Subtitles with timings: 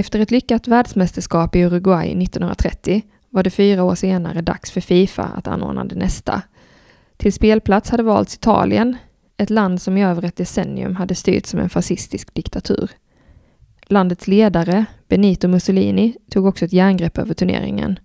[0.00, 5.22] Efter ett lyckat världsmästerskap i Uruguay 1930 var det fyra år senare dags för Fifa
[5.22, 6.42] att anordna det nästa.
[7.16, 8.96] Till spelplats hade valts Italien,
[9.36, 12.90] ett land som i över ett decennium hade styrts som en fascistisk diktatur.
[13.86, 17.98] Landets ledare, Benito Mussolini, tog också ett järngrepp över turneringen.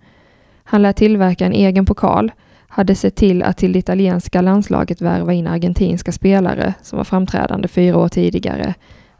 [0.64, 2.32] Han lät tillverka en egen pokal,
[2.68, 7.68] hade sett till att till det italienska landslaget värva in argentinska spelare som var framträdande
[7.68, 8.75] fyra år tidigare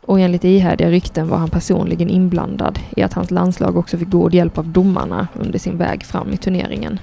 [0.06, 4.34] och enligt ihärdiga rykten var han personligen inblandad i att hans landslag också fick god
[4.34, 7.00] hjälp av domarna under sin väg fram i turneringen.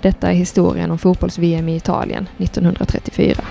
[0.00, 3.44] Detta är historien om fotbolls-VM i Italien 1934.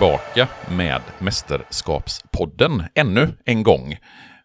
[0.00, 3.98] Tillbaka med Mästerskapspodden ännu en gång.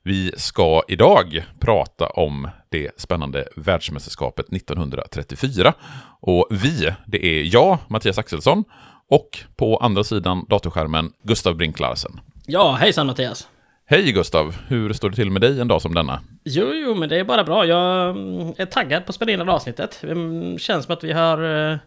[0.03, 5.73] Vi ska idag prata om det spännande världsmästerskapet 1934.
[6.22, 8.64] Och vi, det är jag, Mattias Axelsson,
[9.09, 12.19] och på andra sidan datorskärmen Gustav Brink Larsen.
[12.45, 13.47] Ja, hejsan Mattias.
[13.86, 16.22] Hej Gustav, hur står det till med dig en dag som denna?
[16.44, 17.66] Jo, jo, men det är bara bra.
[17.66, 20.00] Jag mm, är taggad på att spela in det här avsnittet.
[20.02, 21.78] Det känns som att vi har eh,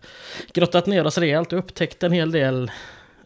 [0.52, 2.70] grottat ner oss rejält och upptäckt en hel del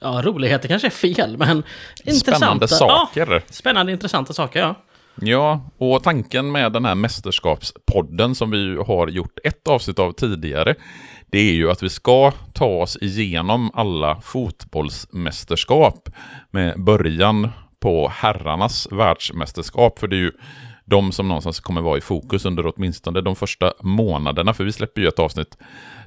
[0.02, 1.62] Ja, roligheter kanske är fel, men
[2.04, 2.36] intressanta...
[2.36, 3.32] Spännande saker.
[3.32, 4.74] Ja, spännande, intressanta saker, ja.
[5.20, 10.74] Ja, och tanken med den här mästerskapspodden som vi har gjort ett avsnitt av tidigare,
[11.30, 16.08] det är ju att vi ska ta oss igenom alla fotbollsmästerskap
[16.50, 17.48] med början
[17.80, 20.32] på herrarnas världsmästerskap, för det är ju
[20.84, 25.00] de som någonstans kommer vara i fokus under åtminstone de första månaderna, för vi släpper
[25.00, 25.58] ju ett avsnitt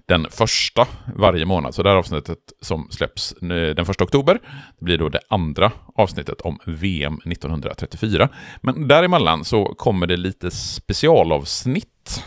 [0.05, 1.75] den första varje månad.
[1.75, 3.35] Så det här avsnittet som släpps
[3.75, 4.39] den första oktober,
[4.79, 8.29] det blir då det andra avsnittet om VM 1934.
[8.61, 12.23] Men däremellan så kommer det lite specialavsnitt.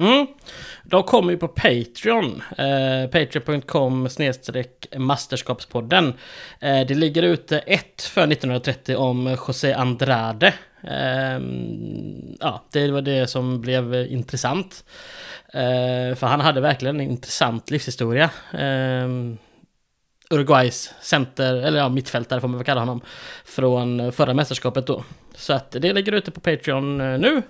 [0.00, 0.26] Mm.
[0.84, 2.42] De kommer ju på Patreon.
[2.58, 6.14] Eh, Patreon.com snedstreck masterskapspodden.
[6.60, 10.54] Eh, det ligger ute ett för 1930 om José Andrade.
[10.82, 11.40] Eh,
[12.40, 14.84] ja, det var det som blev intressant.
[15.56, 18.30] Eh, för han hade verkligen en intressant livshistoria.
[18.52, 19.08] Eh,
[20.30, 23.00] Uruguays center, eller ja, mittfältare får man väl kalla honom,
[23.44, 25.04] från förra mästerskapet då.
[25.34, 27.42] Så att det ligger ute på Patreon eh, nu.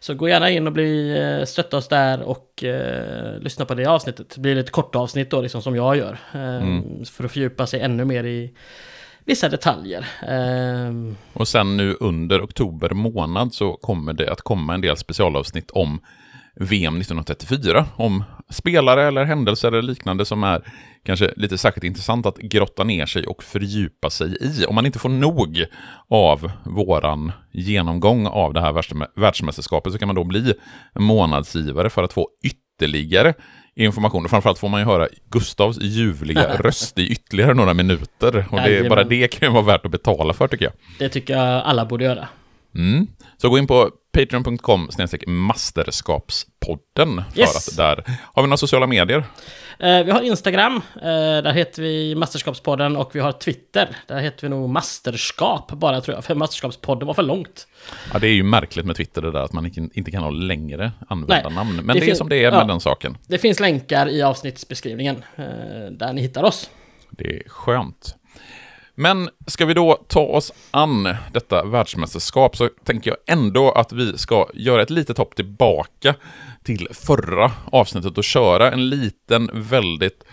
[0.00, 3.86] Så gå gärna in och bli, eh, stötta oss där och eh, lyssna på det
[3.86, 4.34] avsnittet.
[4.34, 6.18] Det blir ett kort avsnitt då, liksom som jag gör.
[6.34, 7.04] Eh, mm.
[7.04, 8.54] För att fördjupa sig ännu mer i
[9.24, 10.06] vissa detaljer.
[10.28, 15.70] Eh, och sen nu under oktober månad så kommer det att komma en del specialavsnitt
[15.70, 16.00] om
[16.56, 20.62] VM 1934 om spelare eller händelser eller liknande som är
[21.04, 24.66] kanske lite särskilt intressant att grotta ner sig och fördjupa sig i.
[24.66, 25.64] Om man inte får nog
[26.08, 28.72] av våran genomgång av det här
[29.20, 30.54] världsmästerskapet så kan man då bli
[30.98, 33.34] månadsgivare för att få ytterligare
[33.74, 34.24] information.
[34.24, 38.46] Och framförallt får man ju höra Gustavs ljuvliga röst i ytterligare några minuter.
[38.50, 40.74] Och det, bara det kan ju vara värt att betala för tycker jag.
[40.98, 42.28] Det tycker jag alla borde göra.
[42.74, 43.06] Mm.
[43.36, 44.88] Så gå in på patreon.com
[45.26, 47.22] masterskapspodden.
[47.32, 47.68] För yes.
[47.68, 49.24] att där har vi några sociala medier.
[49.78, 51.02] Eh, vi har Instagram, eh,
[51.42, 56.14] där heter vi Masterskapspodden och vi har Twitter, där heter vi nog Masterskap bara tror
[56.14, 57.66] jag, för Masterskapspodden var för långt.
[58.12, 60.92] Ja, det är ju märkligt med Twitter det där att man inte kan ha längre
[61.08, 63.18] användarnamn, men det, det är som det är med ja, den saken.
[63.26, 65.44] Det finns länkar i avsnittsbeskrivningen eh,
[65.90, 66.70] där ni hittar oss.
[67.10, 68.16] Det är skönt.
[68.94, 74.18] Men ska vi då ta oss an detta världsmästerskap så tänker jag ändå att vi
[74.18, 76.14] ska göra ett litet hopp tillbaka
[76.64, 80.24] till förra avsnittet och köra en liten, väldigt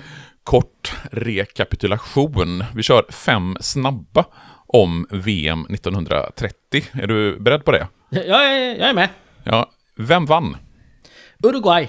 [0.44, 2.64] kort rekapitulation.
[2.76, 4.26] Vi kör fem snabba
[4.68, 6.84] om VM 1930.
[6.92, 7.88] Är du beredd på det?
[8.10, 9.10] Jag är, jag är med.
[9.44, 9.70] Ja.
[9.96, 10.58] Vem vann?
[11.44, 11.88] Uruguay.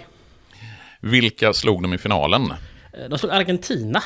[1.01, 2.53] Vilka slog de i finalen?
[3.11, 4.03] De slog Argentina.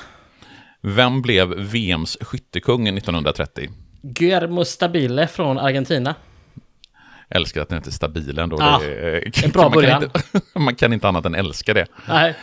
[0.86, 3.68] Vem blev VMs skyttekung 1930?
[4.02, 6.14] Guillermo Stabile från Argentina.
[7.28, 8.58] älskar att den heter Stabile ändå.
[8.60, 10.00] Ah, det, en bra man början.
[10.00, 11.86] Kan inte, man kan inte annat än älska det.
[12.08, 12.34] Nej.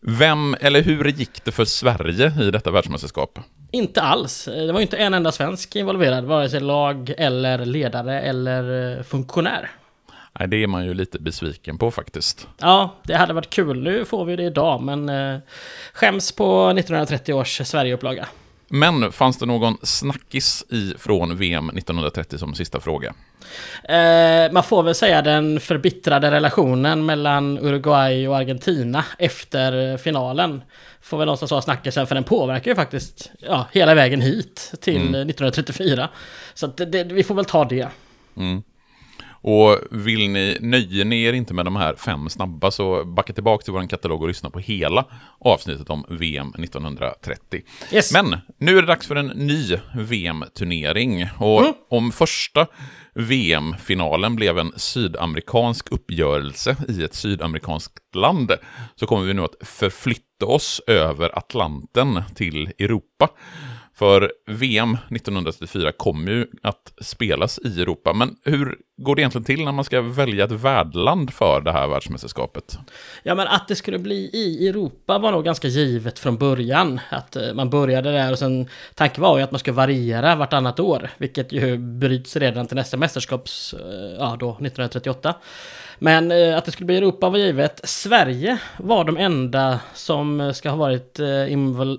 [0.00, 3.38] Vem, eller hur gick det för Sverige i detta världsmästerskap?
[3.72, 4.44] Inte alls.
[4.44, 9.02] Det var ju inte en enda svensk involverad, vare sig lag eller ledare eller eh,
[9.02, 9.70] funktionär.
[10.38, 12.48] Nej, det är man ju lite besviken på faktiskt.
[12.58, 13.82] Ja, det hade varit kul.
[13.82, 15.38] Nu får vi det idag, men eh,
[15.92, 18.28] skäms på 1930 års Sverigeupplaga.
[18.68, 23.14] Men fanns det någon snackis i från VM 1930 som sista fråga?
[23.84, 30.62] Eh, man får väl säga den förbittrade relationen mellan Uruguay och Argentina efter finalen.
[31.00, 34.96] Får väl någonstans vara snackisen, för den påverkar ju faktiskt ja, hela vägen hit till
[34.96, 35.14] mm.
[35.14, 36.08] 1934.
[36.54, 37.88] Så det, det, vi får väl ta det.
[38.36, 38.62] Mm.
[39.40, 43.64] Och vill ni, nöjer ni er inte med de här fem snabba så backa tillbaka
[43.64, 45.04] till vår katalog och lyssna på hela
[45.40, 47.62] avsnittet om VM 1930.
[47.92, 48.12] Yes.
[48.12, 51.28] Men nu är det dags för en ny VM-turnering.
[51.38, 51.72] Och mm.
[51.90, 52.66] om första
[53.14, 58.52] VM-finalen blev en sydamerikansk uppgörelse i ett sydamerikanskt land
[58.96, 63.28] så kommer vi nu att förflytta oss över Atlanten till Europa.
[63.94, 69.64] För VM 1934 kommer ju att spelas i Europa, men hur går det egentligen till
[69.64, 72.78] när man ska välja ett värdland för det här världsmästerskapet?
[73.22, 77.00] Ja, men att det skulle bli i Europa var nog ganska givet från början.
[77.10, 80.80] Att eh, man började där och sen tanken var ju att man ska variera vartannat
[80.80, 85.34] år, vilket ju bryts redan till nästa mästerskaps, eh, ja då 1938.
[85.98, 87.80] Men eh, att det skulle bli Europa var givet.
[87.84, 91.20] Sverige var de enda som ska ha varit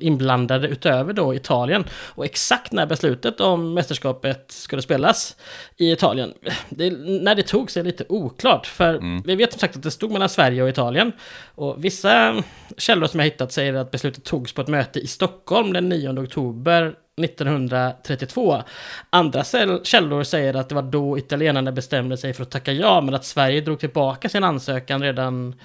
[0.01, 1.83] inblandade utöver då Italien.
[1.91, 5.35] Och exakt när beslutet om mästerskapet skulle spelas
[5.77, 6.33] i Italien,
[6.69, 6.88] det,
[7.23, 8.67] när det togs är lite oklart.
[8.67, 9.21] För mm.
[9.25, 11.11] vi vet som sagt att det stod mellan Sverige och Italien.
[11.55, 12.43] Och vissa
[12.77, 16.19] källor som jag hittat säger att beslutet togs på ett möte i Stockholm den 9
[16.23, 18.63] oktober 1932.
[19.09, 19.43] Andra
[19.83, 23.25] källor säger att det var då italienarna bestämde sig för att tacka ja, men att
[23.25, 25.55] Sverige drog tillbaka sin ansökan redan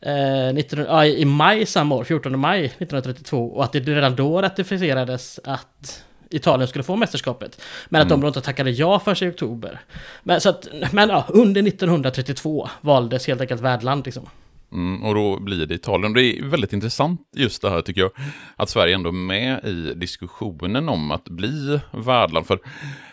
[0.00, 4.42] eh, 19, ja, i maj samma år, 14 maj 1932, och att det redan då
[4.42, 7.62] ratificerades att Italien skulle få mästerskapet.
[7.88, 8.20] Men att mm.
[8.20, 9.80] de inte tackade ja för sig i oktober.
[10.22, 14.28] Men, så att, men ja, under 1932 valdes helt enkelt värdland liksom.
[14.72, 16.12] Mm, och då blir det Italien.
[16.12, 18.10] Det är väldigt intressant just det här tycker jag.
[18.56, 22.46] Att Sverige ändå är med i diskussionen om att bli värdland.
[22.46, 22.58] För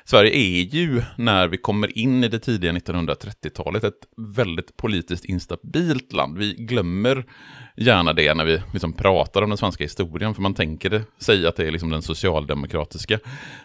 [0.09, 3.93] Sverige är ju, när vi kommer in i det tidiga 1930-talet, ett
[4.35, 6.37] väldigt politiskt instabilt land.
[6.37, 7.25] Vi glömmer
[7.75, 11.55] gärna det när vi liksom pratar om den svenska historien, för man tänker sig att
[11.55, 13.19] det är liksom den socialdemokratiska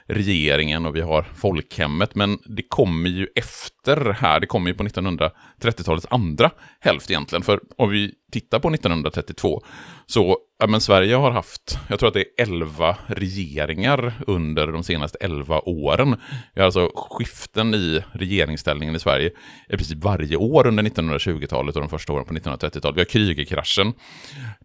[0.07, 4.85] regeringen och vi har folkhemmet, men det kommer ju efter här, det kommer ju på
[4.85, 6.51] 1930-talets andra
[6.81, 9.63] hälft egentligen, för om vi tittar på 1932
[10.07, 14.85] så, ja men Sverige har haft, jag tror att det är 11 regeringar under de
[14.85, 16.17] senaste 11 åren.
[16.55, 19.31] Vi har alltså skiften i regeringsställningen i Sverige
[19.69, 22.97] i princip varje år under 1920-talet och de första åren på 1930-talet.
[22.97, 23.93] Vi har Krügerkraschen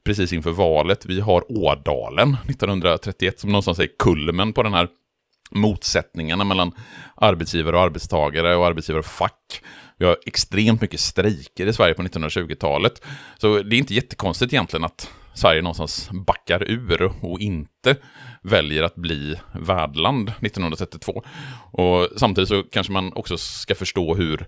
[0.05, 1.05] precis inför valet.
[1.05, 4.87] Vi har Ådalen 1931 som någonstans är kulmen på den här
[5.51, 6.71] motsättningarna mellan
[7.15, 9.61] arbetsgivare och arbetstagare och arbetsgivare och fack.
[9.97, 13.01] Vi har extremt mycket strejker i Sverige på 1920-talet.
[13.37, 17.95] Så det är inte jättekonstigt egentligen att Sverige någonstans backar ur och inte
[18.41, 21.23] väljer att bli värdland 1932.
[21.71, 24.47] Och samtidigt så kanske man också ska förstå hur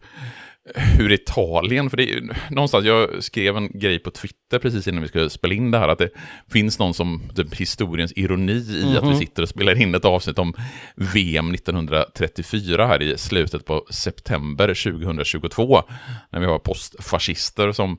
[0.76, 5.08] hur Italien, för det är någonstans, jag skrev en grej på Twitter precis innan vi
[5.08, 6.10] skulle spela in det här, att det
[6.52, 8.98] finns någon som, typ historiens ironi i mm -hmm.
[8.98, 9.20] att vi mhm.
[9.20, 10.54] sitter och spelar in ett avsnitt om
[10.96, 15.84] VM 1934 här i slutet på september 2022,
[16.30, 17.98] när vi har postfascister som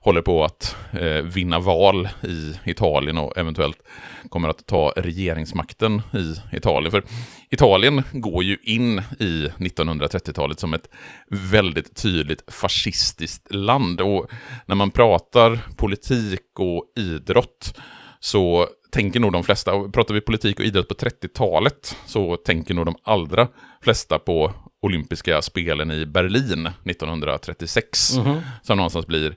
[0.00, 3.82] håller på att eh, vinna val i Italien och eventuellt
[4.28, 6.90] kommer att ta regeringsmakten i Italien.
[6.90, 7.02] För
[7.50, 10.88] Italien går ju in i 1930-talet som ett
[11.28, 14.00] väldigt tydligt fascistiskt land.
[14.00, 14.30] Och
[14.66, 17.78] när man pratar politik och idrott
[18.20, 22.74] så tänker nog de flesta, och pratar vi politik och idrott på 30-talet så tänker
[22.74, 23.48] nog de allra
[23.82, 28.16] flesta på olympiska spelen i Berlin 1936.
[28.16, 28.40] Mm -hmm.
[28.62, 29.36] Som någonstans blir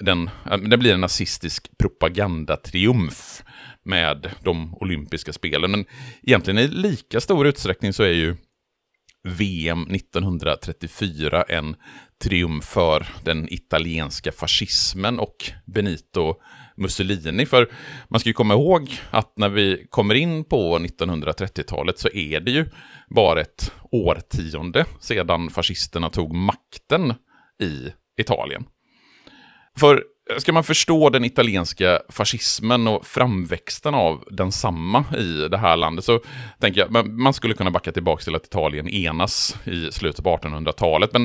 [0.00, 3.42] den, äh, det blir en nazistisk propagandatriumf
[3.84, 5.70] med de olympiska spelen.
[5.70, 5.84] Men
[6.22, 8.36] egentligen i lika stor utsträckning så är ju
[9.22, 11.76] VM 1934 en
[12.22, 16.34] triumf för den italienska fascismen och Benito
[16.76, 17.46] Mussolini.
[17.46, 17.72] För
[18.08, 22.50] man ska ju komma ihåg att när vi kommer in på 1930-talet så är det
[22.50, 22.66] ju
[23.08, 27.14] bara ett årtionde sedan fascisterna tog makten
[27.62, 28.64] i Italien.
[29.80, 30.04] För
[30.38, 36.20] ska man förstå den italienska fascismen och framväxten av densamma i det här landet så
[36.60, 40.36] tänker jag man, man skulle kunna backa tillbaka till att Italien enas i slutet på
[40.36, 41.12] 1800-talet.
[41.12, 41.22] Men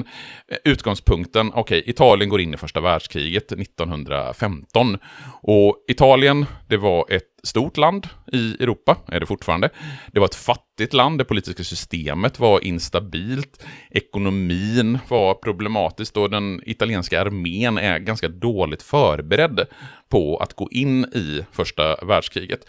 [0.47, 4.97] eh, utgångspunkten, okej, okay, Italien går in i första världskriget 1915.
[5.41, 9.69] Och Italien, det var ett stort land i Europa, är det fortfarande.
[10.11, 16.61] Det var ett fattigt land, det politiska systemet var instabilt, ekonomin var problematisk och den
[16.65, 19.67] italienska armén är ganska dåligt förberedd
[20.09, 22.65] på att gå in i första världskriget.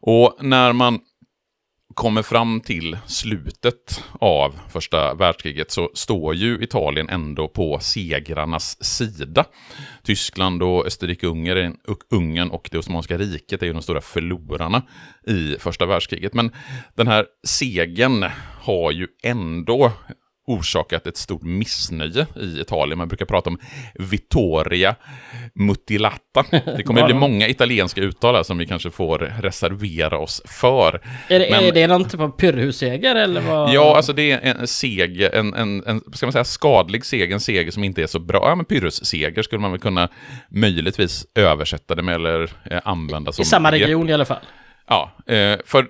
[0.00, 1.00] Och när man
[1.98, 9.44] kommer fram till slutet av första världskriget så står ju Italien ändå på segrarnas sida.
[10.02, 11.76] Tyskland och Österrike-Ungern
[12.10, 14.82] Ungern och det Osmanska riket är ju de stora förlorarna
[15.26, 16.34] i första världskriget.
[16.34, 16.52] Men
[16.94, 18.24] den här segern
[18.60, 19.92] har ju ändå
[20.48, 22.98] orsakat ett stort missnöje i Italien.
[22.98, 23.58] Man brukar prata om
[23.94, 24.94] Vittoria
[25.54, 26.44] Mutilata.
[26.50, 31.00] Det kommer att bli många italienska uttal som vi kanske får reservera oss för.
[31.28, 33.72] Är det, Men, är det någon typ av pyrrhusseger eller vad?
[33.72, 37.40] Ja, alltså det är en seger, en, en, en ska man säga, skadlig seger, en
[37.40, 38.40] seger som inte är så bra.
[38.48, 40.08] Ja, men pyrrhusseger skulle man väl kunna
[40.48, 43.42] möjligtvis översätta det med eller eh, använda som...
[43.42, 44.42] I samma region i alla fall.
[44.88, 45.86] Ja, eh, för,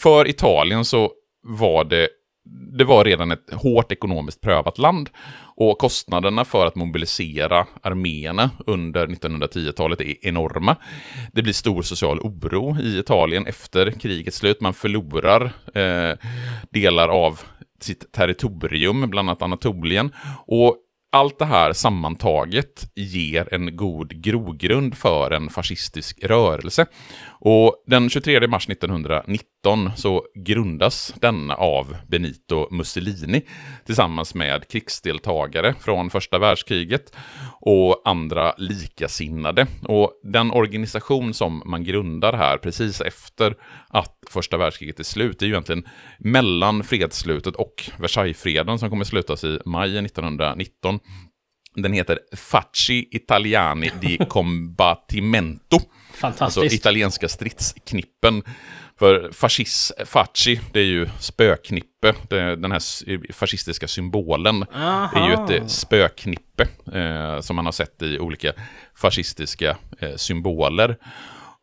[0.00, 1.12] för Italien så
[1.42, 2.08] var det
[2.48, 5.10] det var redan ett hårt ekonomiskt prövat land
[5.56, 10.76] och kostnaderna för att mobilisera arméerna under 1910-talet är enorma.
[11.32, 14.60] Det blir stor social oro i Italien efter krigets slut.
[14.60, 16.16] Man förlorar eh,
[16.70, 17.40] delar av
[17.80, 20.12] sitt territorium, bland annat Anatolien.
[20.46, 20.76] Och
[21.12, 26.86] allt det här sammantaget ger en god grogrund för en fascistisk rörelse.
[27.40, 33.42] Och den 23 mars 1919 så grundas denna av Benito Mussolini
[33.86, 37.16] tillsammans med krigsdeltagare från första världskriget
[37.60, 39.66] och andra likasinnade.
[39.82, 43.54] Och den organisation som man grundar här precis efter
[43.88, 45.84] att första världskriget är slut är ju egentligen
[46.18, 50.98] mellan fredsslutet och Versaillesfreden som kommer slutas i maj 1919.
[51.74, 55.78] Den heter Facci Italiani di Combattimento.
[56.16, 56.58] Fantastiskt.
[56.58, 58.42] Alltså italienska stridsknippen.
[58.98, 62.14] För fascis, facci, det är ju spöknippe.
[62.56, 65.20] Den här fascistiska symbolen Aha.
[65.20, 68.52] är ju ett eh, spöknippe eh, som man har sett i olika
[68.94, 70.96] fascistiska eh, symboler.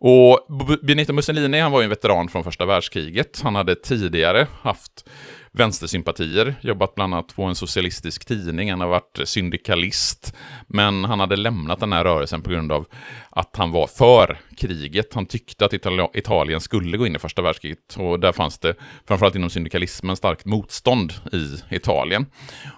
[0.05, 0.47] Och
[0.81, 3.41] Benito Mussolini, han var ju en veteran från första världskriget.
[3.43, 5.09] Han hade tidigare haft
[5.51, 10.35] vänstersympatier, jobbat bland annat på en socialistisk tidning, han har varit syndikalist.
[10.67, 12.85] Men han hade lämnat den här rörelsen på grund av
[13.29, 15.13] att han var för kriget.
[15.13, 15.73] Han tyckte att
[16.13, 18.75] Italien skulle gå in i första världskriget och där fanns det,
[19.07, 22.25] framförallt inom syndikalismen, starkt motstånd i Italien.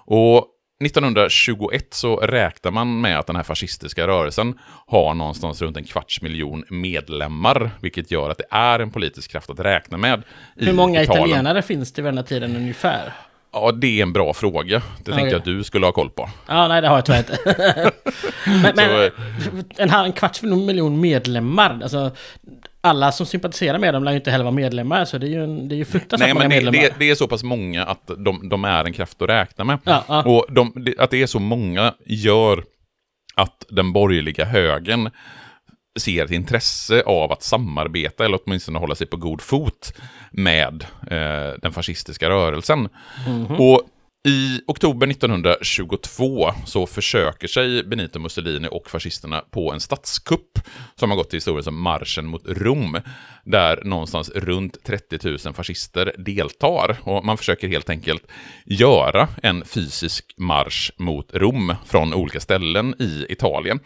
[0.06, 0.52] Och
[0.84, 6.22] 1921 så räknar man med att den här fascistiska rörelsen har någonstans runt en kvarts
[6.22, 10.24] miljon medlemmar, vilket gör att det är en politisk kraft att räkna med.
[10.56, 11.26] Hur många Italien.
[11.26, 13.14] italienare finns det vid den här tiden ungefär?
[13.54, 14.82] Ja, det är en bra fråga.
[14.98, 16.30] Det tänkte jag att du skulle ha koll på.
[16.48, 17.92] Ja, nej, det har jag tyvärr inte.
[18.46, 19.12] men, men
[19.78, 22.12] en, en kvarts miljon medlemmar, alltså
[22.86, 25.44] alla som sympatiserar med dem lär ju inte heller vara medlemmar, så det är ju,
[25.44, 26.90] en, det är ju fruktansvärt Nej, många men det, medlemmar.
[26.90, 29.80] Det, det, är så pass många att de, de är en kraft att räkna med.
[29.84, 30.24] Ja, ja.
[30.24, 32.64] Och de, att det är så många gör
[33.36, 35.10] att den borgerliga högen
[36.00, 39.94] ser ett intresse av att samarbeta, eller åtminstone hålla sig på god fot
[40.32, 42.90] med eh, den fascistiska rörelsen.
[43.28, 43.58] Mm -hmm.
[43.58, 43.82] Och
[44.26, 50.60] i oktober 1922 så försöker sig Benito Mussolini och fascisterna på en statskupp
[50.96, 52.98] som har gått till historien som marschen mot Rom,
[53.44, 56.98] där någonstans runt 30 000 fascister deltar.
[57.04, 58.28] Och man försöker helt enkelt
[58.66, 63.80] göra en fysisk marsch mot Rom från olika ställen i Italien.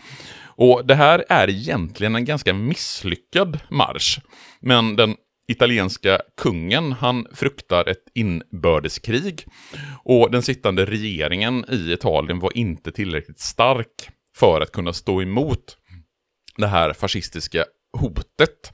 [0.46, 4.20] Och det här är egentligen en ganska misslyckad marsch,
[4.62, 5.16] men den
[5.52, 9.46] italienska kungen, han fruktar ett inbördeskrig.
[10.04, 15.78] Och den sittande regeringen i Italien var inte tillräckligt stark för att kunna stå emot
[16.58, 17.66] det här fascistiska
[17.98, 18.74] hotet.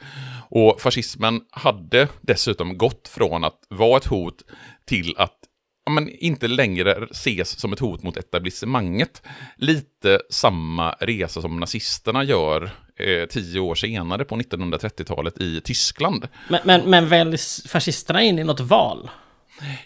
[0.49, 4.43] Och fascismen hade dessutom gått från att vara ett hot
[4.85, 5.37] till att
[5.85, 9.21] ja, men inte längre ses som ett hot mot etablissemanget.
[9.57, 12.63] Lite samma resa som nazisterna gör
[12.99, 16.27] eh, tio år senare på 1930-talet i Tyskland.
[16.49, 19.09] Men, men, men väljs fascisterna in i något val?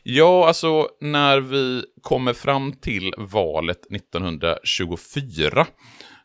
[0.03, 5.67] Ja, alltså när vi kommer fram till valet 1924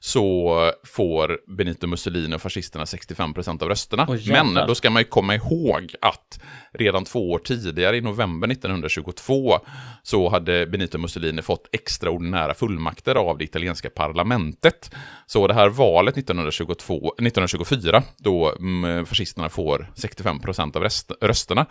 [0.05, 4.07] så får Benito Mussolini och fascisterna 65% av rösterna.
[4.09, 6.41] Oh, Men då ska man ju komma ihåg att
[6.73, 9.59] redan två år tidigare, i november 1922,
[10.03, 14.95] så hade Benito Mussolini fått extraordinära fullmakter av det italienska parlamentet.
[15.27, 21.67] Så det här valet 1922, 1924, då mm, fascisterna får 65% av rest, rösterna,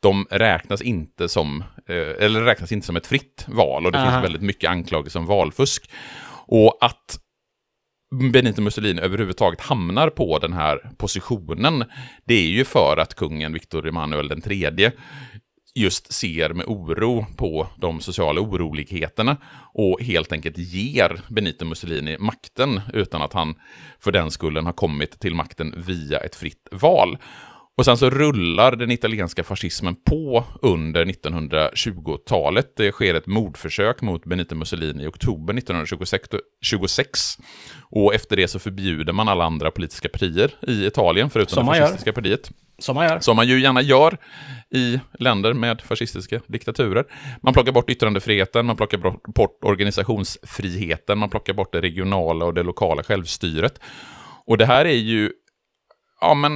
[0.00, 4.10] de räknas inte som, eh, eller räknas inte som ett fritt val och det Aha.
[4.10, 5.90] finns väldigt mycket anklagelser om valfusk.
[6.50, 7.18] Och att
[8.10, 11.84] Benito Mussolini överhuvudtaget hamnar på den här positionen,
[12.24, 14.90] det är ju för att kungen Victor Emanuel III
[15.74, 19.36] just ser med oro på de sociala oroligheterna
[19.74, 23.54] och helt enkelt ger Benito Mussolini makten utan att han
[24.00, 27.18] för den skullen har kommit till makten via ett fritt val.
[27.78, 32.72] Och sen så rullar den italienska fascismen på under 1920-talet.
[32.76, 37.38] Det sker ett mordförsök mot Benito Mussolini i oktober 1926.
[37.80, 41.78] Och efter det så förbjuder man alla andra politiska partier i Italien, förutom Som det
[41.80, 42.14] fascistiska gör.
[42.14, 42.50] partiet.
[42.78, 43.20] Som man gör.
[43.20, 44.16] Som man ju gärna gör
[44.74, 47.04] i länder med fascistiska diktaturer.
[47.42, 48.98] Man plockar bort yttrandefriheten, man plockar
[49.32, 53.80] bort organisationsfriheten, man plockar bort det regionala och det lokala självstyret.
[54.46, 55.32] Och det här är ju
[56.20, 56.52] ja, men,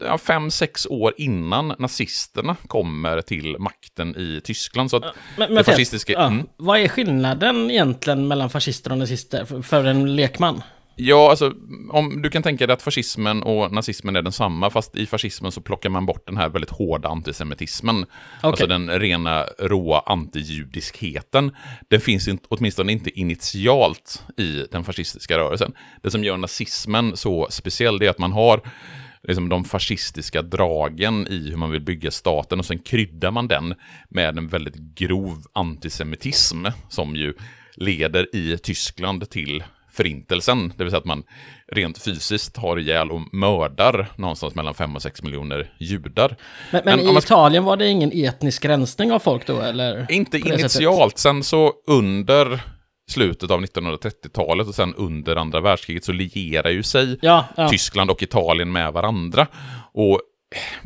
[0.00, 4.90] ja, fem, sex år innan nazisterna kommer till makten i Tyskland.
[4.90, 5.04] Så att
[5.36, 6.12] Men, men fascistiska...
[6.12, 6.46] ja, Mm.
[6.56, 10.62] Vad är skillnaden egentligen mellan fascister och nazister för en lekman?
[11.02, 11.54] Ja, alltså
[11.90, 15.60] om du kan tänka dig att fascismen och nazismen är densamma, fast i fascismen så
[15.60, 18.06] plockar man bort den här väldigt hårda antisemitismen.
[18.40, 21.56] Alltså den rena råa antijudiskheten.
[21.88, 25.72] Den finns inte, åtminstone inte initialt i den fascistiska rörelsen.
[26.02, 28.60] Det som gör nazismen så speciell är att man har
[29.22, 33.74] liksom de fascistiska dragen i hur man vill bygga staten och sen kryddar man den
[34.08, 37.34] med en väldigt grov antisemitism som ju
[37.76, 39.62] leder i Tyskland till
[39.92, 41.22] förintelsen, det vill säga att man
[41.72, 46.36] rent fysiskt har ihjäl och mördar någonstans mellan 5 och 6 miljoner judar.
[46.70, 50.06] Men, men, Men i man- Italien var det ingen etnisk rensning av folk då, eller?
[50.10, 50.60] Inte det sättet.
[50.60, 52.60] initialt, sen så under
[53.10, 57.68] slutet av 1930-talet och sen under andra världskriget så lierar ju sig Ja, ja.
[57.68, 59.46] Tyskland och Italien med varandra.
[59.92, 60.20] Och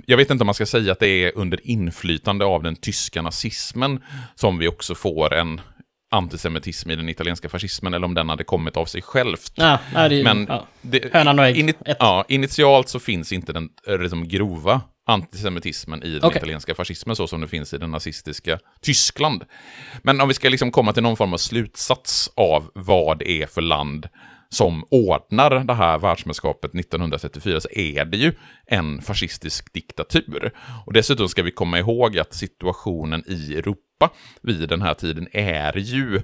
[0.07, 3.23] jag vet inte om man ska säga att det är under inflytande av den tyska
[3.23, 4.03] nazismen
[4.35, 5.61] som vi också får en
[6.15, 9.53] antisemitism i den italienska fascismen, eller om den hade kommit av sig självt.
[9.55, 10.67] Ja, det, Men ja.
[10.83, 11.15] det,
[11.87, 11.97] Ett.
[12.01, 16.37] ja, initialt så finns inte den eh, liksom, grova antisemitismen i den Okej.
[16.39, 19.45] italienska fascismen så som det finns i den nazistiska Tyskland.
[20.03, 23.47] Men om vi ska liksom komma till någon form av slutsats av vad det är
[23.47, 24.09] för land
[24.55, 28.33] som ordnar det här världsmästerskapet 1934 så är det ju
[28.67, 30.53] en fascistisk diktatur.
[30.87, 34.11] Och dessutom ska vi komma ihåg att situationen i Europa
[34.43, 36.21] vid den här tiden är ju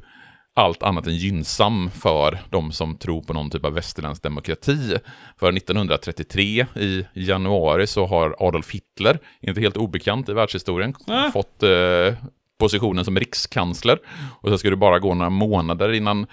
[0.54, 4.96] allt annat än gynnsam för de som tror på någon typ av västerländsk demokrati.
[5.40, 11.30] För 1933 i januari så har Adolf Hitler, inte helt obekant i världshistorien, Ah.
[11.30, 12.14] fått eh,
[12.58, 13.98] positionen som rikskansler.
[14.40, 16.26] Och så ska det bara gå några månader innan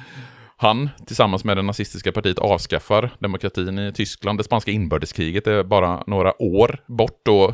[0.59, 4.39] han tillsammans med det nazistiska partiet avskaffar demokratin i Tyskland.
[4.39, 7.49] Det spanska inbördeskriget är bara några år bort och,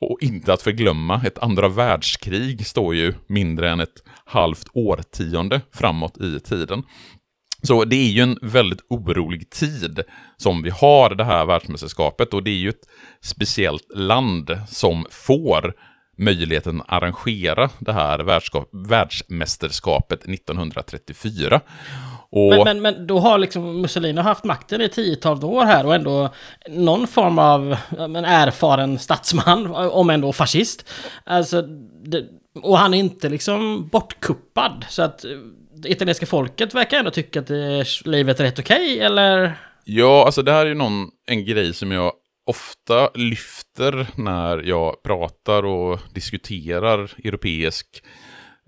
[0.00, 6.20] och inte att förglömma, ett andra världskrig står ju mindre än ett halvt årtionde framåt
[6.20, 6.82] i tiden.
[7.62, 10.00] Så det är ju en väldigt orolig tid
[10.36, 12.88] som vi har det här världsmästerskapet och det är ju ett
[13.20, 15.74] speciellt land som får
[16.18, 18.18] möjligheten att arrangera det här
[18.88, 21.60] världsmästerskapet 1934.
[22.30, 25.94] Och Men, men, men då har liksom Mussolini haft makten i tiotals år här och
[25.94, 26.30] ändå
[26.68, 30.90] någon form av men erfaren statsman, om ändå fascist.
[31.24, 31.62] Alltså,
[32.04, 32.24] det,
[32.62, 34.86] och han är inte liksom bortkuppad.
[34.88, 35.30] Så att eh,
[35.74, 39.58] det italienska folket verkar ändå tycka att det, livet är rätt okej, eller?
[39.84, 42.12] Ja, alltså det här är ju någon, en grej som jag
[42.46, 48.02] ofta lyfter när jag pratar och diskuterar europeisk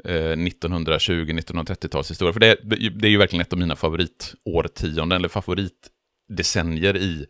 [0.04, 2.32] eh, 1920-1930-talshistoria.
[2.32, 2.56] För det,
[2.90, 7.26] det är ju verkligen ett av mina favoritårtionden, eller favoritdecennier i,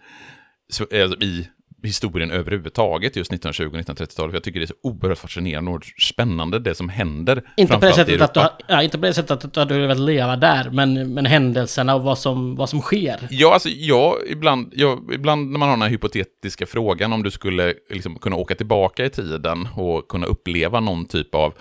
[0.72, 1.48] så- alltså i
[1.82, 4.16] historien överhuvudtaget, just 1920-1930-talet.
[4.16, 7.42] För jag tycker det är så oerhört fascinerande och spännande det som händer.
[7.56, 9.98] Inte på, det sättet att du, ja, inte på det sättet att du hade velat
[10.00, 13.28] leva där, men, men händelserna och vad som, vad som sker.
[13.30, 17.30] Ja, alltså jag, ibland, jag, ibland när man har den här hypotetiska frågan om du
[17.30, 21.54] skulle liksom kunna åka tillbaka i tiden och kunna uppleva någon typ av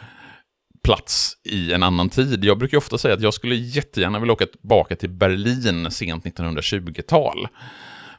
[0.83, 2.45] plats i en annan tid.
[2.45, 7.47] Jag brukar ofta säga att jag skulle jättegärna vilja åka tillbaka till Berlin sent 1920-tal.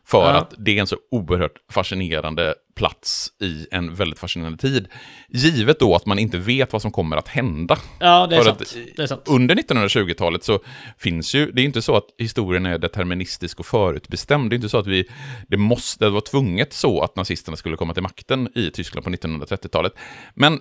[0.05, 0.31] För Ja.
[0.39, 4.89] att det är en så oerhört fascinerande plats i en väldigt fascinerande tid.
[5.29, 7.79] Givet då att man inte vet vad som kommer att hända.
[7.99, 8.77] Ja, det är För sant.
[8.97, 9.23] Det är sant.
[9.27, 10.61] Under 1920-talet så
[10.99, 14.51] finns ju, det är inte så att historien är deterministisk och förutbestämd.
[14.51, 15.09] Det är inte så att vi,
[15.49, 19.11] det måste, det var tvunget så att nazisterna skulle komma till makten i Tyskland på
[19.11, 19.93] 1930-talet.
[20.35, 20.61] Men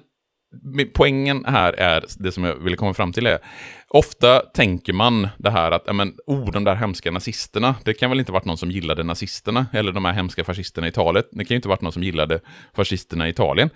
[0.93, 3.39] poängen här är, det som jag ville komma fram till är,
[3.87, 8.09] ofta tänker man det här att, ja men, oh, de där hemska nazisterna, det kan
[8.09, 11.45] väl inte varit någon som gillade nazisterna, eller de här hemska fascisterna i Italien, det
[11.45, 12.39] kan ju inte varit någon som gillade
[12.75, 13.69] fascisterna i Italien.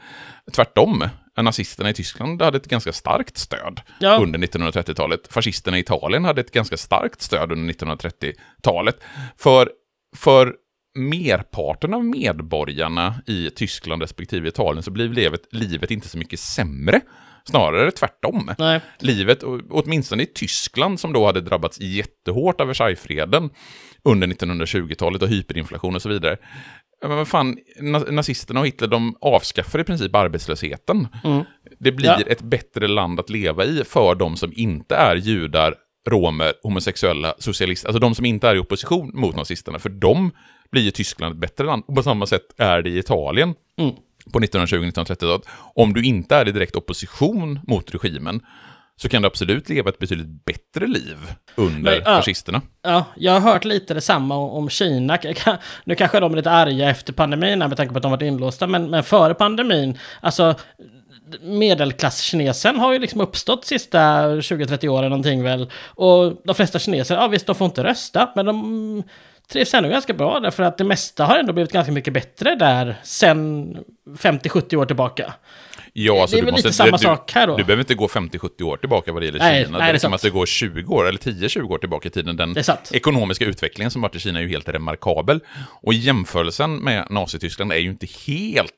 [0.51, 1.03] Tvärtom,
[1.41, 4.17] nazisterna i Tyskland hade ett ganska starkt stöd ja.
[4.17, 5.27] under 1930-talet.
[5.33, 9.03] Fascisterna i Italien hade ett ganska starkt stöd under 1930-talet.
[9.37, 9.71] För,
[10.15, 10.55] för
[10.95, 17.01] merparten av medborgarna i Tyskland respektive Italien så blir livet, livet inte så mycket sämre.
[17.45, 18.51] Snarare tvärtom.
[18.57, 18.81] Nej.
[18.99, 23.49] Livet, åtminstone i Tyskland som då hade drabbats jättehårt av Versaillesfreden
[24.03, 26.37] under 1920-talet och hyperinflation och så vidare.
[27.01, 27.57] Men vad fan,
[28.09, 31.07] nazisterna och Hitler de avskaffar i princip arbetslösheten.
[31.23, 31.43] Mm.
[31.79, 32.19] Det blir ja.
[32.19, 35.75] ett bättre land att leva i för de som inte är judar,
[36.07, 40.31] romer, homosexuella, socialister, alltså de som inte är i opposition mot nazisterna, för de
[40.73, 41.83] blir ju Tyskland ett bättre land.
[41.87, 43.95] Och på samma sätt är det i Italien mm.
[44.33, 45.41] på 1920-1930-talet.
[45.75, 48.41] Om du inte är i direkt opposition mot regimen
[48.95, 51.17] så kan du absolut leva ett betydligt bättre liv
[51.55, 52.61] under Men, ja, fascisterna.
[52.83, 55.17] Ja, jag har hört lite detsamma om Kina.
[55.85, 58.67] Nu kanske de är lite arga efter pandemin med tanke på att de varit inlåsta,
[58.67, 60.55] men, men före pandemin, alltså
[61.41, 65.69] medelklass-kinesen har ju liksom uppstått sista 20-30 åren någonting väl.
[65.85, 69.03] Och de flesta kineser, ja visst de får inte rösta, men de
[69.51, 72.95] trivs ändå ganska bra därför att det mesta har ändå blivit ganska mycket bättre där
[73.03, 73.77] sen
[74.17, 75.33] 50-70 år tillbaka.
[75.95, 77.57] Ja, alltså det är väl måste, lite samma du, sak här då.
[77.57, 79.77] Du behöver inte gå 50-70 år tillbaka vad det gäller nej, Kina.
[79.77, 82.07] Nej, det är, det är som att det går 20 år, eller 10-20 år tillbaka
[82.07, 82.37] i tiden.
[82.37, 82.55] Den
[82.91, 85.39] ekonomiska utvecklingen som varit i Kina är ju helt remarkabel.
[85.81, 88.73] Och jämförelsen med Nazityskland är ju inte helt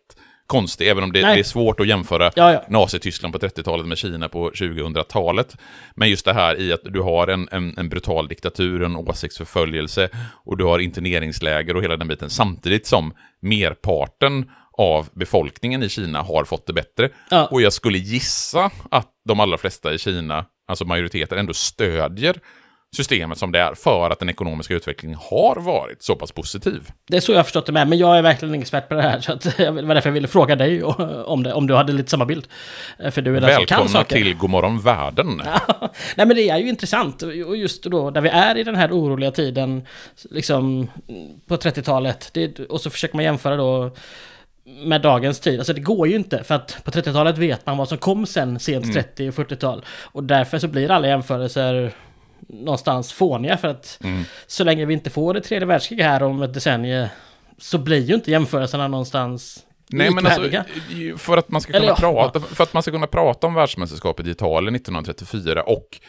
[0.47, 2.63] konstig, även om det, det är svårt att jämföra ja, ja.
[2.69, 5.57] Nazityskland på 30-talet med Kina på 2000-talet.
[5.95, 10.09] Men just det här i att du har en, en, en, brutal diktatur, en åsiktsförföljelse
[10.45, 16.21] och du har interneringsläger och hela den biten, samtidigt som merparten av befolkningen i Kina
[16.21, 17.09] har fått det bättre.
[17.29, 17.45] Ja.
[17.45, 22.39] Och jag skulle gissa att de allra flesta i Kina, alltså majoriteten, ändå stödjer
[22.95, 26.89] systemet som det är för att den ekonomiska utvecklingen har varit så pass positiv.
[27.07, 28.95] Det är så jag har förstått det med, men jag är verkligen ingen expert på
[28.95, 29.19] det här.
[29.19, 30.83] Så att, det var därför jag ville fråga dig
[31.25, 32.47] om, det, om du hade lite samma bild.
[33.11, 34.15] För du är den Välkomna som kan saker.
[34.15, 35.41] till Godmorgon Världen.
[36.15, 38.91] Nej men det är ju intressant, och just då där vi är i den här
[38.91, 39.87] oroliga tiden,
[40.29, 40.87] liksom
[41.47, 42.37] på 30-talet,
[42.69, 43.91] och så försöker man jämföra då
[44.65, 45.59] med dagens tid.
[45.59, 48.59] Alltså det går ju inte för att på 30-talet vet man vad som kom sen
[48.59, 49.29] sent 30 mm.
[49.29, 49.85] och 40-tal.
[50.01, 51.93] Och därför så blir alla jämförelser
[52.47, 54.23] någonstans fåniga för att mm.
[54.47, 57.07] så länge vi inte får ett tredje världskrig här om ett decennium
[57.57, 60.63] så blir ju inte jämförelserna någonstans Nej, men alltså,
[61.17, 64.27] för att, man ska kunna ja, prata, för att man ska kunna prata om världsmästerskapet
[64.27, 65.99] i Italien 1934 och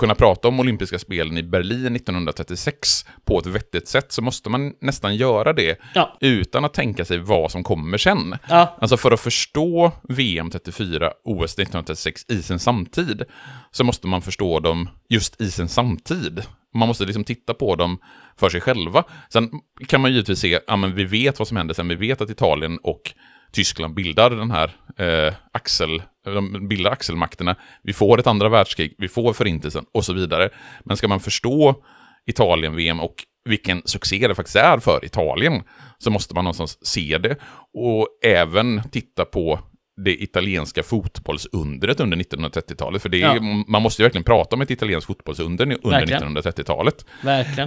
[0.00, 4.72] kunna prata om olympiska spelen i Berlin 1936 på ett vettigt sätt så måste man
[4.80, 6.16] nästan göra det ja.
[6.20, 8.36] utan att tänka sig vad som kommer sen.
[8.48, 8.76] Ja.
[8.80, 13.22] Alltså för att förstå VM 34, OS 1936 i sin samtid
[13.70, 16.42] så måste man förstå dem just i sin samtid.
[16.74, 17.98] Man måste liksom titta på dem
[18.36, 19.04] för sig själva.
[19.32, 19.50] Sen
[19.86, 22.30] kan man givetvis se, ja men vi vet vad som händer sen, vi vet att
[22.30, 23.12] Italien och
[23.52, 27.56] Tyskland bildar den här eh, axel, de bildar axelmakterna.
[27.82, 30.48] Vi får ett andra världskrig, vi får förintelsen och så vidare.
[30.84, 31.84] Men ska man förstå
[32.26, 35.62] Italien-VM och vilken succé det faktiskt är för Italien
[35.98, 37.36] så måste man någonstans se det
[37.74, 39.60] och även titta på
[40.04, 43.02] det italienska fotbollsundret under 1930-talet.
[43.02, 43.64] För det är, ja.
[43.68, 47.04] man måste ju verkligen prata om ett italienskt fotbollsunder under 1930-talet.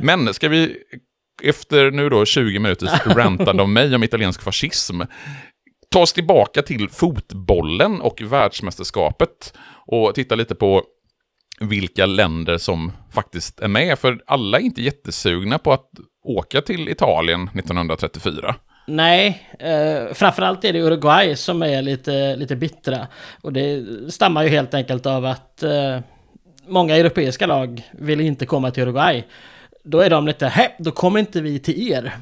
[0.03, 0.77] Men ska vi
[1.43, 5.01] efter nu då 20 minuters rantande av mig om italiensk fascism,
[5.93, 9.53] ta oss tillbaka till fotbollen och världsmästerskapet
[9.87, 10.83] och titta lite på
[11.59, 13.99] vilka länder som faktiskt är med.
[13.99, 15.89] För alla är inte jättesugna på att
[16.23, 18.55] åka till Italien 1934.
[18.87, 23.07] Nej, eh, framförallt är det Uruguay som är lite, lite bittra.
[23.41, 25.99] Och det stammar ju helt enkelt av att eh,
[26.67, 29.23] många europeiska lag vill inte komma till Uruguay.
[29.83, 32.13] Då är de lite, hä, då kommer inte vi till er.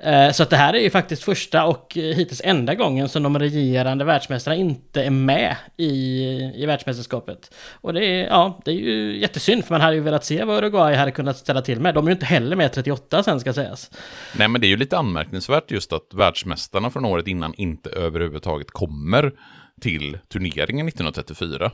[0.00, 3.38] Eh, så att det här är ju faktiskt första och hittills enda gången som de
[3.38, 6.22] regerande världsmästarna inte är med i,
[6.54, 7.54] i världsmästerskapet.
[7.72, 10.58] Och det är, ja, det är ju jättesynd för man hade ju velat se vad
[10.58, 11.94] Uruguay hade kunnat ställa till med.
[11.94, 13.90] De är ju inte heller med 38 sen ska sägas.
[14.36, 18.70] Nej men det är ju lite anmärkningsvärt just att världsmästarna från året innan inte överhuvudtaget
[18.70, 19.32] kommer
[19.80, 21.70] till turneringen 1934.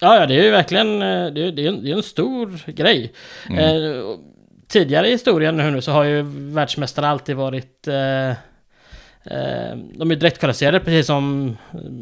[0.00, 2.72] Ja, ja, det är ju verkligen det är, det är, en, det är en stor
[2.72, 3.12] grej.
[3.50, 3.58] Mm.
[3.58, 4.04] Eh,
[4.68, 8.28] tidigare i historien nu så har ju världsmästarna alltid varit eh,
[9.24, 11.56] eh, de är direktkvalificerade precis som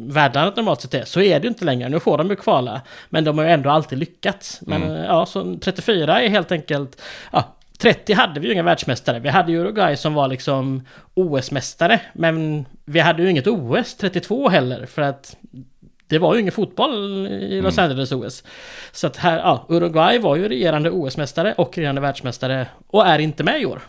[0.07, 1.05] världarna normalt sett är.
[1.05, 1.89] Så är det ju inte längre.
[1.89, 2.81] Nu får de ju kvala.
[3.09, 4.59] Men de har ju ändå alltid lyckats.
[4.61, 5.03] Men mm.
[5.03, 7.01] ja, så 34 är helt enkelt...
[7.31, 9.19] Ja, 30 hade vi ju inga världsmästare.
[9.19, 11.99] Vi hade ju Uruguay som var liksom OS-mästare.
[12.13, 14.85] Men vi hade ju inget OS 32 heller.
[14.85, 15.35] För att
[16.13, 17.91] det var ju ingen fotboll i Los Mm.
[17.91, 18.43] Angeles OS.
[18.91, 23.43] Så att här, ja, Uruguay var ju regerande OS-mästare och regerande världsmästare och är inte
[23.43, 23.79] med i år.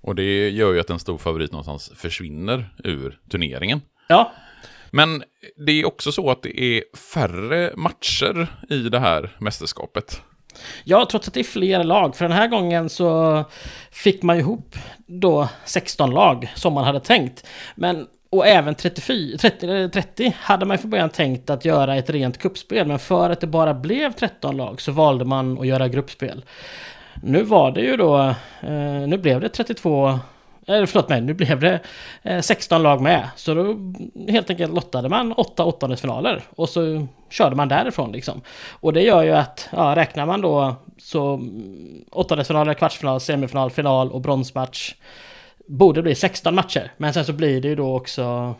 [0.00, 3.80] Och det gör ju att en stor favorit någonstans försvinner ur turneringen.
[4.08, 4.32] Ja,
[4.90, 5.22] Men
[5.66, 10.22] det är också så att det är färre matcher i det här mästerskapet.
[10.84, 12.16] Ja, trots att det är fler lag.
[12.16, 13.44] För den här gången så
[13.90, 14.74] fick man ihop
[15.06, 17.46] då 16 lag som man hade tänkt.
[17.74, 22.10] Men och även 34, 30, 30 hade man ju från början tänkt att göra ett
[22.10, 22.86] rent kuppspel.
[22.86, 26.44] Men för att det bara blev 13 lag så valde man att göra gruppspel.
[27.22, 28.18] Nu var det ju då,
[28.60, 30.18] eh, nu blev det 32
[30.66, 31.80] eller förlåt mig, nu blev det
[32.22, 33.28] eh, 16 lag med.
[33.36, 33.76] Så då
[34.28, 36.42] helt enkelt lottade man åtta åttondelsfinaler.
[36.56, 38.40] Och så körde man därifrån liksom.
[38.70, 41.40] Och det gör ju att, ja, räknar man då så
[42.10, 44.94] åttondelsfinaler, kvartsfinal, semifinal, final och bronsmatch.
[45.70, 46.92] Borde bli 16 matcher.
[46.96, 48.54] Men sen så blir det ju då också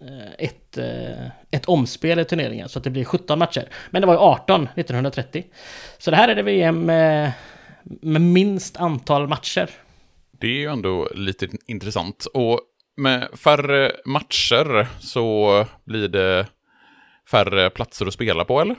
[0.00, 2.68] eh, ett, eh, ett omspel i turneringen.
[2.68, 3.68] Så att det blir 17 matcher.
[3.90, 5.44] Men det var ju 18 1930.
[5.98, 7.32] Så det här är det VM med,
[7.82, 9.70] med minst antal matcher.
[10.30, 12.26] Det är ju ändå lite intressant.
[12.34, 12.60] Och
[12.96, 16.46] med färre matcher så blir det
[17.32, 18.76] färre platser att spela på, eller?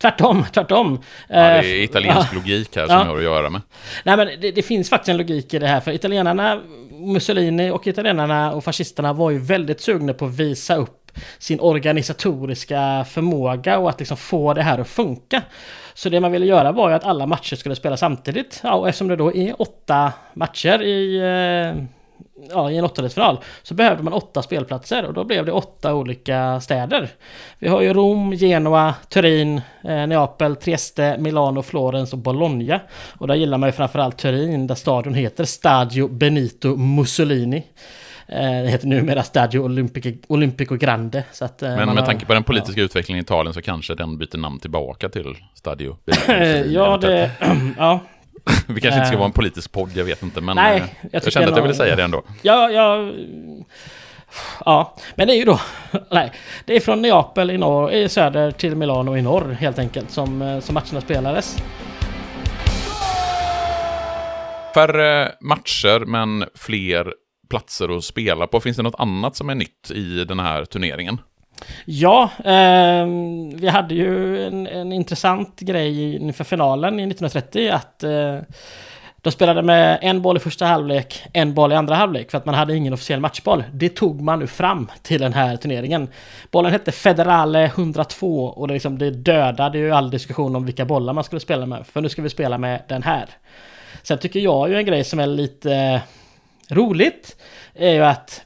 [0.00, 0.98] Tvärtom, tvärtom.
[1.28, 2.36] Ja, det Eh, är italiensk ja.
[2.38, 3.00] logik här som Ja.
[3.04, 3.60] jag har att göra med.
[4.04, 6.60] Nej men det, det finns faktiskt en logik i det här för italienarna,
[6.90, 10.98] Mussolini och italienarna och fascisterna var ju väldigt sugna på att visa upp
[11.38, 15.42] sin organisatoriska förmåga och att liksom få det här att funka.
[15.94, 18.60] Så det man ville göra var ju att alla matcher skulle spelas samtidigt.
[18.62, 21.84] Ja, och eftersom det då är åtta matcher i, eh,
[22.50, 26.60] ja, i en åttondelsfinal så behövde man åtta spelplatser och då blev det åtta olika
[26.60, 27.08] städer.
[27.58, 32.80] Vi har ju Rom, Genua, Turin, eh, Neapel, Trieste, Milano, Florens och Bologna.
[33.18, 37.62] Och där gillar man ju framförallt Turin där stadion heter Stadio Benito Mussolini.
[38.28, 41.24] Eh, det heter numera Stadio Olimpico, Olimpico Grande.
[41.32, 43.94] Så att, eh, Men med har- tanke på den politiska utvecklingen i Italien så kanske
[43.94, 45.96] den byter namn tillbaka till Stadio.
[46.66, 47.30] ja, det...
[47.78, 48.00] ja.
[48.68, 49.18] Vi kanske inte ska Eh.
[49.18, 50.40] vara en politisk podd, jag vet inte.
[50.40, 52.22] Men Nej, eh, jag jag, kände att jag ville säga det ändå.
[52.42, 53.12] Ja, ja...
[54.64, 55.60] Ja, men det är ju då...
[56.10, 56.32] Nej,
[56.64, 60.42] det är från Neapel i, norr, i söder till Milano i norr helt enkelt som,
[60.42, 61.56] eh, som matcherna spelades.
[64.74, 67.14] Färre matcher, men fler
[67.50, 68.60] platser att spela på.
[68.60, 71.18] Finns det något annat som är nytt i den här turneringen?
[71.84, 73.06] Ja, eh,
[73.54, 78.38] vi hade ju en, en intressant grej inför finalen i 1930 att eh,
[79.22, 82.46] de spelade med en boll i första halvlek, en boll i andra halvlek för att
[82.46, 83.64] man hade ingen officiell matchboll.
[83.72, 86.08] Det tog man nu fram till den här turneringen.
[86.50, 91.12] Bollen hette Federale 102 och det, liksom, det dödade ju all diskussion om vilka bollar
[91.12, 91.86] man skulle spela med.
[91.86, 93.28] För nu ska vi spela med den här.
[94.02, 96.00] Sen tycker jag ju en grej som är lite eh,
[96.74, 97.36] roligt
[97.74, 98.44] är ju att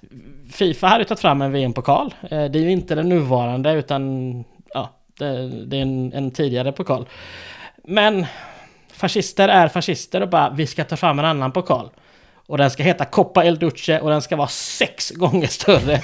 [0.50, 2.14] Fifa hade tagit fram en VM-pokal.
[2.22, 6.72] Eh, det är ju inte den nuvarande utan ja, det, det är en, en tidigare
[6.72, 7.08] pokal.
[7.84, 8.26] Men
[8.92, 11.90] fascister är fascister och bara vi ska ta fram en annan pokal.
[12.46, 16.00] Och den ska heta Coppa El Duce och den ska vara sex gånger större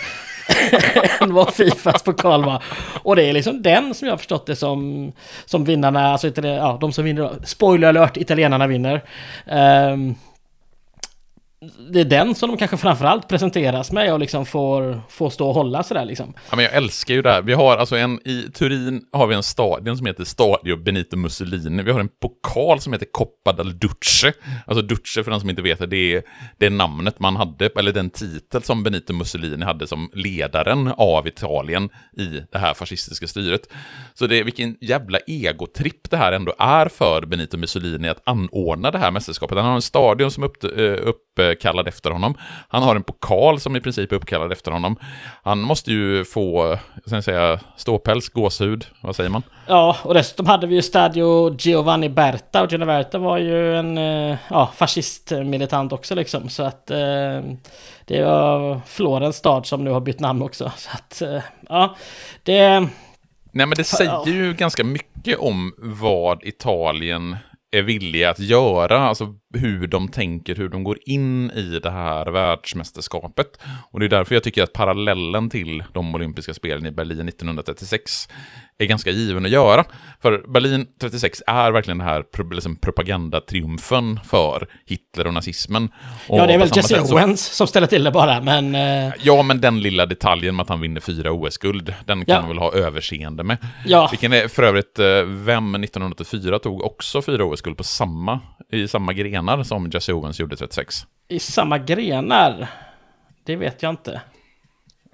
[1.21, 2.63] än vad Fifas pokal var.
[3.03, 5.13] Och det är liksom den som jag har förstått det som,
[5.45, 9.03] som vinnarna, alltså ja, de som vinner, spoiler alert, italienarna vinner.
[9.47, 10.15] Um,
[11.90, 15.55] det är den som de kanske framförallt presenteras med och liksom får, får stå och
[15.55, 16.35] hålla sådär liksom.
[16.51, 17.42] Ja, men jag älskar ju det här.
[17.42, 21.83] Vi har alltså en, i Turin har vi en stadion som heter Stadio Benito Mussolini.
[21.83, 24.33] Vi har en pokal som heter Coppa del Duce.
[24.66, 26.22] Alltså Duce, för den som inte vet det, det är
[26.59, 31.88] det namnet man hade, eller den titel som Benito Mussolini hade som ledaren av Italien
[32.18, 33.68] i det här fascistiska styret.
[34.14, 38.90] Så det är vilken jävla egotripp det här ändå är för Benito Mussolini att anordna
[38.90, 39.59] det här mästerskapet.
[39.59, 42.35] Han har en stadion som upp, eh, upp, uppkallad efter honom.
[42.68, 44.97] Han har en pokal som i princip är uppkallad efter honom.
[45.42, 49.42] Han måste ju få, ska jag säga, ståpäls, gåshud, vad säger man?
[49.66, 53.99] Ja, och dessutom hade vi ju Stadio Giovanni Berta och Giovanni Berta var ju en
[53.99, 56.49] eh, ja, fascistmilitant också liksom.
[56.49, 57.40] Så att eh,
[58.05, 60.73] det var Florens stad som nu har bytt namn också.
[60.77, 61.97] Så att eh, ja,
[62.42, 62.88] det...
[63.55, 67.37] Nej, men det säger ju ganska mycket om vad Italien
[67.73, 72.27] är villiga att göra, alltså hur de tänker, hur de går in i det här
[72.27, 73.47] världsmästerskapet.
[73.91, 78.29] Och det är därför jag tycker att parallellen till de olympiska spelen i Berlin 1936
[78.79, 79.85] är ganska given att göra.
[80.23, 85.88] För Berlin 36 är verkligen den här liksom propagandatriumfen för Hitler och nazismen.
[86.29, 88.75] Och Ja, det är väl Jesse sätt så- Owens som ställer till det bara, men...
[88.75, 92.41] Eh, Ja, men den lilla detaljen med att han vinner fyra OS-guld, den kan Ja.
[92.41, 93.57] man väl ha överseende med.
[93.87, 98.41] ja, Vilken är för övrigt, eh, vem 1984 tog också fyra OS-guld på samma,
[98.73, 99.12] i samma
[99.43, 101.07] grenar som Jesse Owens gjorde 36?
[101.33, 102.69] i samma grenar.
[103.45, 104.21] Det vet jag inte.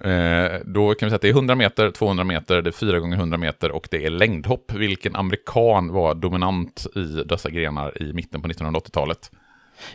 [0.03, 2.99] Eh, då kan vi säga att det är 100 meter, 200 meter, det är 4
[2.99, 4.71] gånger 100 meter och det är längdhopp.
[4.73, 9.31] Vilken amerikan var dominant i dessa grenar i mitten på 1980-talet?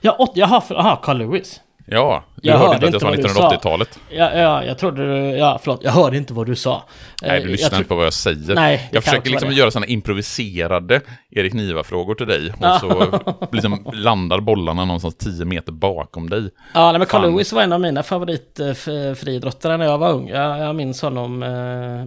[0.00, 1.60] Ja, åt, jaha, för, aha, Carl Lewis.
[1.86, 3.50] Ja, du Jag hörde hörde inte att jag sa vad du sa.
[3.50, 3.98] 1980-talet.
[4.10, 5.36] Ja, ja, jag trodde du...
[5.38, 5.80] Ja, förlåt.
[5.84, 6.82] Jag hörde inte vad du sa.
[7.22, 8.54] Nej, Eh, du jag lyssnar inte på vad jag säger.
[8.54, 12.52] Nej, jag försöker liksom göra sådana improviserade Erik Niva-frågor till dig.
[12.58, 13.20] Och så
[13.52, 16.50] liksom landar bollarna någonstans 10 meter bakom dig.
[16.74, 17.22] Ja, nej, men Carl.
[17.30, 20.28] Lewis var en av mina favoritfriidrottare när jag var ung.
[20.28, 21.48] Jag, jag minns honom eh,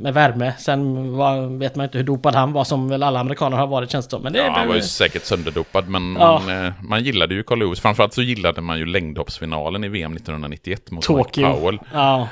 [0.01, 0.53] med värme.
[0.59, 3.91] Sen var, vet man inte hur dopad han var, som väl alla amerikaner har varit
[3.91, 4.19] känns det.
[4.19, 6.41] Men det Ja, han var ju säkert sönderdopad, men Ja.
[6.45, 7.79] man, eh, man gillade ju Carl Lewis.
[7.79, 11.53] Framförallt så gillade man ju längdhoppsfinalen i VM 1991 mot Mike Tokyo.
[11.53, 11.79] Powell.
[11.93, 12.27] Ja.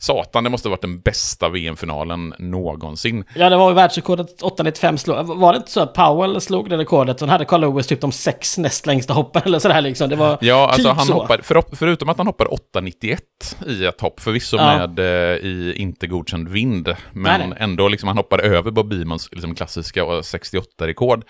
[0.00, 3.24] Satan, det måste ha varit den bästa VM-finalen någonsin.
[3.34, 5.26] ja, det var ju världsrekordet 895 slog.
[5.26, 7.18] Var det inte så att Powell slog det rekordet?
[7.18, 10.10] Sen hade Carl Lewis typ de sex näst längsta hoppen eller sådär liksom.
[10.10, 11.12] Det var Ja, alltså typ han så.
[11.12, 13.18] hoppade, för, förutom att han hoppade 8,91
[13.66, 14.86] i ett hopp, förvisso Ja.
[14.86, 17.58] med eh, i inte godkänd vind, men Nej, nej.
[17.60, 21.24] ändå liksom han hoppade över Bob Beamons liksom, klassiska 68-rekord.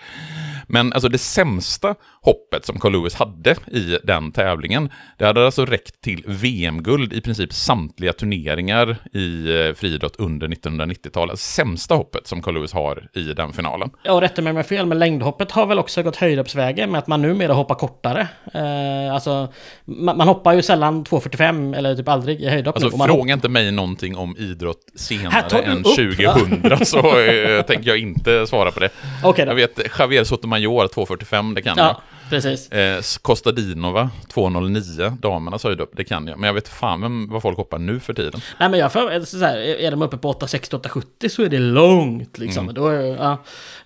[0.71, 5.65] Men alltså det sämsta hoppet som Carl Lewis hade i den tävlingen, det hade alltså
[5.65, 11.39] räckt till VM-guld i princip samtliga turneringar i eh, friidrott under 1990-talet.
[11.39, 13.89] Sämsta hoppet som Carl Lewis har i den finalen.
[14.03, 16.99] Ja, och rätta mig om jag fel, men längdhoppet har väl också gått höjdhoppsvägen med
[16.99, 18.27] att man numera hoppar kortare.
[18.53, 19.53] Eh, alltså,
[19.85, 22.75] man, man hoppar ju sällan 2,45 eller typ aldrig i höjdhopp.
[22.75, 27.97] Alltså fråga inte mig någonting om idrott senare än upp, 2000 så eh, tänker jag
[27.97, 28.89] inte svara på det.
[29.23, 29.51] Okej då.
[29.51, 32.67] Jag vet Javier Sotomayor 2.45, det kan Ja, precis.
[32.71, 32.95] jag.
[32.97, 36.39] Eh, Kostadinova 2.09, damernas höjdhopp, det kan jag.
[36.39, 38.41] Men jag vet fan vem, vad folk hoppar nu för tiden.
[38.59, 42.37] Nej men jag får, så här, är de uppe på 860-870 så är det långt
[42.37, 42.63] liksom.
[42.63, 42.75] Mm.
[42.75, 43.43] Då är, ja,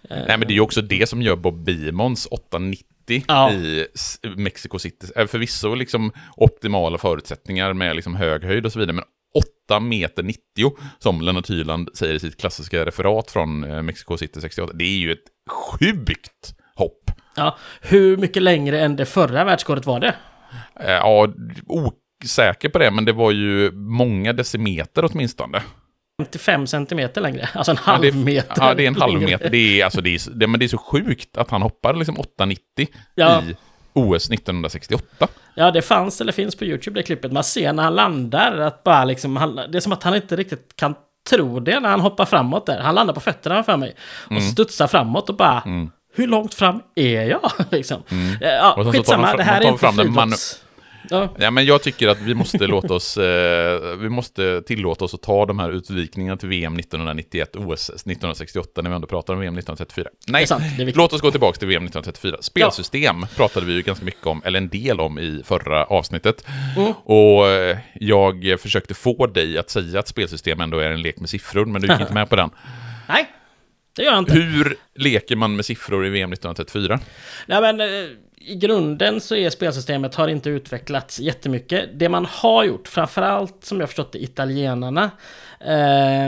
[0.10, 2.78] Nej men det är ju också det som gör Bob Beamons 8.90
[3.28, 3.52] Ja.
[3.52, 3.86] i
[4.38, 5.08] Mexico City.
[5.28, 9.04] Förvisso liksom optimala förutsättningar med liksom hög höjd och så vidare, men
[9.68, 10.40] 8 meter 90
[11.00, 14.74] som Lennart Hyland säger i sitt klassiska referat från eh, Mexico City 68.
[14.76, 16.56] Det är ju ett sjukt.
[17.36, 17.58] Ja.
[17.82, 20.16] Hur mycket längre än det förra världsrekordet var det?
[20.80, 21.28] Eh, Ja,
[22.24, 25.62] osäker på det, men det var ju många decimeter åtminstone.
[26.22, 27.50] 55 centimeter längre.
[27.54, 28.54] Alltså en Ja, halv det är, meter.
[28.58, 29.26] Ja, det är en halv längre.
[29.32, 29.50] meter.
[29.50, 32.18] Det är, alltså, det är, det, men det är så sjukt att han hoppar liksom
[32.18, 32.58] 8,90
[33.16, 33.42] Ja.
[33.44, 33.56] i
[33.94, 35.28] OS 1968.
[35.56, 37.32] Ja, det fanns eller finns på YouTube det klippet.
[37.32, 40.36] Man ser när han landar att bara liksom, han, det är som att han inte
[40.36, 40.96] riktigt kan
[41.30, 42.80] tro det när han hoppar framåt där.
[42.82, 44.44] Han landar på fötterna för mig och Mm.
[44.44, 45.64] studsar framåt och bara
[46.16, 47.52] hur långt fram är jag?
[47.72, 48.04] liksom.
[48.42, 50.64] Eh, Ja, Och skitsamma, de det här de är inte fram friidrotts...
[51.10, 51.30] Ja.
[51.38, 55.22] Ja, men jag tycker att vi måste låta oss, eh, vi måste tillåta oss att
[55.22, 59.54] ta de här utvikningarna till VM 1991, OS 1968, när vi ändå pratar om VM
[59.54, 60.10] 1934.
[60.28, 62.38] Nej, sant, låt oss gå tillbaka till VM 1934.
[62.42, 66.46] Spelsystem pratade vi ju ganska mycket om, eller en del om i förra avsnittet.
[66.78, 66.94] Mm.
[67.04, 71.30] Och eh, jag försökte få dig att säga att spelsystem ändå är en lek med
[71.30, 72.50] siffror, men du gick inte med på den.
[73.08, 73.28] Nej,
[73.96, 74.34] det gör jag inte.
[74.34, 77.00] Hur leker man med siffror i VM 1934?
[77.48, 78.10] Nej, men eh,
[78.46, 81.90] i grunden så är spelsystemet har inte utvecklats jättemycket.
[81.94, 85.12] Det man har gjort, framförallt som jag förstått det, italienarna,
[85.60, 86.28] eh,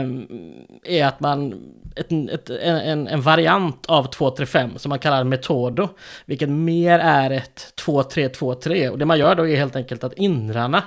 [0.84, 1.54] är att man
[1.96, 5.88] ett, ett, en, en variant av 235 som man kallar metodo,
[6.24, 8.88] vilket mer är ett 2-3-2-3.
[8.88, 10.82] Och det man gör då är helt enkelt att inrarna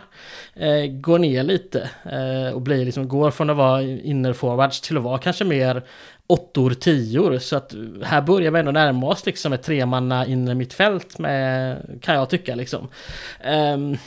[0.54, 5.04] eh, går ner lite eh, och blir liksom, går från att vara innerforwards till att
[5.04, 5.84] vara kanske mer
[6.30, 7.38] åttor, tior.
[7.38, 12.16] Så att här börjar vi ändå närma oss liksom ett tremanna inre mittfält med, kan
[12.16, 12.88] jag tycka liksom.
[13.74, 13.98] Um,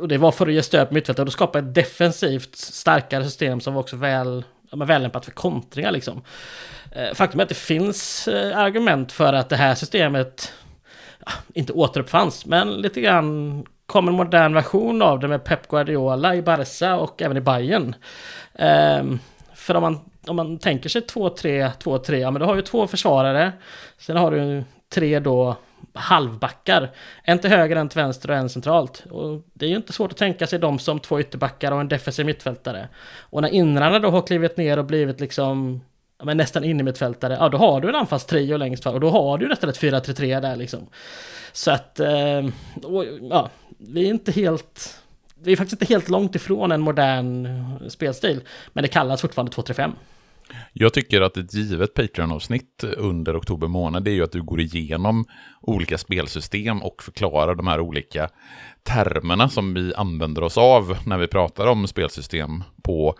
[0.00, 3.24] och det var för att ge stöd på mittfältet och då skapa ett defensivt starkare
[3.24, 6.22] system som var också väl, men vällämpat för kontringar liksom.
[6.92, 10.52] Ehm, faktum är att det finns eh, argument för att det här systemet
[11.54, 16.42] inte återuppfanns, men lite grann kom en modern version av det med Pep Guardiola i
[16.42, 17.94] Barca och även i Bayern.
[18.54, 19.18] Ehm,
[19.54, 22.86] för om man, om man tänker sig 2-3, 2-3, ja men då har ju två
[22.86, 23.52] försvarare,
[23.98, 25.56] sen har du tre då
[25.94, 26.90] halvbackar.
[27.22, 29.04] En till höger, en till vänster och en centralt.
[29.10, 31.88] Och det är ju inte svårt att tänka sig dem som två ytterbackar och en
[31.88, 32.88] defensiv mittfältare.
[33.20, 35.80] Och när inrarna då har klivit ner och blivit liksom
[36.18, 39.38] ja, men nästan innermittfältare, ja då har du en anfallstrio längst fram och då har
[39.38, 40.86] du nästan ett 4-3-3 där liksom.
[41.52, 42.46] Så att, eh,
[42.82, 44.98] och, ja, vi är inte helt,
[45.44, 48.40] vi är faktiskt inte helt långt ifrån en modern spelstil,
[48.72, 49.92] men det kallas fortfarande 2-3-5.
[50.72, 54.60] Jag tycker att ett givet Patreon-avsnitt under oktober månad det är ju att du går
[54.60, 55.24] igenom
[55.60, 58.28] olika spelsystem och förklarar de här olika
[58.82, 63.16] termerna som vi använder oss av när vi pratar om spelsystem på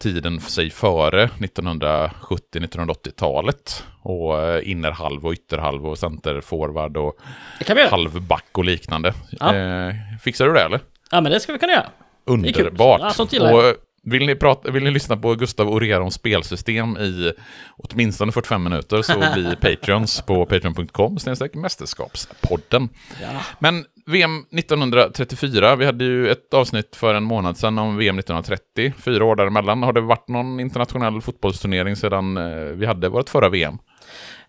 [0.00, 3.84] tiden, säg före 1970-1980-talet.
[4.02, 7.18] Och eh, innerhalv och ytterhalv och centerforward och
[7.66, 9.14] Det halvback och liknande.
[9.30, 9.54] Ja.
[9.54, 10.80] Eh, fixar du det eller?
[11.10, 11.90] Ja men det ska vi kunna göra.
[12.24, 13.00] Underbart.
[13.00, 13.70] Ja, sånt gillar jag.
[13.70, 17.32] och, Vill ni, prata, vill ni lyssna på Gustav Orerons spelsystem i
[17.76, 21.18] åtminstone 45 minuter så bli Patreons på patreon.com
[21.54, 22.88] mästerskapspodden.
[23.22, 23.28] Ja.
[23.58, 28.92] Men VM 1934, vi hade ju ett avsnitt för en månad sedan om VM 1930,
[28.98, 29.82] fyra år däremellan.
[29.82, 33.78] Har det varit någon internationell fotbollsturnering sedan eh, vi hade vårt förra VM?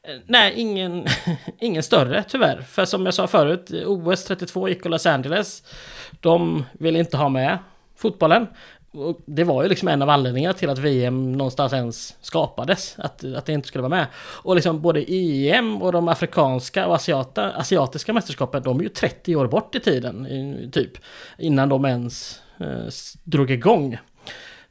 [0.08, 1.06] Eh, nej, ingen,
[1.60, 2.62] ingen större tyvärr.
[2.62, 5.64] För som jag sa förut, OS 32 gick och Los Angeles.
[6.20, 7.58] De ville inte ha med
[7.96, 8.48] fotbollen.
[8.94, 12.96] Och det var ju liksom en av anledningarna till att VM någonstans ens skapades.
[12.98, 14.08] Att, att det inte skulle vara med.
[14.16, 19.36] Och liksom både EM och de afrikanska och asiata, asiatiska mästerskapen, de är ju 30
[19.36, 20.28] år bort i tiden.
[20.74, 20.92] Typ.
[21.38, 22.88] Innan de ens eh,
[23.24, 23.98] drog igång.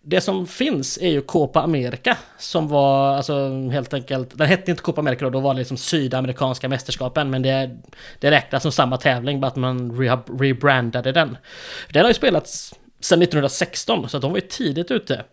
[0.02, 4.82] Det som finns är ju Copa America som var alltså helt enkelt, den hette inte
[4.82, 7.78] Copa America då, då var det liksom Sydamerikanska mästerskapen men det,
[8.18, 9.98] det räknas som samma tävling bara att man
[10.38, 11.36] rebrandade den.
[11.92, 15.24] Den har ju spelats sedan 1916 så de var ju tidigt ute.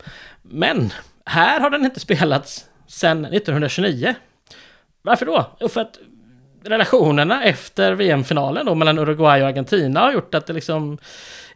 [0.42, 0.94] Men
[1.26, 4.16] här har den inte spelats sedan 1929.
[5.02, 5.46] Varför då?
[5.60, 6.00] Jo, för att
[6.64, 10.98] relationerna efter VM-finalen då mellan Uruguay och Argentina har gjort att det liksom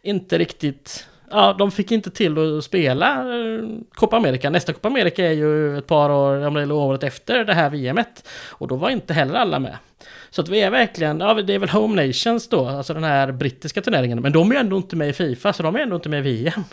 [0.02, 3.64] inte riktigt ja, de fick inte till att spela eh,
[3.94, 4.50] Copa America.
[4.50, 8.28] Nästa Copa America är ju ett par år, eller året efter det här VMet.
[8.48, 9.76] Och då var inte heller alla med.
[10.30, 13.32] Så att vi är verkligen, ja det är väl Home Nations då, alltså den här
[13.32, 14.22] brittiska turneringen.
[14.22, 16.22] Men de är ändå inte med i Fifa, så de är ändå inte med i
[16.22, 16.64] VM.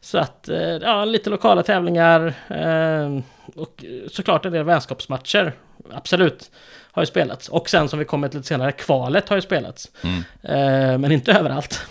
[0.00, 3.20] Så att, eh, ja, lite lokala tävlingar eh,
[3.54, 5.52] och såklart en del vänskapsmatcher.
[5.92, 6.50] Absolut.
[6.92, 7.48] Har ju spelats.
[7.48, 9.90] Och sen som vi kommer till lite senare, kvalet har ju spelats.
[10.02, 11.00] Mm.
[11.00, 11.86] Men inte överallt.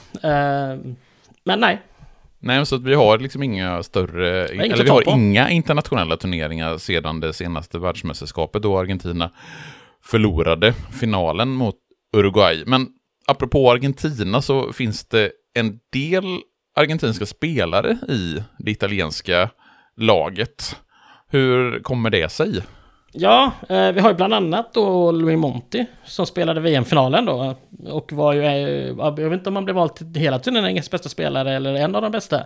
[1.43, 1.82] Men nej,
[2.45, 7.19] Nej, så att vi har liksom inga större, eller vi har inga internationella turneringar sedan
[7.19, 9.31] det senaste världsmästerskapet då Argentina
[10.03, 11.75] förlorade finalen mot
[12.17, 12.63] Uruguay.
[12.65, 12.87] Men
[13.27, 16.39] apropå Argentina så finns det en del
[16.75, 19.49] argentinska spelare i det italienska
[19.97, 20.75] laget.
[21.27, 22.61] Hur kommer det sig?
[23.18, 27.55] Ja, eh, vi har ju bland annat då Louis Monti som spelade VM-finalen då
[27.89, 31.09] och var ju, eh, jag vet inte om han blev vald till hela turneringens bästa
[31.09, 32.45] spelare eller en av de bästa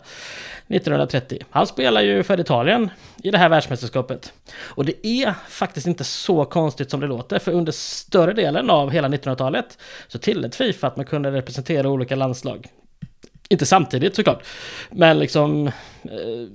[0.68, 1.40] 1930.
[1.50, 2.90] Han spelar ju för Italien
[3.24, 4.34] i det här världsmästerskapet.
[4.60, 8.90] Och det är faktiskt inte så konstigt som det låter, för under större delen av
[8.90, 12.68] hela 1900-talet så tillät Fifa att man kunde representera olika landslag.
[13.50, 14.44] Inte samtidigt såklart,
[14.92, 15.68] men liksom
[16.04, 16.48] eh,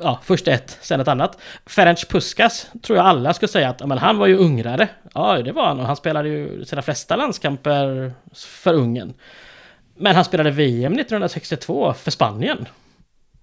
[0.00, 1.38] ja, först ett, sen ett annat.
[1.66, 4.88] Ferenc Puskas tror jag alla skulle säga att men, han var ju ungrare.
[5.14, 9.12] Ja, det var han och han spelade ju sina flesta landskamper för Ungern.
[9.96, 12.68] Men han spelade VM 1962 för Spanien.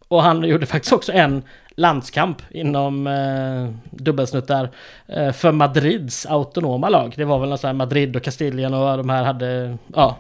[0.08, 1.44] Och han gjorde faktiskt också en
[1.76, 4.70] landskamp inom eh, dubbelsnuttar
[5.08, 7.14] eh, för Madrids autonoma lag.
[7.18, 10.18] Det var väl någon Madrid och Kastilien och de här hade, ja,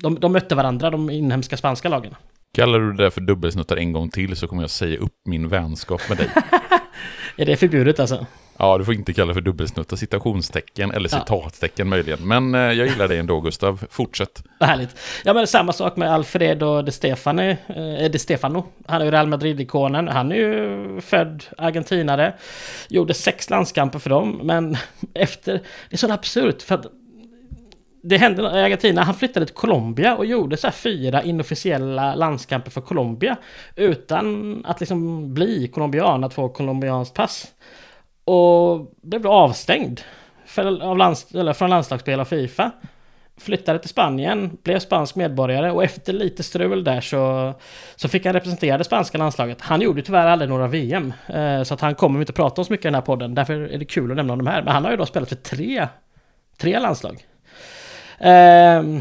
[0.00, 2.14] de, de mötte varandra, de inhemska spanska lagen.
[2.58, 6.08] Kallar du det för dubbelsnuttar en gång till så kommer jag säga upp min vänskap
[6.08, 6.28] med dig.
[7.36, 8.26] är det förbjudet alltså?
[8.56, 11.90] Ja, du får inte kalla det för dubbelsnuttar, citationstecken eller citattecken ja.
[11.90, 12.28] möjligen.
[12.28, 13.84] Men eh, jag gillar det ändå, Gustav.
[13.90, 14.42] Fortsätt.
[14.60, 14.96] Vad härligt.
[15.24, 18.66] Ja, men samma sak med Alfredo de, Stefani, eh, de Stefano.
[18.86, 20.08] Han är ju Real Madrid-ikonen.
[20.08, 22.34] Han är ju född argentinare.
[22.88, 24.76] Gjorde sex landskamper för dem, men
[25.14, 25.52] efter...
[25.52, 26.86] Det är så absurt, för att
[28.02, 32.80] det hände i Argentina, han flyttade till Colombia och gjorde så fyra inofficiella landskamper för
[32.80, 33.36] Colombia
[33.76, 37.46] utan att liksom bli colombian, att få colombianskt pass.
[38.24, 40.00] Och blev då avstängd
[40.46, 42.70] för, av lands, eller från landslagsspel av Fifa.
[43.36, 47.54] Flyttade till Spanien, blev spansk medborgare och efter lite strul där så,
[47.96, 49.60] så fick han representera det spanska landslaget.
[49.60, 52.72] Han gjorde tyvärr aldrig några VM, eh, så att han kommer inte prata om så
[52.72, 53.34] mycket i den här podden.
[53.34, 54.62] Därför är det kul att nämna de här.
[54.62, 55.88] Men han har ju då spelat för tre,
[56.56, 57.24] tre landslag.
[58.18, 59.00] Eh,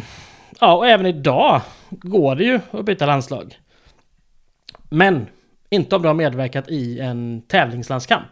[0.60, 3.60] ja, och även idag går det ju att byta landslag.
[4.90, 5.28] Men
[5.70, 8.30] inte om du har medverkat i en tävlingslandskamp.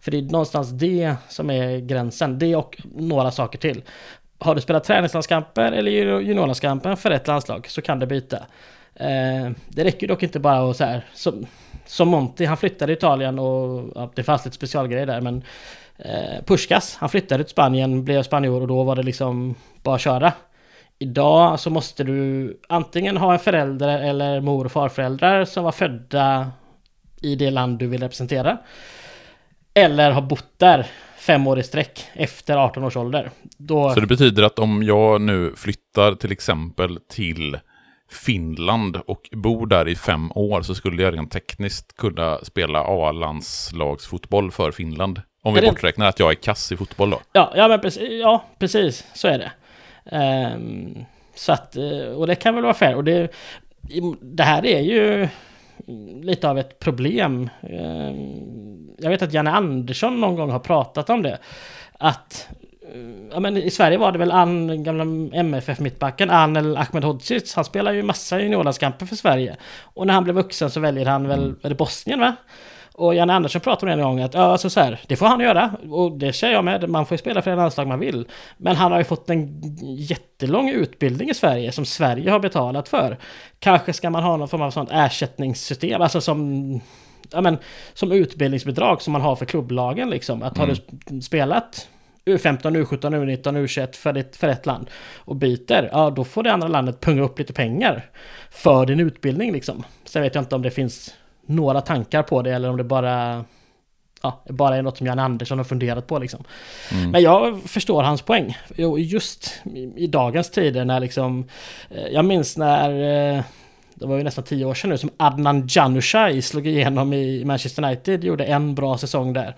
[0.00, 2.38] För det är någonstans det som är gränsen.
[2.38, 3.82] Det och några saker till.
[4.38, 8.36] Har du spelat träningslandskamper eller juniorlandskamper för ett landslag så kan du byta.
[8.94, 11.46] Eh, det räcker dock inte bara att så här, som,
[11.86, 15.42] som Monti, han flyttade i Italien och ja, det fanns lite specialgrejer där men
[16.04, 20.32] eh, Puskas, han flyttade till Spanien, blev spanjor och då var det liksom bara köra.
[20.98, 26.50] Idag så måste du antingen ha en förälder eller mor och farföräldrar som var födda
[27.22, 28.58] i det land du vill representera.
[29.74, 30.86] Eller ha bott där
[31.18, 33.30] fem år i sträck efter 18 års ålder.
[33.58, 33.90] Då...
[33.90, 37.58] Så det betyder att om jag nu flyttar till exempel till
[38.10, 44.50] Finland och bor där i fem år så skulle jag rent tekniskt kunna spela A-landslagsfotboll
[44.50, 45.22] för Finland.
[45.42, 45.66] Om vi det...
[45.66, 47.20] borträknar att jag är kass i fotboll då.
[47.32, 49.52] Ja, ja, men precis, ja, precis så är det.
[50.54, 52.94] Um, så att, eh, och det kan väl vara fair.
[52.94, 53.32] Och det,
[54.20, 55.28] det här är ju
[56.22, 57.50] lite av ett problem.
[57.62, 58.12] Eh,
[58.98, 61.38] jag vet att Janne Andersson någon gång har pratat om det.
[61.98, 62.48] Att
[63.32, 65.04] ja, men i Sverige var det väl Ann, gamla
[65.38, 67.54] MFF-mittbacken, Anel Ahmedhodzic.
[67.54, 69.56] Han spelar ju massa juniorlandskamper för Sverige.
[69.82, 71.56] Och när han blev vuxen så väljer han väl, mm.
[71.62, 72.36] är det Bosnien va?
[72.94, 75.26] Och Janne Andersson pratade om det en gång att ja, alltså så här, det får
[75.26, 75.72] han göra.
[75.90, 78.26] Och det säger jag med, man får ju spela för det landslag man vill.
[78.56, 79.60] Men han har ju fått en
[79.96, 83.18] jättelång utbildning i Sverige som Sverige har betalat för.
[83.58, 86.80] Kanske ska man ha någon form av sånt ersättningssystem, alltså som
[87.30, 87.58] ja, men,
[87.94, 90.42] som utbildningsbidrag som man har för klubblagen liksom.
[90.42, 90.68] Att mm.
[90.68, 90.76] har
[91.06, 91.88] du spelat
[92.24, 96.52] U15, U17, U19, U21 för ett, för ett land och byter, ja då får det
[96.52, 98.10] andra landet punga upp lite pengar
[98.50, 99.84] för din utbildning liksom.
[100.04, 101.14] Sen vet jag inte om det finns
[101.54, 103.44] några tankar på det eller om det bara
[104.22, 106.44] ja, bara är något som Jan Andersson har funderat på liksom.
[106.92, 107.10] Mm.
[107.10, 108.58] Men jag förstår hans poäng.
[108.98, 109.62] Just
[109.96, 111.48] i dagens tider när liksom,
[111.90, 112.90] eh, jag minns när
[113.36, 113.44] eh,
[113.94, 117.84] det var ju nästan tio år sedan nu som Adnan Januzaj slog igenom i Manchester
[117.84, 119.56] United, gjorde en bra säsong där.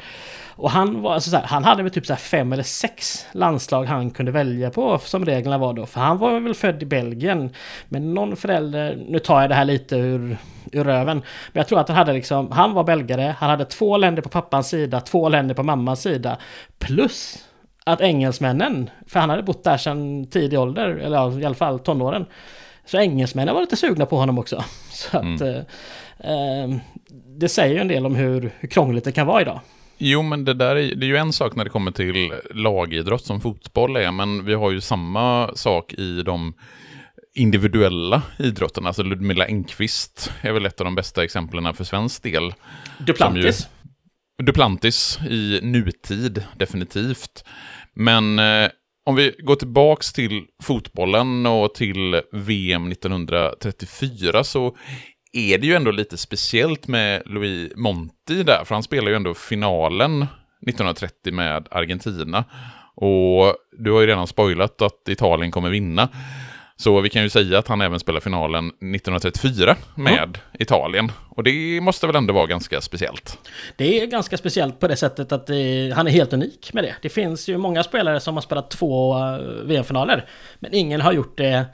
[0.57, 3.85] Och han var alltså så här, han hade väl typ så fem eller sex landslag
[3.85, 5.87] han kunde välja på som reglerna var då.
[5.87, 7.51] För han var väl född i Belgien.
[7.89, 10.37] Men någon förälder, nu tar jag det här lite ur,
[10.73, 11.17] ur röven.
[11.53, 14.29] Men jag tror att han hade liksom, han var belgare, han hade två länder på
[14.29, 16.39] pappans sida, två länder på mammans sida.
[16.79, 17.45] Plus
[17.85, 22.27] att engelsmännen, för han hade bott där sedan tidig ålder, eller i alla fall tonåren.
[22.87, 24.65] Så engelsmännen var lite sugna på honom också.
[24.91, 25.43] Så att, mm.
[25.43, 26.77] eh, eh,
[27.39, 29.61] det säger ju en del om hur, hur krångligt det kan vara idag.
[29.99, 33.25] Jo, men det där är, det är ju en sak när det kommer till lagidrott
[33.25, 36.55] som fotboll är, men vi har ju samma sak i de
[37.35, 38.89] individuella idrotterna.
[38.89, 42.55] Alltså Ludmilla Engqvist är väl ett av de bästa exemplen för svensk del.
[42.99, 43.69] Duplantis.
[44.39, 47.45] Ju, Duplantis i nutid, definitivt.
[47.95, 48.69] Men eh,
[49.05, 54.77] om vi går tillbaks till fotbollen och till VM 1934 så
[55.33, 59.35] är det ju ändå lite speciellt med Louis Monti där, för han spelar ju ändå
[59.35, 62.45] finalen 1930 med Argentina.
[62.97, 66.09] Och du har ju redan spoilat att Italien kommer vinna.
[66.77, 70.33] Så vi kan ju säga att han även spelar finalen 1934 med mm.
[70.59, 71.13] Italien.
[71.29, 73.39] Och det måste väl ändå vara ganska speciellt?
[73.77, 76.95] Det är ganska speciellt på det sättet att det, han är helt unik med det.
[77.03, 80.27] Det finns ju många spelare som har spelat två eh, VM-finaler.
[80.59, 81.67] Men ingen har gjort det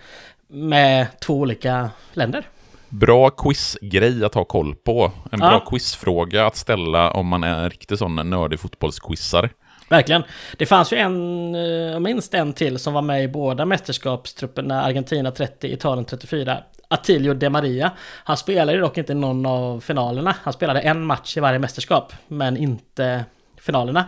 [0.48, 2.44] med två olika länder.
[2.88, 5.12] Bra quizgrej att ha koll på.
[5.32, 9.48] En bra quizfråga att ställa om man är en riktig sån nördig fotbollsquizare.
[9.90, 10.22] Verkligen.
[10.56, 15.30] Det fanns ju en, eh, minst en till som var med i båda mästerskapstrupperna, Argentina
[15.30, 16.62] 30, Italien 34.
[16.88, 17.90] Attilio De Maria.
[18.00, 20.34] Han spelade dock inte någon av finalerna.
[20.42, 23.24] Han spelade en match i varje mästerskap, men inte
[23.60, 24.04] finalerna.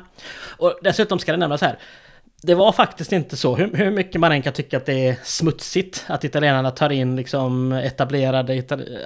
[0.59, 1.78] Och dessutom ska det nämnas här,
[2.45, 5.16] det var faktiskt inte så, hur, hur, mycket man än kan tycka att det är
[5.22, 8.53] smutsigt att italienarna tar in liksom etablerade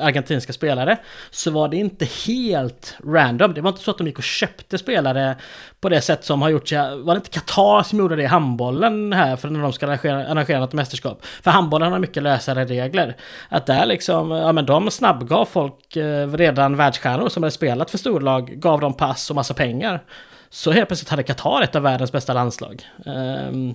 [0.01, 0.97] argentinska spelare,
[1.30, 3.55] så var det inte helt random.
[3.55, 5.37] Det var inte så att de gick och köpte spelare
[5.80, 9.12] på det sätt som har gjorts, var det inte Qatar som gjorde det i handbollen
[9.12, 11.26] här för när de ska arrangera, arrangera något mästerskap?
[11.26, 13.16] För handbollen har mycket lösare regler.
[13.49, 17.99] Att där liksom, ja men de snabbgav folk, eh, redan världsstjärnor som hade spelat för
[17.99, 20.03] storlag, gav dem pass och massa pengar.
[20.51, 22.86] Så helt plötsligt hade Qatar ett av världens bästa landslag.
[23.07, 23.74] Ehm,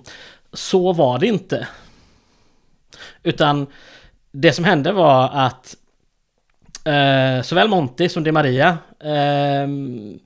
[0.52, 1.68] så var det inte.
[3.22, 3.66] Utan
[4.32, 5.76] det som hände var att
[6.84, 10.18] eh, såväl Monti som Di Maria ehm,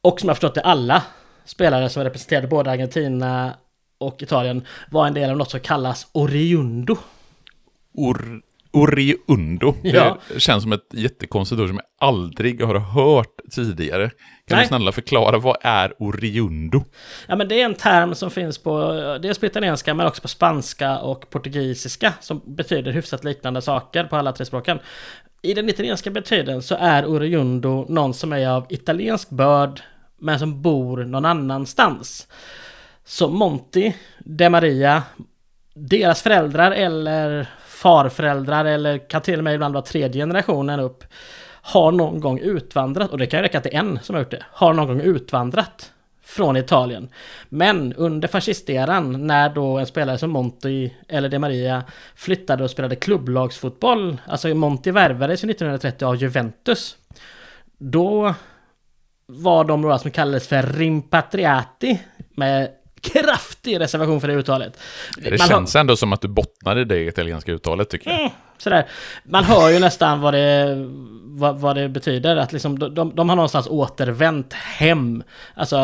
[0.00, 1.02] och som jag förstått det alla
[1.44, 3.54] spelare som representerade både Argentina
[3.98, 6.96] och Italien var en del av något som kallas Oriundo.
[7.94, 8.42] Or
[8.74, 9.74] Oriundo.
[9.82, 10.18] Ja.
[10.34, 14.10] Det känns som ett jättekonstigt ord som jag aldrig har hört tidigare.
[14.46, 14.64] Kan Nej.
[14.64, 16.84] du snälla förklara, vad är Oriundo?
[17.26, 20.28] Ja men det är en term som finns på dels på italienska men också på
[20.28, 24.78] spanska och portugisiska som betyder hyfsat liknande saker på alla tre språken.
[25.42, 29.80] I den italienska betydelsen så är Oriundo någon som är av italiensk börd
[30.18, 32.28] men som bor någon annanstans.
[33.04, 35.02] Så Monti, De Maria,
[35.74, 37.48] deras föräldrar eller
[37.84, 41.04] farföräldrar eller kan till och med ibland vara tredje generationen upp
[41.62, 44.44] har någon gång utvandrat, och det kan ju räcka till en som har gjort det,
[44.52, 47.08] har någon gång utvandrat från Italien.
[47.48, 51.82] Men under fascisteran, när då en spelare som Monti eller De Maria
[52.14, 56.96] flyttade och spelade klubblagsfotboll, alltså Monti värvades 1930 av Juventus,
[57.78, 58.34] då
[59.26, 62.70] var de några som kallades för rimpatriati med
[63.04, 64.78] kraftig reservation för det uttalet.
[65.16, 65.80] Det Man känns har...
[65.80, 68.20] ändå som att du bottnar i det italienska uttalet tycker jag.
[68.20, 68.86] Mm, sådär.
[69.24, 70.74] Man hör ju nästan vad det,
[71.24, 72.36] vad, vad det betyder.
[72.36, 75.22] Att liksom, de, de, de har någonstans återvänt hem.
[75.54, 75.78] Alltså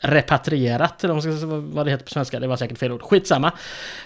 [0.00, 2.40] repatrierat, vad det heter på svenska.
[2.40, 3.02] Det var säkert fel ord.
[3.02, 3.52] Skitsamma.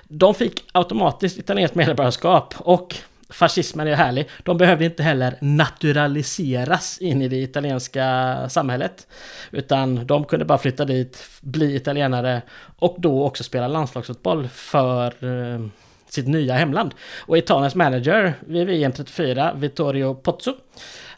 [0.08, 2.96] De fick automatiskt italienskt medborgarskap och
[3.30, 4.28] fascismen är härlig.
[4.42, 9.06] De behövde inte heller naturaliseras in i det italienska samhället.
[9.50, 12.42] Utan de kunde bara flytta dit, bli italienare
[12.78, 15.66] och då också spela landslagsfotboll för eh,
[16.08, 16.94] sitt nya hemland.
[17.20, 20.54] Och Italiens manager vid VM 34, Vittorio Pozzo,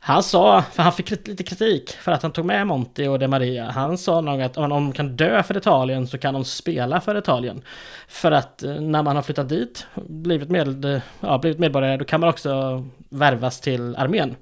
[0.07, 3.29] han sa, för han fick lite kritik för att han tog med Monti och De
[3.29, 3.71] Maria.
[3.71, 7.19] Han sa nog att om de kan dö för Italien så kan de spela för
[7.19, 7.63] Italien.
[8.09, 12.21] För att eh, när man har flyttat dit, blivit, med, ja, blivit medborgare, då kan
[12.21, 14.37] man också värvas till armén.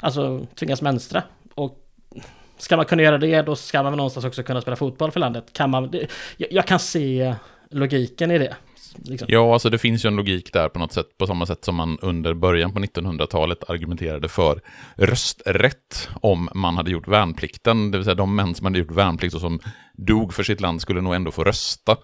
[0.00, 1.22] Alltså tvingas mönstra.
[1.54, 1.78] Och
[2.58, 5.52] ska man kunna göra det, då ska man någonstans också kunna spela fotboll för landet.
[5.52, 5.90] Kan man,
[6.36, 7.34] jag, jag kan se
[7.70, 8.54] logiken i det.
[8.96, 9.28] Liksom.
[9.30, 11.74] Ja, alltså det finns ju en logik där på något sätt, på samma sätt som
[11.74, 14.60] man under början på 1900-talet argumenterade för
[14.96, 19.34] rösträtt om man hade gjort värnplikten, det vill säga de män som hade gjort värnplikt
[19.34, 19.60] och som
[19.96, 21.96] dog för sitt land skulle nog ändå få rösta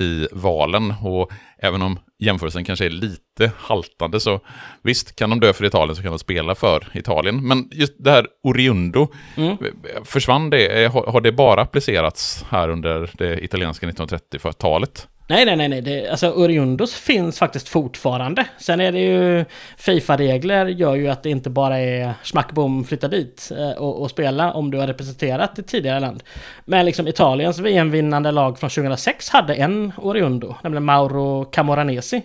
[0.00, 0.94] i valen.
[1.02, 4.40] Och även om jämförelsen kanske är lite haltande så
[4.82, 7.48] visst, kan de dö för Italien så kan de spela för Italien.
[7.48, 9.56] Men just det här Oriundo, mm.
[10.04, 10.92] försvann det?
[10.92, 15.08] Har det bara applicerats här under det italienska 1930-talet?
[15.30, 15.82] Nej, nej, nej, nej.
[15.82, 18.44] Det, alltså Oriundos finns faktiskt fortfarande.
[18.58, 19.44] Sen är det ju
[19.76, 24.10] Fifa-regler gör ju att det inte bara är smack bom flytta dit eh, och, och,
[24.10, 26.22] spela om du har representerat ett tidigare land.
[26.64, 27.06] Men liksom
[27.40, 32.22] Italiens VM-vinnande lag från 2006 hade en Oriundo, nämligen Mauro Camoranesi.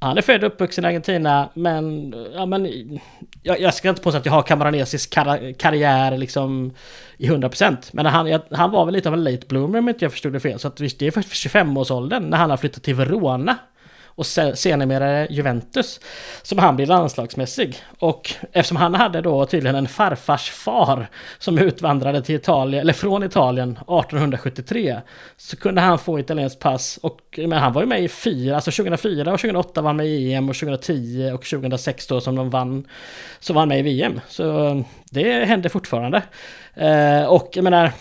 [0.00, 2.68] Han är född och uppvuxen i Argentina, men, ja, men
[3.42, 6.72] jag, jag ska inte påstå att jag har Camoranesis kar karriär liksom
[7.16, 10.04] i 100% Men han, jag, han var väl lite av en late bloomer om inte
[10.04, 10.58] jag förstod det fel.
[10.58, 13.56] Så att det är först 25-årsåldern när han har flyttat till Verona
[14.18, 16.00] och senare Juventus
[16.42, 17.76] som han blir landslagsmässig.
[17.98, 21.06] Och eftersom han hade då tydligen en farfars far
[21.38, 25.00] som utvandrade till Italien, eller från Italien 1873
[25.36, 28.70] så kunde han få italienskt pass och men han var ju med i fyra, alltså
[28.70, 32.50] 2004 och 2008 var han med i EM och 2010 och 2006 då som de
[32.50, 32.86] vann
[33.40, 34.20] så var han med i VM.
[34.28, 36.22] Så eh, det hände fortfarande.
[36.74, 37.92] Eh, och jag menar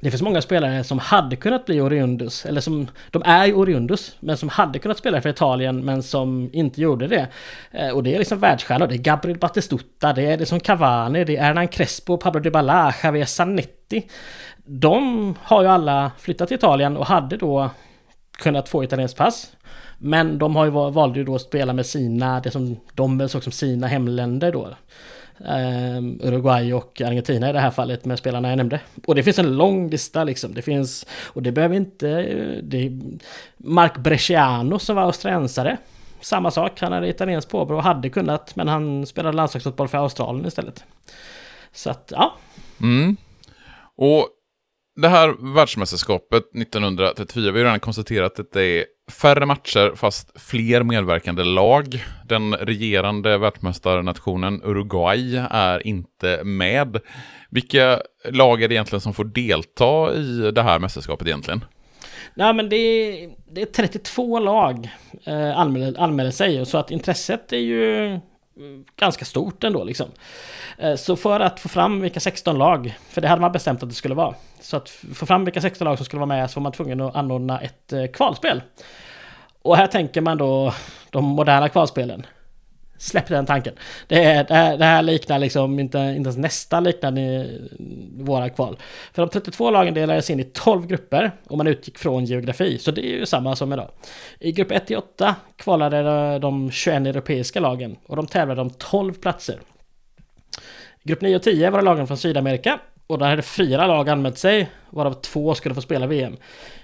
[0.00, 4.16] det finns många spelare som hade kunnat bli Oriundus, eller som, de är ju Oriundus,
[4.20, 7.28] men som hade kunnat spela för Italien men som inte gjorde det.
[7.70, 11.36] Eh, och det är liksom världsstjärnor, det är Gabriel Battistuta, det är liksom Cavani, det
[11.36, 14.08] är Hernan Crespo, Pablo Dybala, Javier Zanetti.
[14.64, 17.70] De har ju alla flyttat till Italien och hade då
[18.38, 19.52] kunnat få italienskt pass.
[19.98, 23.42] Men de har ju valde ju då att spela med sina, det som de såg
[23.42, 24.68] som sina hemländer då.
[25.46, 28.80] Ehm, Uruguay och Argentina i det här fallet med spelarna jag nämnde.
[29.06, 30.54] Och det finns en lång lista liksom.
[30.54, 32.06] Det finns, och det behöver inte...
[32.62, 32.92] Det
[33.56, 35.76] Mark Bresciano som var australiensare.
[36.20, 40.46] Samma sak, han hade italienskt påbrå och hade kunnat, men han spelade landslagsfotboll för Australien
[40.46, 40.84] istället.
[41.72, 42.34] Så att, ja.
[42.80, 43.16] Mm.
[43.96, 44.28] Och
[45.02, 50.82] det här världsmästerskapet 1934, vi har redan konstaterat att det är färre matcher fast fler
[50.82, 52.04] medverkande lag.
[52.24, 57.00] Den regerande världsmästarnationen Uruguay är inte med.
[57.50, 61.64] Vilka lag är det egentligen som får delta i det här mästerskapet egentligen?
[62.34, 64.88] Nej men det är, det är 32 lag
[65.24, 68.20] eh, anmäler, anmäler sig så att intresset är ju
[68.96, 70.06] ganska stort ändå liksom.
[70.78, 73.88] Eh, så för att få fram vilka 16 lag, för det hade man bestämt att
[73.88, 74.34] det skulle vara.
[74.60, 77.00] Så att få fram vilka 16 lag som skulle vara med så var man tvungen
[77.00, 78.62] att anordna ett eh, kvalspel.
[79.62, 80.74] Och här tänker man då
[81.10, 82.26] de moderna kvalspelen.
[82.98, 83.74] Släpp den tanken.
[84.06, 87.12] Det, är, det, här, det här liknar liksom inte, inte ens nästan liknar
[88.24, 88.78] våra kval.
[89.12, 92.78] För de 32 lagen delades in i 12 grupper och man utgick från geografi.
[92.78, 93.90] Så det är ju samma som idag.
[94.38, 99.14] I grupp 1 till 8 kvalade de 21 europeiska lagen och de tävlade om 12
[99.14, 99.60] platser.
[101.02, 104.70] Grupp 9 och 10 var lagen från Sydamerika och där hade fyra lag anmält sig,
[104.90, 106.36] varav två skulle få spela VM.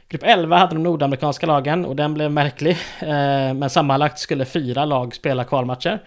[0.08, 2.76] Grupp 11 hade de nordamerikanska lagen och den blev märklig.
[3.00, 6.00] Eh, men sammanlagt skulle fyra lag spela kvalmatcher.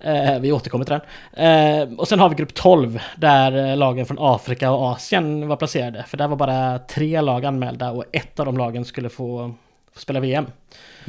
[0.00, 0.98] Eh, vi återkommer till
[1.34, 1.82] den.
[1.82, 5.56] Eh, och sen har vi grupp 12 där eh, lagen från Afrika och Asien var
[5.56, 6.04] placerade.
[6.08, 9.16] För där var bara tre lag anmälda och ett av de lagen skulle få,
[9.48, 9.54] få
[9.96, 10.46] spela VM.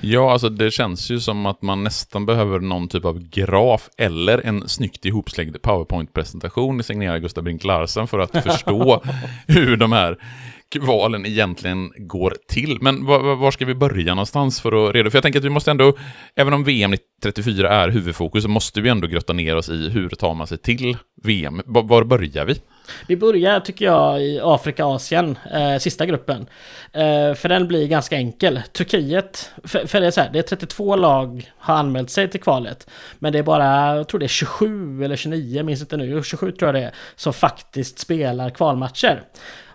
[0.01, 4.47] Ja, alltså det känns ju som att man nästan behöver någon typ av graf eller
[4.47, 9.03] en snyggt ihopslängd PowerPoint-presentation signerad Gustav Brink Larsen för att förstå
[9.47, 10.17] hur de här
[10.71, 12.77] kvalen egentligen går till.
[12.81, 15.09] Men var, var, ska vi börja någonstans för att reda?
[15.09, 15.93] För jag tänker att vi måste ändå,
[16.35, 16.93] även om VM
[17.23, 20.57] 34 är huvudfokus, så måste vi ändå grotta ner oss i hur tar man sig
[20.57, 21.61] till VM.
[21.65, 22.55] Var, var börjar vi?
[23.07, 26.47] Vi börjar, tycker jag, i Afrika-Asien, eh, sista gruppen.
[26.93, 28.61] Eh, för den blir ganska enkel.
[28.73, 32.41] Turkiet, för, för det är så här, det är 32 lag har anmält sig till
[32.41, 32.89] kvalet.
[33.19, 36.51] Men det är bara, jag tror det är 27 eller 29, minns inte nu, 27
[36.51, 39.23] tror jag det är, som faktiskt spelar kvalmatcher.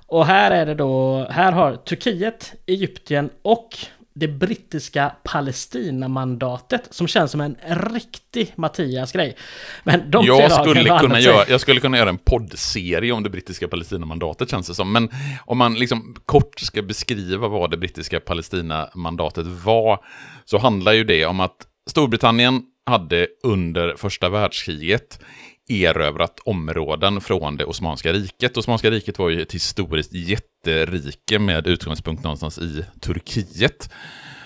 [0.09, 3.69] Och här är det då, här har Turkiet, Egypten och
[4.15, 7.57] det brittiska Palestinamandatet som känns som en
[7.95, 9.37] riktig Mattias-grej.
[9.85, 13.69] Men de jag skulle, kunna göra, jag skulle kunna göra en poddserie om det brittiska
[13.69, 14.93] Palestinamandatet känns det som.
[14.93, 15.11] Men
[15.45, 20.05] om man liksom kort ska beskriva vad det brittiska Palestinamandatet var
[20.45, 21.57] så handlar ju det om att
[21.91, 25.21] Storbritannien hade under första världskriget
[25.69, 28.57] erövrat områden från det Osmanska riket.
[28.57, 33.91] Osmanska riket var ju ett historiskt jätterike med utgångspunkt någonstans i Turkiet.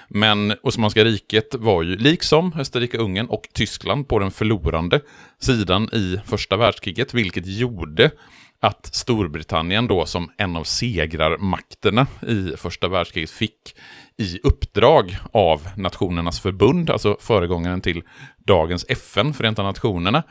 [0.09, 5.01] Men Osmanska riket var ju, liksom Österrike-Ungern och Tyskland, på den förlorande
[5.39, 8.11] sidan i första världskriget, vilket gjorde
[8.61, 13.77] att Storbritannien då som en av segrarmakterna i första världskriget fick
[14.17, 18.03] i uppdrag av Nationernas förbund, alltså föregångaren till
[18.39, 20.23] dagens FN, Förenta Nationerna,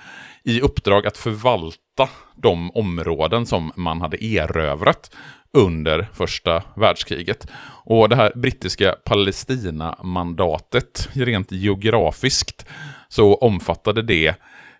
[0.44, 5.12] i uppdrag att förvalta de områden som man hade erövrat
[5.54, 7.48] under första världskriget.
[7.86, 12.66] Och det här brittiska Palestina-mandatet, rent geografiskt,
[13.10, 14.36] så omfattade det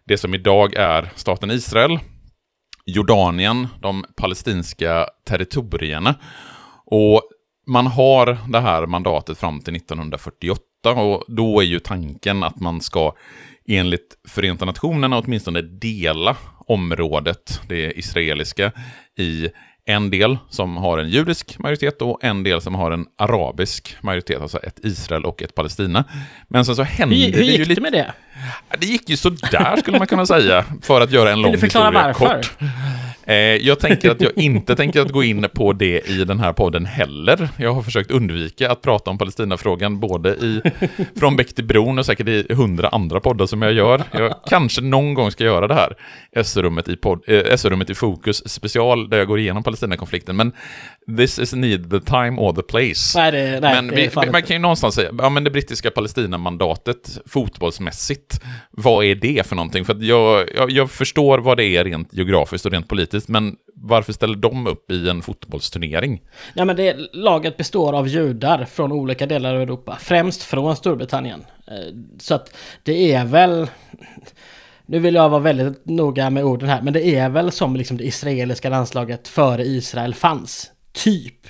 [0.08, 2.00] det som idag är staten Israel,
[2.86, 6.16] Jordanien, de palestinska territorierna.
[6.86, 7.22] Och
[7.68, 10.64] man har det här mandatet fram till 1948
[10.96, 13.14] och då är ju tanken att man ska
[13.70, 18.72] enligt Förenta Nationerna åtminstone dela området, det israeliska,
[19.18, 19.50] i
[19.86, 24.42] en del som har en judisk majoritet och en del som har en arabisk majoritet,
[24.42, 26.04] alltså ett Israel och ett Palestina.
[26.48, 28.14] Men sen så hände hur, hur det gick det med det?
[28.80, 32.14] Det gick ju sådär skulle man kunna säga, för att göra en lång historia varför?
[32.14, 32.58] kort.
[33.30, 36.54] Eh, jag tänker att jag inte tänker att gå in på det i den här
[36.54, 37.50] podden heller.
[37.58, 40.62] Jag har försökt undvika att prata om Palestinafrågan både i
[41.20, 44.04] Från Bäck till Bron och säkert i hundra andra poddar som jag gör.
[44.12, 45.96] Jag kanske någon gång ska göra det här,
[46.44, 50.36] SR-rummet i, eh, i Fokus special, där jag går igenom Palestinakonflikten.
[50.36, 50.54] Men
[51.18, 53.20] this is need the time or the place.
[53.20, 57.20] Nej, det, nej, men vi, man kan ju någonstans säga, ja men det brittiska Palestinamandatet
[57.26, 59.86] fotbollsmässigt, vad är det för någonting?
[59.86, 64.14] För jag, jag, jag, förstår vad det är rent geografiskt och rent politiskt, men varför
[64.14, 66.22] ställer de upp i en fotbollsturnering?
[66.54, 71.46] Ja men det, laget består av judar från olika delar av Europa, främst från Storbritannien.
[71.68, 73.68] Eh, så att det är väl...
[74.86, 77.98] Nu vill jag vara väldigt noga med orden här, men det är väl som liksom
[77.98, 80.72] det israeliska landslaget före Israel fanns.
[80.92, 81.48] Typ.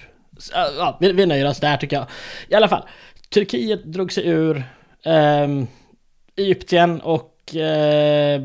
[0.54, 2.06] Ja, vi, vi nöjer oss där tycker jag.
[2.50, 2.84] I alla fall,
[3.30, 4.64] Turkiet drog sig ur.
[5.04, 5.48] Eh,
[6.40, 8.42] Egypten och eh,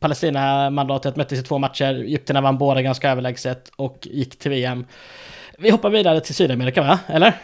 [0.00, 1.94] Palestina-mandatet möttes i två matcher.
[1.94, 4.86] Egypterna vann båda ganska överlägset och gick till VM.
[5.58, 6.98] Vi hoppar vidare till Sydamerika va?
[7.06, 7.34] Eller?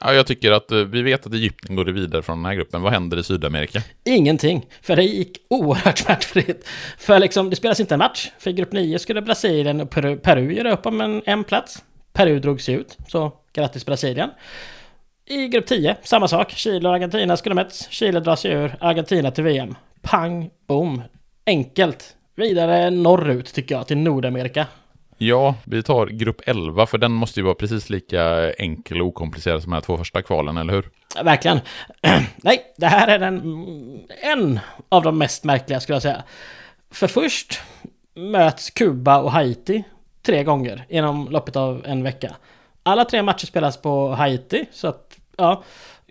[0.00, 2.82] Ja, jag tycker att eh, vi vet att Egypten går vidare från den här gruppen.
[2.82, 3.82] Vad händer i Sydamerika?
[4.04, 6.68] Ingenting, för det gick oerhört smärtfritt.
[6.98, 8.30] För liksom, det spelas inte en match.
[8.38, 11.84] För i grupp 9 skulle Brasilien och Peru, Peru göra upp om en, en plats.
[12.12, 14.30] Peru drog sig ut, så grattis Brasilien.
[15.26, 16.50] I grupp 10, samma sak.
[16.50, 17.90] Chile och Argentina skulle möts.
[17.90, 19.74] Chile drar sig ur, Argentina till VM.
[20.02, 21.02] Pang, boom.
[21.46, 22.16] Enkelt.
[22.34, 24.66] Vidare norrut tycker jag, till Nordamerika.
[25.18, 29.62] Ja, vi tar grupp 11, för den måste ju vara precis lika enkel och okomplicerad
[29.62, 30.90] som de här två första kvalen, eller hur?
[31.22, 31.60] verkligen.
[32.36, 33.40] Nej, det här är den,
[34.22, 36.22] en av de mest märkliga skulle jag säga.
[36.90, 37.60] För först
[38.14, 39.84] möts Kuba och Haiti
[40.22, 42.36] tre gånger inom loppet av en vecka.
[42.82, 45.62] Alla tre matcher spelas på Haiti, så att ja,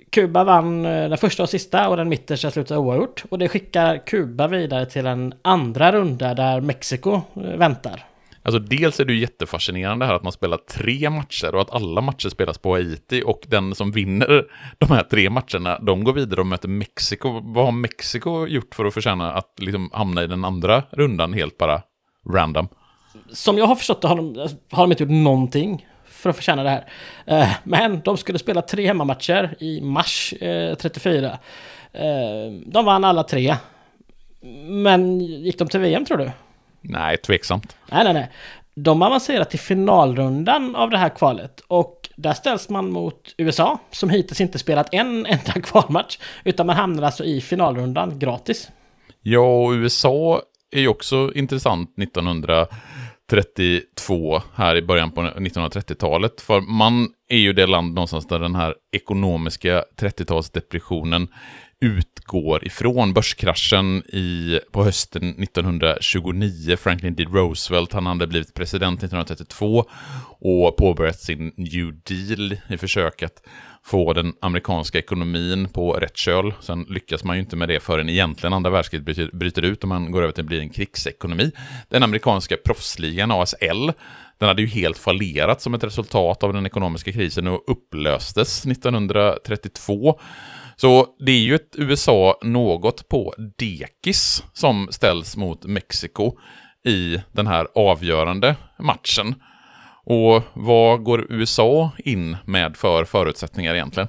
[0.09, 3.23] Kuba vann eh, den första och sista och den mittersta slutade oavgjort.
[3.29, 8.05] Och det skickar Kuba vidare till en andra runda där Mexiko eh, väntar.
[8.43, 12.01] Alltså dels är det ju jättefascinerande här att man spelar tre matcher och att alla
[12.01, 14.45] matcher spelas på Haiti och den som vinner
[14.77, 17.41] de här tre matcherna, de går vidare och möter Mexiko.
[17.43, 21.57] Vad har Mexiko gjort för att förtjäna att liksom hamna i den andra rundan helt
[21.57, 21.81] bara
[22.33, 22.67] random?
[23.33, 25.85] Som jag har förstått det har de, har de inte gjort någonting
[26.19, 26.85] för att förtjäna det här.
[27.25, 30.33] Eh, men de skulle spela tre hemmamatcher i mars
[30.79, 31.39] 34.
[31.93, 33.55] Eh, eh, de vann alla tre.
[34.65, 36.31] Men gick de till VM tror du?
[36.81, 37.77] Nej, tveksamt.
[37.91, 38.31] Nej, nej, nej.
[38.75, 44.09] De avancerar till finalrundan av det här kvalet och där ställs man mot USA som
[44.09, 48.69] hittills inte spelat en enda kvalmatch utan man hamnar alltså i finalrundan gratis.
[49.21, 50.41] Ja, och USA
[50.71, 52.67] är ju också intressant 1900
[53.29, 56.41] 32 här i början på 1930-talet.
[56.41, 61.27] För man är ju det land någonstans där den här ekonomiska 30-talsdepressionen
[61.81, 63.13] utgår ifrån.
[63.13, 67.23] Börskraschen i, på hösten 1929, Franklin D.
[67.23, 69.85] Roosevelt, han hade blivit president 1932
[70.39, 73.43] och påbörjat sin New Deal i försök att
[73.85, 76.53] få den amerikanska ekonomin på rätt köl.
[76.61, 80.11] Sen lyckas man ju inte med det förrän egentligen andra världskriget bryter ut och man
[80.11, 81.51] går över till att bli en krigsekonomi.
[81.89, 83.91] Den amerikanska proffsligan ASL,
[84.37, 90.19] den hade ju helt fallerat som ett resultat av den ekonomiska krisen och upplöstes 1932.
[90.75, 96.37] Så det är ju ett USA något på dekis som ställs mot Mexiko
[96.85, 99.35] i den här avgörande matchen.
[100.09, 104.07] Och vad går USA in med för förutsättningar egentligen?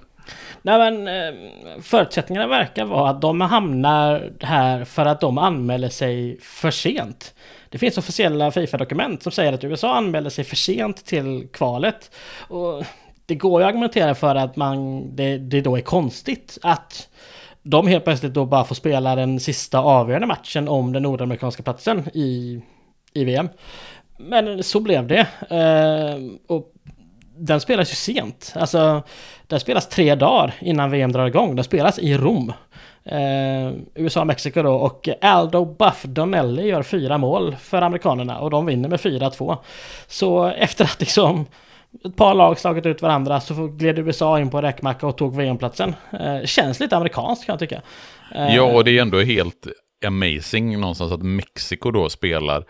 [0.62, 1.34] Nej men eh,
[1.82, 7.34] förutsättningarna verkar vara att de hamnar här för att de anmäler sig för sent.
[7.68, 12.11] Det finns officiella Fifa-dokument som säger att USA anmäler sig för sent till kvalet.
[12.48, 12.84] Och
[13.26, 17.09] det går ju att argumentera för att man, det, det då är konstigt att
[17.62, 22.09] de helt plötsligt då bara får spela den sista avgörande matchen om den nordamerikanska platsen
[22.14, 22.62] i,
[23.12, 23.48] i VM.
[24.29, 25.27] Men så blev det.
[25.51, 26.73] Uh, och
[27.37, 28.53] den spelas ju sent.
[28.57, 29.03] Alltså,
[29.47, 31.57] den spelas tre dagar innan VM drar igång.
[31.57, 32.53] Den spelas i Rom.
[33.12, 38.66] Uh, USA Mexiko då och Aldo Buff Donnelly gör fyra mål för amerikanerna och de
[38.66, 39.57] vinner med 4-2.
[40.07, 41.47] Så efter att liksom
[42.05, 45.95] ett par lag slagit ut varandra så gled USA in på räkmacka och tog VM-platsen.
[46.21, 47.83] Uh, känns lite amerikanskt kan jag tycka.
[48.35, 49.66] ja, och det är ändå helt
[50.07, 52.64] amazing någonstans att Mexiko då spelar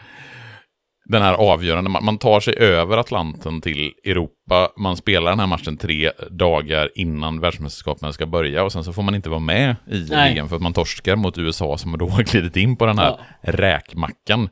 [1.10, 5.76] den här avgörande, man tar sig över Atlanten till Europa, man spelar den här matchen
[5.76, 10.06] tre dagar innan världsmästerskapen ska börja och sen så får man inte vara med i
[10.10, 10.34] Nej.
[10.34, 13.18] VM för att man torskar mot USA som då har glidit in på den här
[13.42, 13.52] ja.
[13.52, 14.48] räkmackan.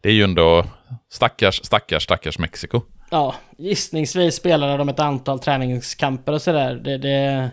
[0.00, 0.64] Det är ju ändå
[1.12, 2.82] stackars, stackars, stackars Mexiko.
[3.10, 6.74] Ja, gissningsvis spelade de ett antal träningskamper och sådär.
[6.74, 7.50] Det, det,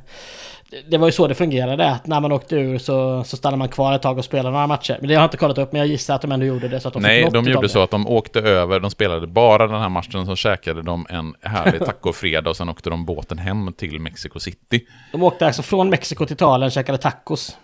[0.90, 3.70] det var ju så det fungerade, att när man åkte ur så, så stannade man
[3.70, 4.98] kvar ett tag och spelade några matcher.
[5.00, 6.80] Men det har jag inte kollat upp, men jag gissar att de ändå gjorde det.
[6.80, 9.82] Så att de Nej, de gjorde så att de åkte över, de spelade bara den
[9.82, 14.00] här matchen, så käkade de en härlig tacofredag och sen åkte de båten hem till
[14.00, 14.86] Mexico City.
[15.12, 17.58] De åkte alltså från Mexiko till Italien och käkade tacos.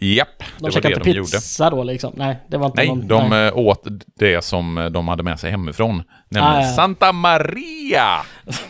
[0.00, 1.30] Japp, de det var det de gjorde.
[1.30, 2.12] pizza då liksom?
[2.16, 3.48] Nej, det var inte Nej, någon, de nej.
[3.48, 3.84] Eh, åt
[4.18, 6.02] det som eh, de hade med sig hemifrån.
[6.28, 6.72] Nämligen ah, ja.
[6.72, 8.20] Santa Maria!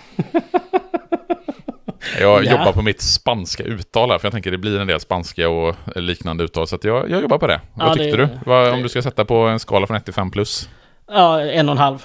[2.20, 2.50] Jag ja.
[2.50, 5.76] jobbar på mitt spanska uttal här, för jag tänker det blir en del spanska och
[5.96, 7.60] liknande uttal, så jag, jag jobbar på det.
[7.78, 8.28] Ja, Vad tyckte det, du?
[8.46, 10.68] Vad, om du ska sätta på en skala från 1 till 5 plus?
[11.08, 12.04] Ja, en och en halv.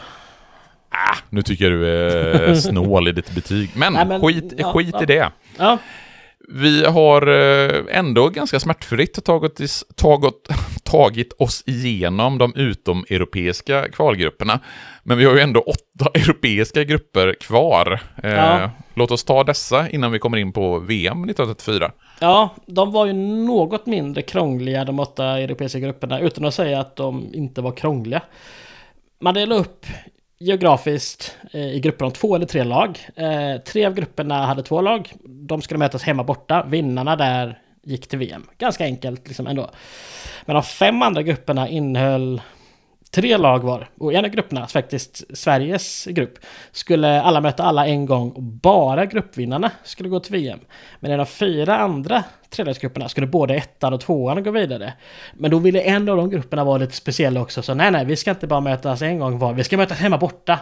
[0.89, 3.71] Ah, nu tycker jag du är snål i ditt betyg.
[3.75, 5.31] Men, Nej, men skit, skit i det.
[6.51, 9.61] Vi har eh, ändå ganska smärtfritt tagit,
[9.95, 10.49] tagit,
[10.83, 14.59] tagit oss igenom de utomeuropeiska kvalgrupperna.
[15.03, 17.99] Men vi har ju ändå åtta europeiska grupper kvar.
[18.23, 18.71] Eh, ja.
[18.93, 21.91] Låt oss ta dessa innan vi kommer in på VM 1934.
[22.19, 26.95] Ja, de var ju något mindre krångliga de åtta europeiska grupperna utan att säga att
[26.95, 28.21] de inte var krångliga.
[29.21, 29.85] Man delade upp
[30.39, 32.99] geografiskt eh, i grupper om två eller tre lag.
[33.15, 35.13] Eh, tre av grupperna hade två lag.
[35.23, 36.65] De skulle mötas hemma borta.
[36.67, 38.45] Vinnarna där gick till VM.
[38.57, 39.69] Ganska enkelt liksom ändå.
[40.45, 42.41] Men de fem andra grupperna innehöll
[43.11, 43.89] tre lag var.
[43.97, 46.39] Och en av grupperna, faktiskt Sveriges grupp,
[46.71, 50.59] skulle alla möta alla en gång och bara gruppvinnarna skulle gå till VM.
[50.99, 54.93] Men en av fyra andra tredjedelsgrupperna skulle både ettan och tvåan gå vidare.
[55.33, 58.15] Men då ville en av de grupperna vara lite speciell också, så nej nej, vi
[58.15, 60.59] ska inte bara mötas en gång var, vi ska mötas hemma borta.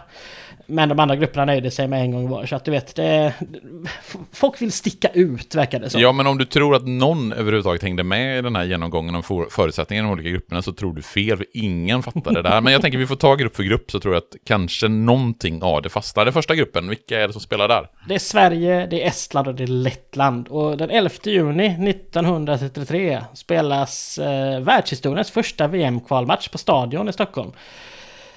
[0.70, 2.45] Men de andra grupperna nöjde sig med en gång var.
[2.45, 3.34] Så att du vet, det,
[4.34, 6.01] folk vill sticka ut verkar det som.
[6.01, 9.24] Ja, men om du tror att någon överhuvudtaget hängde med i den här genomgången om
[9.51, 12.61] förutsättningarna i de olika grupperna så tror du fel, för ingen fattar det där.
[12.61, 15.63] Men jag tänker vi får ta grupp för grupp så tror jag att kanske någonting
[15.63, 16.26] av det fastnar.
[16.26, 17.89] Den första gruppen, vilka är det som spelar där?
[18.07, 20.47] Det är Sverige, det är Estland och det är Lettland.
[20.47, 27.51] Och den 11 juni 1933 spelas eh, världshistoriens första VM-kvalmatch på Stadion i Stockholm.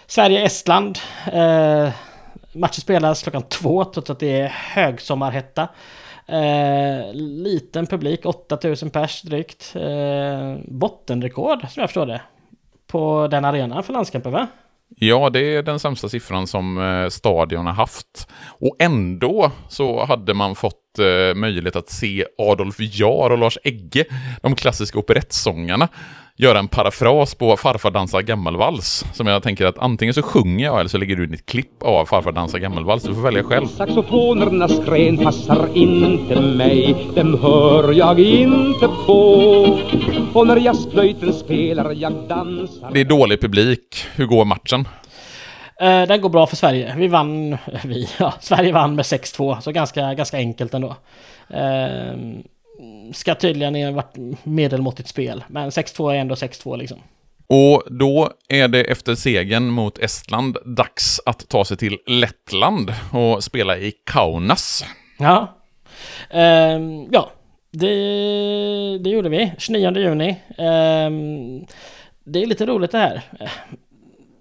[0.06, 0.98] Sverige-Estland.
[1.32, 1.88] Eh,
[2.52, 5.68] Matchen spelas klockan två trots att det är högsommarhetta.
[6.26, 9.76] Eh, liten publik, 8000 pers drygt.
[9.76, 12.22] Eh, bottenrekord som jag förstår det.
[12.86, 14.46] På den arenan för landskamper va?
[14.96, 18.28] Ja, det är den sämsta siffran som eh, stadion har haft.
[18.48, 24.04] Och ändå så hade man fått eh, möjlighet att se Adolf Jar och Lars Egge,
[24.42, 25.88] de klassiska operettsångarna,
[26.40, 29.04] göra en parafras på Farfar dansar gammalvals.
[29.12, 31.82] Som jag tänker att antingen så sjunger jag eller så lägger du in ett klipp
[31.82, 33.02] av Farfar dansar gammalvals.
[33.02, 33.66] Du får välja själv.
[33.66, 36.96] Saxofonernas gren passar inte mig.
[37.14, 39.22] Dem hör jag inte på.
[40.34, 42.90] Och när jazzflöjten spelar jag dansar.
[42.92, 44.04] Det är dålig publik.
[44.14, 44.80] Hur går matchen?
[45.82, 46.94] Uh, den går bra för Sverige.
[46.96, 50.96] Vi vann, vi, ja, Sverige vann med 6-2, så ganska, ganska enkelt ändå.
[51.50, 52.40] Uh,
[53.14, 55.44] ska tydligen ha varit medelmåttigt spel.
[55.48, 56.98] Men 6-2 är ändå 6-2 liksom.
[57.46, 63.44] Och då är det efter segern mot Estland dags att ta sig till Lettland och
[63.44, 64.84] spela i Kaunas.
[65.18, 65.58] Ja.
[66.30, 67.30] Ehm, ja,
[67.70, 69.52] det, det gjorde vi.
[69.58, 70.36] 29 juni.
[70.58, 71.66] Ehm,
[72.24, 73.22] det är lite roligt det här.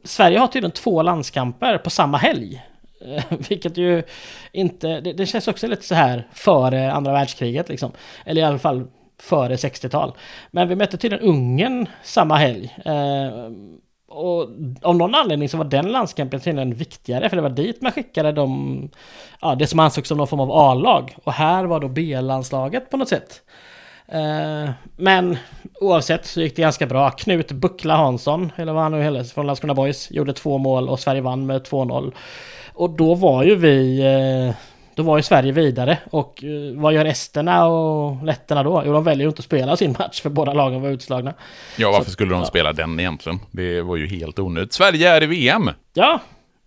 [0.03, 2.61] Sverige har tydligen två landskamper på samma helg.
[3.49, 4.03] Vilket ju
[4.51, 5.01] inte...
[5.01, 7.91] Det, det känns också lite så här före andra världskriget liksom.
[8.25, 8.87] Eller i alla fall
[9.21, 10.13] före 60-tal.
[10.51, 12.77] Men vi mötte tydligen Ungern samma helg.
[12.85, 13.51] Eh,
[14.07, 14.49] och
[14.81, 18.31] av någon anledning så var den landskampen tydligen viktigare för det var dit man skickade
[18.31, 18.89] de,
[19.41, 21.15] ja, det som ansågs som någon form av A-lag.
[21.23, 23.41] Och här var då B-landslaget på något sätt.
[24.07, 25.37] Eh, men
[25.81, 27.11] oavsett så gick det ganska bra.
[27.11, 30.99] Knut Buckla Hansson, eller vad han nu heter, från Landskrona Boys, gjorde två mål och
[30.99, 32.13] Sverige vann med 2-0.
[32.79, 33.99] Och då var ju vi,
[34.49, 34.55] eh,
[34.95, 35.97] då var ju Sverige vidare.
[36.11, 38.83] Och eh, vad gör esterna och letterna då?
[38.85, 41.33] Jo, de väljer ju inte att spela sin match för båda lagen var utslagna.
[41.77, 42.45] Ja, varför Så- skulle de ja.
[42.45, 43.39] spela den egentligen?
[43.51, 44.73] Det var ju helt onödigt.
[44.73, 45.69] Sverige är i VM!
[45.93, 46.19] Ja,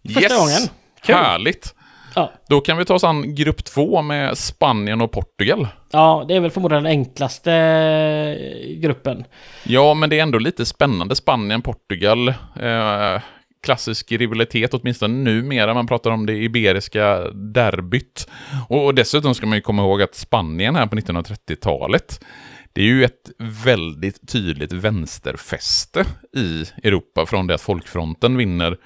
[0.06, 0.38] första yes!
[0.38, 0.60] gången.
[1.02, 1.14] Kul.
[1.14, 1.74] Härligt!
[2.14, 2.32] Ja.
[2.48, 5.68] Då kan vi ta oss an grupp två med Spanien och Portugal.
[5.92, 9.24] ja, det är väl förmodligen den enklaste eh, gruppen.
[9.64, 11.16] Ja, men det är ändå lite spännande.
[11.16, 12.28] Spanien, Portugal.
[12.28, 13.20] Eh,
[13.62, 15.74] klassisk rivalitet, åtminstone numera.
[15.74, 18.28] Man pratar om det iberiska derbyt.
[18.68, 22.24] Och, och dessutom ska man ju komma ihåg att Spanien här på 1930-talet,
[22.72, 23.30] det är ju ett
[23.64, 26.04] väldigt tydligt vänsterfäste
[26.36, 28.76] i Europa från det att Folkfronten vinner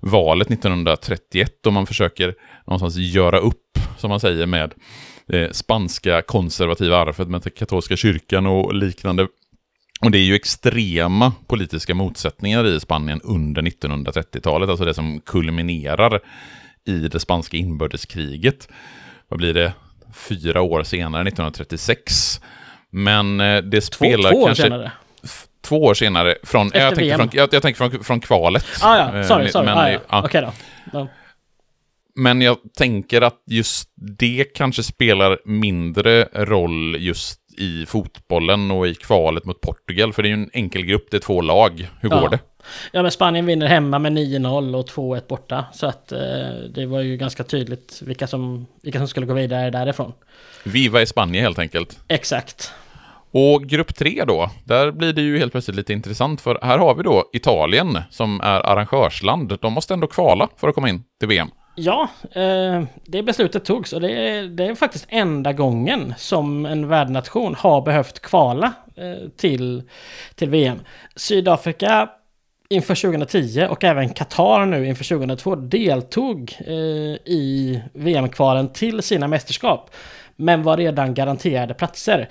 [0.00, 2.34] valet 1931 och man försöker
[2.66, 4.74] någonstans göra upp, som man säger, med
[5.26, 9.26] det spanska konservativa arvet med katolska kyrkan och liknande
[10.04, 16.20] och det är ju extrema politiska motsättningar i Spanien under 1930-talet, alltså det som kulminerar
[16.86, 18.68] i det spanska inbördeskriget.
[19.28, 19.72] Vad blir det?
[20.14, 22.40] Fyra år senare, 1936.
[22.90, 24.62] Men eh, det Två, spelar två år kanske...
[24.62, 24.92] senare.
[25.24, 27.18] f- Två år senare, från, Efter jag, tänker VM.
[27.18, 28.66] från, jag, jag tänker från, från kvalet.
[28.82, 29.66] Ah, ja, Eh, sorry, sorry.
[29.66, 30.00] Men, ah, ja.
[30.10, 30.22] ja.
[30.24, 30.52] Okej då.
[30.92, 31.08] Ja.
[32.14, 33.88] Men jag tänker att just
[34.18, 40.12] det kanske spelar mindre roll just i fotbollen och i kvalet mot Portugal.
[40.12, 41.88] För det är ju en enkel grupp, det är två lag.
[42.00, 42.20] Hur Ja.
[42.20, 42.38] går det?
[42.92, 45.64] Ja men Spanien vinner hemma med 9-0 och 2-1 borta.
[45.72, 46.18] Så att eh,
[46.74, 50.12] det var ju ganska tydligt vilka som, vilka som skulle gå vidare därifrån.
[50.64, 51.98] Viva i Spanien helt enkelt.
[52.08, 52.72] Exakt.
[53.32, 56.94] Och grupp tre då, där blir det ju helt plötsligt lite intressant för här har
[56.94, 59.58] vi då Italien som är arrangörsland.
[59.60, 61.48] De måste ändå kvala för att komma in till VM.
[61.82, 66.88] Ja, eh, det beslutet togs och det är, det är faktiskt enda gången som en
[66.88, 69.82] värdnation har behövt kvala eh, till,
[70.34, 70.80] till VM.
[71.16, 72.08] Sydafrika
[72.68, 76.74] inför 2010 och även Qatar nu inför 2002 deltog eh,
[77.24, 79.90] i VM-kvalen till sina mästerskap.
[80.40, 82.28] Men var redan garanterade platser.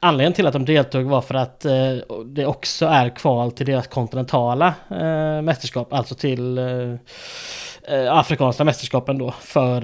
[0.00, 1.94] Anledningen till att de deltog var för att eh,
[2.26, 9.34] det också är kval till deras kontinentala eh, mästerskap, alltså till eh, afrikanska mästerskapen då
[9.40, 9.82] för,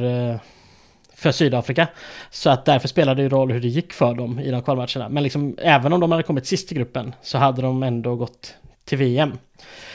[1.14, 1.88] för Sydafrika.
[2.30, 5.08] Så att därför spelade det ju roll hur det gick för dem i de kvalmatcherna.
[5.08, 8.54] Men liksom, även om de hade kommit sist i gruppen så hade de ändå gått
[8.84, 9.38] till VM.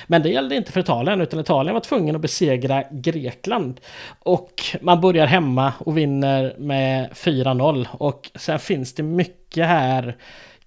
[0.08, 3.80] Men det gällde inte för Italien, utan Italien var tvungen att besegra Grekland.
[4.20, 7.88] Och man börjar hemma och vinner med 4-0.
[7.92, 10.16] Och sen finns det mycket här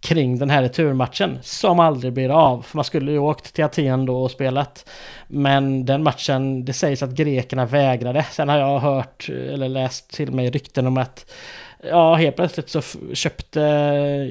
[0.00, 2.62] kring den här returmatchen som aldrig blir av.
[2.62, 4.90] För man skulle ju åkt till Aten då och spelat.
[5.26, 8.26] Men den matchen, det sägs att grekerna vägrade.
[8.30, 11.32] Sen har jag hört eller läst till mig rykten om att
[11.82, 12.82] Ja, helt plötsligt så
[13.14, 13.60] köpte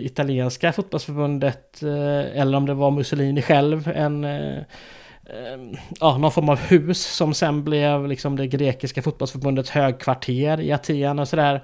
[0.01, 5.59] italienska fotbollsförbundet, eh, eller om det var Mussolini själv, en eh, eh,
[5.99, 11.19] ja, någon form av hus som sen blev liksom det grekiska fotbollsförbundets högkvarter i Aten
[11.19, 11.63] och sådär.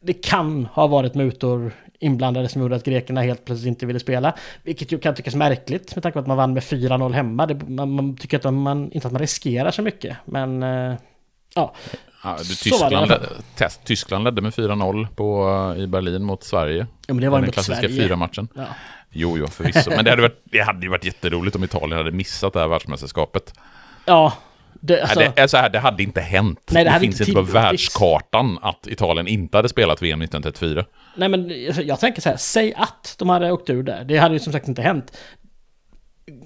[0.00, 4.34] Det kan ha varit mutor inblandade som gjorde att grekerna helt plötsligt inte ville spela.
[4.62, 7.46] Vilket ju kan tyckas märkligt med tanke på att man vann med 4-0 hemma.
[7.46, 10.16] Det, man, man tycker att man, inte att man riskerar så mycket.
[10.24, 10.62] Men
[11.54, 11.74] ja,
[12.24, 16.86] Ja, du, det Tyskland, led- test, Tyskland ledde med 4-0 på, i Berlin mot Sverige.
[17.06, 18.48] ja men det var den mot klassiska fyra-matchen.
[18.54, 18.64] Ja.
[19.10, 19.90] Jo, jo, förvisso.
[19.90, 22.68] Men det hade, varit, det hade ju varit jätteroligt om Italien hade missat det här
[22.68, 23.54] världsmästerskapet.
[24.04, 24.32] Ja,
[24.80, 26.70] det, alltså, Nej, det, här, det hade inte hänt.
[26.70, 30.84] Nej, det hade finns inte på världskartan att Italien inte hade spelat VM 1934.
[31.16, 31.50] Nej men
[31.86, 34.04] jag tänker så här, säg att de hade åkt ur där.
[34.04, 35.18] Det hade ju som sagt inte hänt.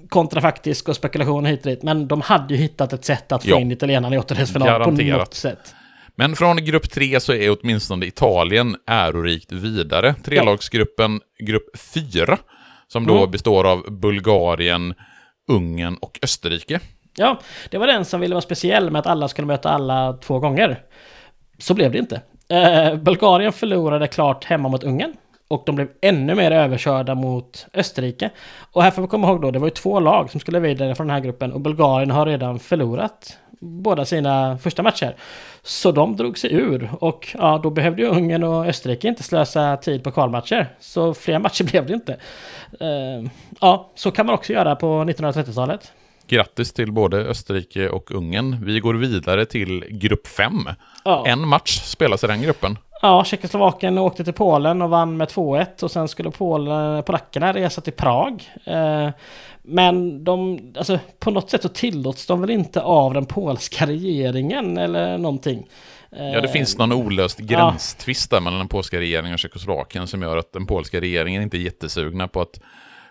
[0.09, 1.83] Kontrafaktisk och spekulation hit och dit.
[1.83, 3.59] Men de hade ju hittat ett sätt att få Ja.
[3.59, 5.75] in italienarna i åttondelsfinal på något sätt.
[6.15, 10.13] Men från grupp tre så är åtminstone Italien ärorikt vidare.
[10.23, 12.37] Trelagsgruppen grupp fyra,
[12.87, 13.31] som då Mm.
[13.31, 14.93] består av Bulgarien,
[15.51, 16.79] Ungern och Österrike.
[17.17, 20.39] Ja, det var den som ville vara speciell med att alla skulle möta alla två
[20.39, 20.79] gånger.
[21.59, 22.21] Så blev det inte.
[22.49, 25.13] Eh, Bulgarien förlorade klart hemma mot Ungern.
[25.47, 28.29] Och de blev ännu mer överkörda mot Österrike.
[28.71, 30.95] Och här får vi komma ihåg då, det var ju två lag som skulle vidare
[30.95, 35.15] från den här gruppen och Bulgarien har redan förlorat båda sina första matcher.
[35.63, 39.77] Så de drog sig ur och ja, då behövde ju Ungern och Österrike inte slösa
[39.77, 40.67] tid på kvalmatcher.
[40.79, 42.17] Så fler matcher blev det inte.
[42.81, 43.29] Uh,
[43.61, 45.91] ja, så kan man också göra på 1930-talet.
[46.27, 48.65] Grattis till både Österrike och Ungern.
[48.65, 50.69] Vi går vidare till grupp 5.
[51.05, 51.23] Ja.
[51.27, 52.77] En match spelas i den gruppen.
[53.01, 57.81] Ja, Tjeckoslovakien åkte till Polen och vann med 2-1 och sen skulle Polen, polackerna resa
[57.81, 58.43] till Prag.
[58.65, 59.09] Eh,
[59.61, 64.77] men de, alltså på något sätt så tillåts de väl inte av den polska regeringen
[64.77, 65.67] eller någonting.
[66.09, 70.37] Ja, det finns någon olöst gränstvist där mellan den polska regeringen och Tjeckoslovakien som gör
[70.37, 72.59] att den polska regeringen inte är jättesugna på att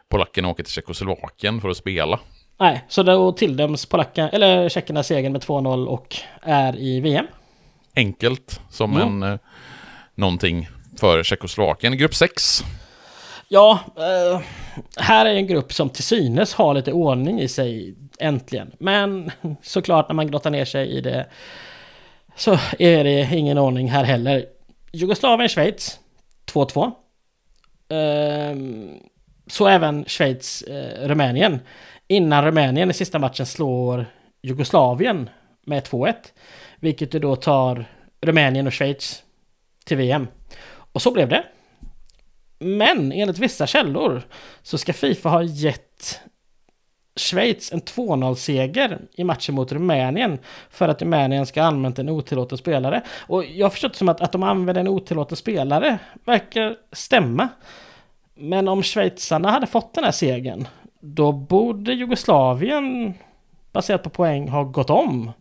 [0.09, 2.19] polackerna åker till Tjeckoslovakien för att spela.
[2.59, 7.27] Nej, så då tilldöms polackerna, eller tjeckerna segern med 2-0 och är i VM.
[7.97, 9.23] Enkelt som mm.
[9.23, 9.39] en, eh,
[10.15, 10.69] någonting
[11.01, 11.99] för Tjeckoslovakien.
[11.99, 12.65] Grupp 6.
[13.49, 14.41] Ja, eh,
[14.97, 18.73] här är en grupp som till synes har lite ordning i sig, äntligen.
[18.79, 19.31] Men
[19.63, 21.27] såklart när man grottar ner sig i det
[22.37, 24.45] så är det ingen ordning här heller.
[24.93, 26.01] Jugoslavien, Schweiz
[26.53, 26.93] 2-2.
[27.89, 28.57] Eh,
[29.47, 31.09] så även Schweiz, eh.
[32.09, 34.07] Innan Rumänien i sista matchen slår
[34.43, 35.31] Jugoslavien
[35.67, 36.15] med 2-1.
[36.81, 37.85] Vilket ju då tar
[38.21, 39.23] Rumänien och Schweiz
[39.85, 40.29] till VM.
[40.93, 41.45] Och så blev det.
[42.59, 44.23] Men enligt vissa källor
[44.63, 46.21] så ska Fifa ha gett
[47.17, 50.39] Schweiz en 2-0-seger i matchen mot Rumänien
[50.71, 53.03] för att Rumänien ska ha använt en otillåten spelare.
[53.21, 57.49] Och jag har förstått som att, att de använder en otillåten spelare verkar stämma.
[58.35, 60.69] Men om schweizarna hade fått den här segern,
[61.15, 63.15] då borde Jugoslavien,
[63.73, 65.33] baserat på poäng, ha gått om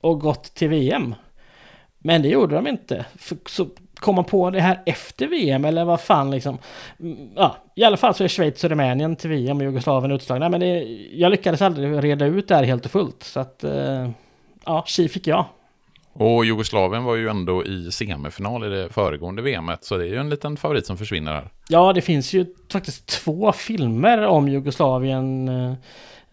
[0.00, 1.14] och gått till VM.
[1.98, 3.04] Men det gjorde de inte.
[3.46, 6.58] Så kom man på det här efter VM eller vad fan liksom.
[7.00, 10.48] Mm, ja, i alla fall så är Schweiz och Rumänien till VM och Jugoslavien utslagna.
[10.48, 13.22] Men det, jag lyckades aldrig reda ut det här helt och fullt.
[13.22, 14.10] Så att, eh,
[14.64, 15.44] ja, tji fick jag.
[16.12, 20.16] Och Jugoslavien var ju ändå i semifinal i det föregående VMet, så det är ju
[20.16, 21.50] en liten favorit som försvinner här.
[21.68, 25.48] Ja, det finns ju faktiskt två filmer om Jugoslavien.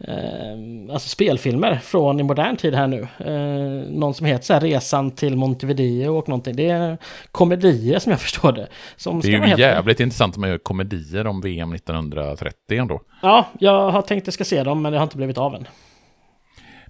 [0.08, 3.08] Eh, alltså spelfilmer från i modern tid här nu.
[3.20, 6.56] Eh, någon som heter så här Resan till Montevideo och någonting.
[6.56, 6.98] Det är
[7.32, 8.68] komedier som jag förstår det.
[8.96, 13.02] Som det är ju jävligt intressant om man gör komedier om VM 1930 ändå.
[13.22, 15.56] Ja, jag har tänkt att jag ska se dem men det har inte blivit av
[15.56, 15.68] än.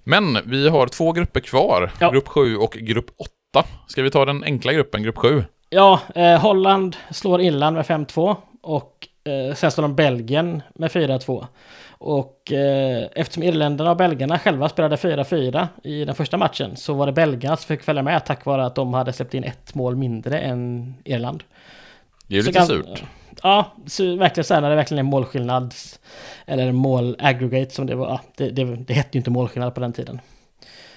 [0.04, 2.10] Men vi har två grupper kvar, ja.
[2.10, 3.10] grupp 7 och grupp
[3.54, 3.68] 8.
[3.86, 5.44] Ska vi ta den enkla gruppen, grupp 7?
[5.70, 11.46] Ja, eh, Holland slår Irland med 5-2 och eh, sen slår de Belgien med 4-2.
[11.90, 17.06] Och eh, eftersom irländarna och belgarna själva spelade 4-4 i den första matchen så var
[17.06, 19.96] det belgarna som fick följa med tack vare att de hade släppt in ett mål
[19.96, 21.42] mindre än Irland.
[22.26, 23.02] Det är ju lite kan, surt.
[23.42, 25.74] Ja, så verkligen så här när det verkligen är målskillnad.
[26.46, 28.20] Eller mål aggregate som det var.
[28.36, 30.20] Det, det, det hette ju inte målskillnad på den tiden.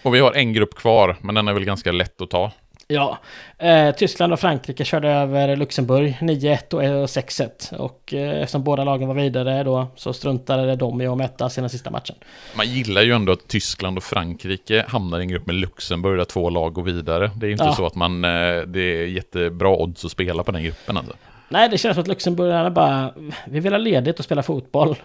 [0.03, 2.51] Och vi har en grupp kvar, men den är väl ganska lätt att ta.
[2.87, 3.17] Ja,
[3.57, 7.75] eh, Tyskland och Frankrike körde över Luxemburg 9-1 och 6-1.
[7.75, 11.69] Och eh, eftersom båda lagen var vidare då så struntade de i att mäta sina
[11.69, 12.15] sista matchen.
[12.55, 16.25] Man gillar ju ändå att Tyskland och Frankrike hamnar i en grupp med Luxemburg där
[16.25, 17.31] två lag går vidare.
[17.35, 17.73] Det är ju inte ja.
[17.73, 21.13] så att man, eh, det är jättebra odds att spela på den gruppen alltså.
[21.49, 23.13] Nej, det känns som att Luxemburgarna bara,
[23.45, 24.95] vi vill ha ledigt och spela fotboll.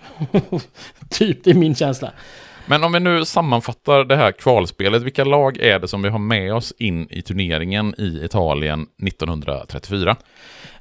[1.10, 2.12] typ, det är min känsla.
[2.66, 6.18] Men om vi nu sammanfattar det här kvalspelet, vilka lag är det som vi har
[6.18, 10.16] med oss in i turneringen i Italien 1934?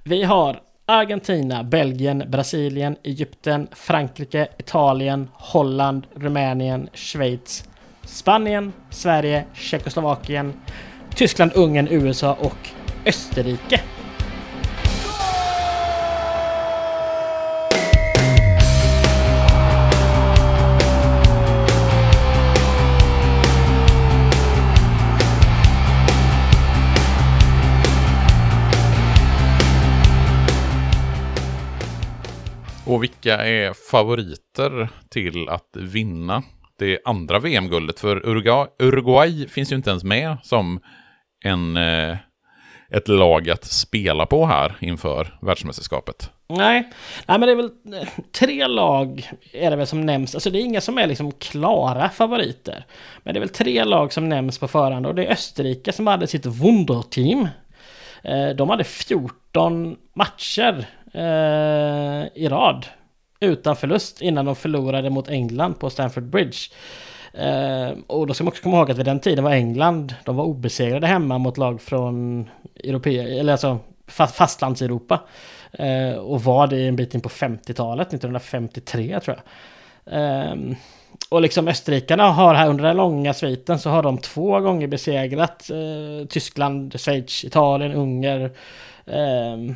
[0.04, 7.70] Vi har Argentina, Belgien, Brasilien, Egypten, Frankrike, Italien, Holland, Rumänien, Schweiz,
[8.02, 10.54] Spanien, Sverige, Tjeckoslovakien,
[11.16, 12.70] Tyskland, Ungern, USA och
[13.06, 13.82] Österrike.
[32.88, 36.44] Och vilka är favoriter till att vinna
[36.80, 38.00] det andra VM-guldet?
[38.00, 40.80] För Uruguay, Uruguay, finns ju inte ens med som
[41.46, 42.18] en, eh,
[42.90, 46.32] ett lag att spela på här inför världsmästerskapet.
[46.48, 46.92] Nej.
[47.26, 47.72] Nej, men det är väl
[48.02, 50.36] eh, tre lag är det väl som nämns.
[50.36, 52.86] Alltså det är inga som är liksom klara favoriter.
[53.24, 56.08] Men det är väl tre lag som nämns på förhand och det är Österrike som
[56.08, 57.48] hade sitt Wunderteam.
[58.28, 62.86] Eh, de hade 14 matcher eh, i rad
[63.40, 66.58] utan förlust innan de förlorade mot England på Stamford Bridge.
[67.34, 70.36] Eh, och då ska man också komma ihåg att vid den tiden var England, de
[70.36, 72.50] var obesegrade hemma mot lag från
[72.84, 75.20] Europa, eller alltså fastlands-Europa.
[76.22, 79.44] Och var det en bit in på 50-talet, 1953 tror jag.
[80.20, 80.76] Ehm,
[81.30, 85.70] och liksom österrikarna har här under den långa sviten så har de två gånger besegrat
[85.70, 88.44] eh, Tyskland, Schweiz, Italien, Ungern.
[89.06, 89.76] Eh,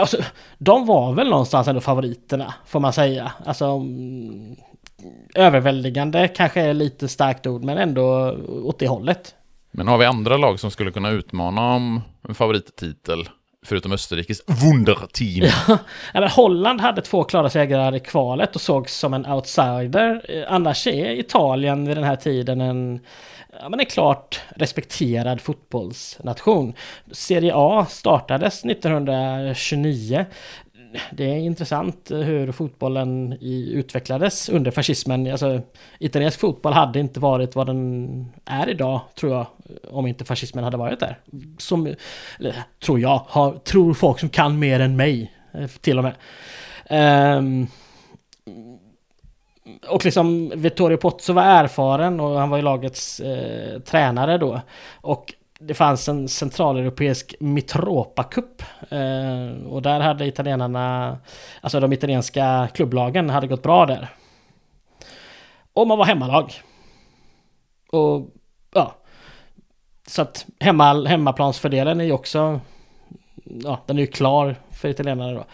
[0.00, 0.16] alltså,
[0.58, 3.32] de var väl någonstans ändå favoriterna, får man säga.
[3.44, 4.56] Alltså, mm,
[5.34, 9.34] överväldigande kanske är lite starkt ord, men ändå åt det hållet.
[9.70, 13.28] Men har vi andra lag som skulle kunna utmana om en favorittitel?
[13.66, 15.50] Förutom Österrikes Wunderteam.
[16.14, 20.22] Ja, men Holland hade två klara segrar i kvalet och sågs som en outsider.
[20.28, 23.00] Eh, annars är Italien vid den här tiden en,
[23.60, 26.74] ja, men en klart respekterad fotbollsnation.
[27.12, 30.26] Serie A startades 1929
[31.12, 35.30] det är intressant eh, hur fotbollen i, utvecklades under fascismen.
[35.30, 35.60] Alltså,
[35.98, 39.46] italiensk fotboll hade inte varit vad den är idag, tror jag,
[39.90, 41.18] om inte fascismen hade varit där.
[41.58, 41.94] Som,
[42.38, 42.54] eller,
[42.84, 46.14] tror jag, har, tror folk som kan mer än mig, eh, till och med.
[47.38, 47.66] Um,
[49.88, 54.60] och liksom Vittorio Pozzo var erfaren och han var ju lagets eh, tränare då.
[55.00, 58.62] Och det fanns en centraleuropeisk Mitropa Cup.
[58.88, 61.18] Eh, och där hade italienarna,
[61.60, 64.08] alltså de italienska klubblagen hade gått bra där.
[65.72, 66.52] Och man var hemmalag.
[67.92, 68.28] Och
[68.74, 68.96] ja.
[70.06, 72.60] Så att hemma, hemmaplansfördelen är ju också,
[73.44, 75.44] ja den är ju klar för italienarna då.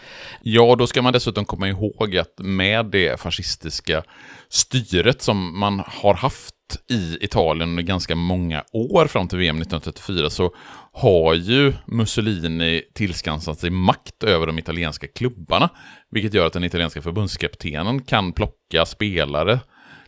[0.41, 4.03] Ja, då ska man dessutom komma ihåg att med det fascistiska
[4.49, 6.52] styret som man har haft
[6.89, 10.55] i Italien under ganska många år fram till VM 1934 så
[10.91, 15.69] har ju Mussolini tillskansat sig makt över de italienska klubbarna.
[16.11, 19.59] Vilket gör att den italienska förbundskaptenen kan plocka spelare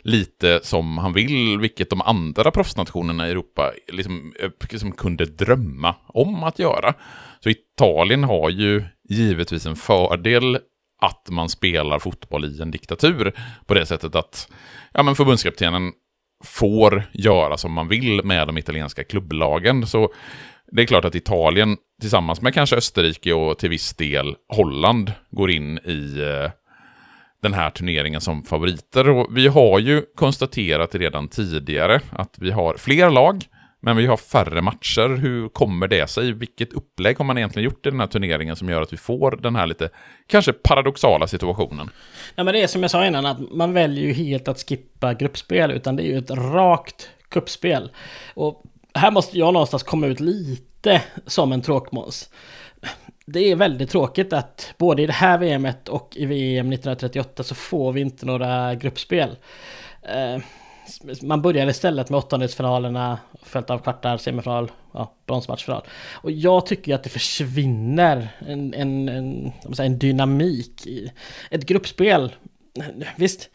[0.02, 4.34] lite som han vill, vilket de andra proffsnationerna i Europa liksom,
[4.72, 6.94] liksom kunde drömma om att göra.
[7.40, 10.58] Så Italien har ju givetvis en fördel
[11.02, 13.34] att man spelar fotboll i en diktatur
[13.66, 14.52] på det sättet att
[14.94, 15.92] ja, men förbundskaptenen
[16.46, 19.88] får göra som man vill med de italienska klubblagen.
[19.88, 20.14] Så
[20.72, 25.52] det är klart att Italien tillsammans med kanske Österrike och till viss del Holland går
[25.52, 26.52] in i eh,
[27.42, 29.10] den här turneringen som favoriter.
[29.10, 33.46] Och vi har ju konstaterat redan tidigare att vi har fler lag
[33.86, 35.18] men vi har färre matcher.
[35.18, 36.32] Hur kommer det sig?
[36.32, 39.40] Vilket upplägg har man egentligen gjort i den här turneringen som gör att vi får
[39.42, 39.90] den här lite
[40.28, 41.90] kanske paradoxala situationen?
[42.36, 45.14] Ja, men det är som jag sa innan, att man väljer ju helt att skippa
[45.14, 47.92] gruppspel, utan det är ju ett rakt kuppspel.
[48.34, 48.64] Och
[48.94, 52.30] här måste jag någonstans komma ut lite som en tråkmåns.
[53.26, 57.56] Det är väldigt tråkigt att både i det här VMet och i VM 1938 så
[57.56, 59.36] får vi inte några gruppspel.
[60.02, 60.42] Eh,
[61.22, 65.84] man börjar istället med åttondelsfinalerna, följt av kvartar, semifinal, ja, bronsmatchfinal.
[66.14, 71.12] Och jag tycker att det försvinner en, en, en, en dynamik i
[71.50, 72.36] ett gruppspel.
[73.16, 73.50] Visst,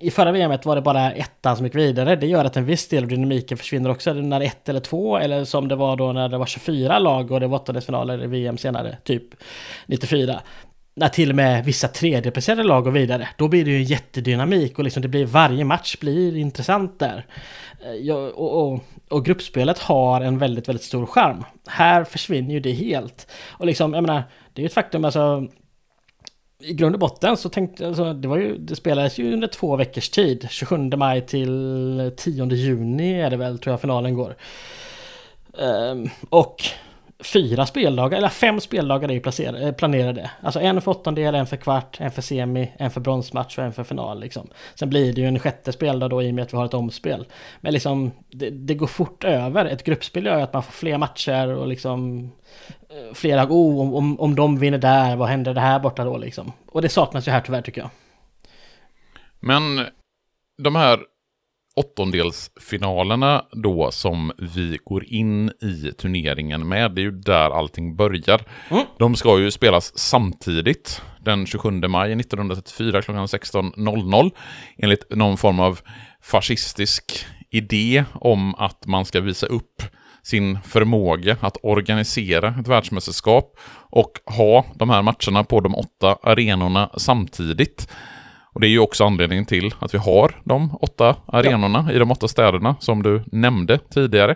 [0.00, 2.16] i förra VMet var det bara ettan som gick vidare.
[2.16, 4.12] Det gör att en viss del av dynamiken försvinner också.
[4.12, 7.40] När ett eller två, eller som det var då när det var 24 lag och
[7.40, 9.24] det var åttondelsfinaler i VM senare, typ
[9.86, 10.40] 94
[10.98, 14.78] när till och med vissa tredjeplacerade lag går vidare, då blir det ju en jättedynamik
[14.78, 17.26] och liksom det blir varje match blir intressant där.
[17.80, 21.44] Eh, och, och, och, gruppspelet har en väldigt, väldigt stor charm.
[21.66, 23.26] Här försvinner ju det helt.
[23.50, 24.22] Och liksom, jag menar,
[24.52, 25.48] det är ju ett faktum alltså
[26.60, 29.48] i grund och botten så tänkte jag, alltså, det var ju, det spelades ju under
[29.48, 30.46] två veckors tid.
[30.50, 34.36] 27 maj till 10 juni är det väl, tror jag finalen går.
[35.52, 36.62] Um, och
[37.24, 40.30] fyra speldagar, eller fem speldagar är ju eh, planerade.
[40.42, 43.72] Alltså en för åttondel, en för kvart, en för semi, en för bronsmatch och en
[43.72, 44.20] för final.
[44.20, 44.48] Liksom.
[44.74, 46.74] Sen blir det ju en sjätte speldag då i och med att vi har ett
[46.74, 47.26] omspel.
[47.60, 49.66] Men liksom, det, det går fort över.
[49.66, 52.30] Ett gruppspel gör ju att man får fler matcher och liksom
[52.88, 56.16] eh, flera, oh, om, om, om de vinner där, vad händer det här borta då
[56.16, 56.52] liksom?
[56.66, 57.90] Och det saknas ju här tyvärr tycker jag.
[59.40, 59.86] Men
[60.62, 61.00] de här
[61.78, 66.94] åttondelsfinalerna då som vi går in i turneringen med.
[66.94, 68.40] Det är ju där allting börjar.
[68.70, 68.84] Mm.
[68.98, 74.30] De ska ju spelas samtidigt den 27 maj 1934 klockan 16.00
[74.78, 75.80] enligt någon form av
[76.22, 79.82] fascistisk idé om att man ska visa upp
[80.22, 83.58] sin förmåga att organisera ett världsmästerskap
[83.90, 87.88] och ha de här matcherna på de åtta arenorna samtidigt.
[88.58, 91.94] Och det är ju också anledningen till att vi har de åtta arenorna ja.
[91.94, 94.34] i de åtta städerna som du nämnde tidigare.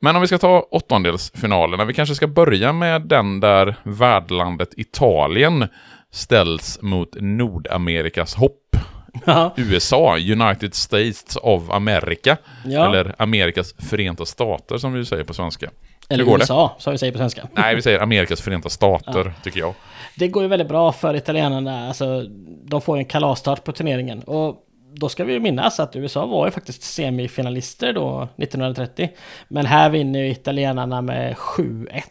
[0.00, 5.68] Men om vi ska ta åttondelsfinalerna, vi kanske ska börja med den där värdlandet Italien
[6.12, 8.76] ställs mot Nordamerikas hopp
[9.24, 9.54] Ja.
[9.56, 12.36] USA, United States of America.
[12.64, 12.86] Ja.
[12.86, 15.70] Eller Amerikas Förenta Stater som vi säger på svenska.
[16.08, 16.42] Eller går det?
[16.42, 17.48] USA, som vi säger på svenska.
[17.52, 19.74] Nej, vi säger Amerikas Förenta Stater, tycker jag.
[20.18, 21.88] Det går ju väldigt bra för italienarna.
[21.88, 22.24] Alltså,
[22.64, 24.22] de får ju en kalasstart på turneringen.
[24.22, 24.64] Och
[24.94, 29.10] då ska vi ju minnas att USA var ju faktiskt semifinalister då 1930.
[29.48, 32.02] Men här vinner ju italienarna med 7-1.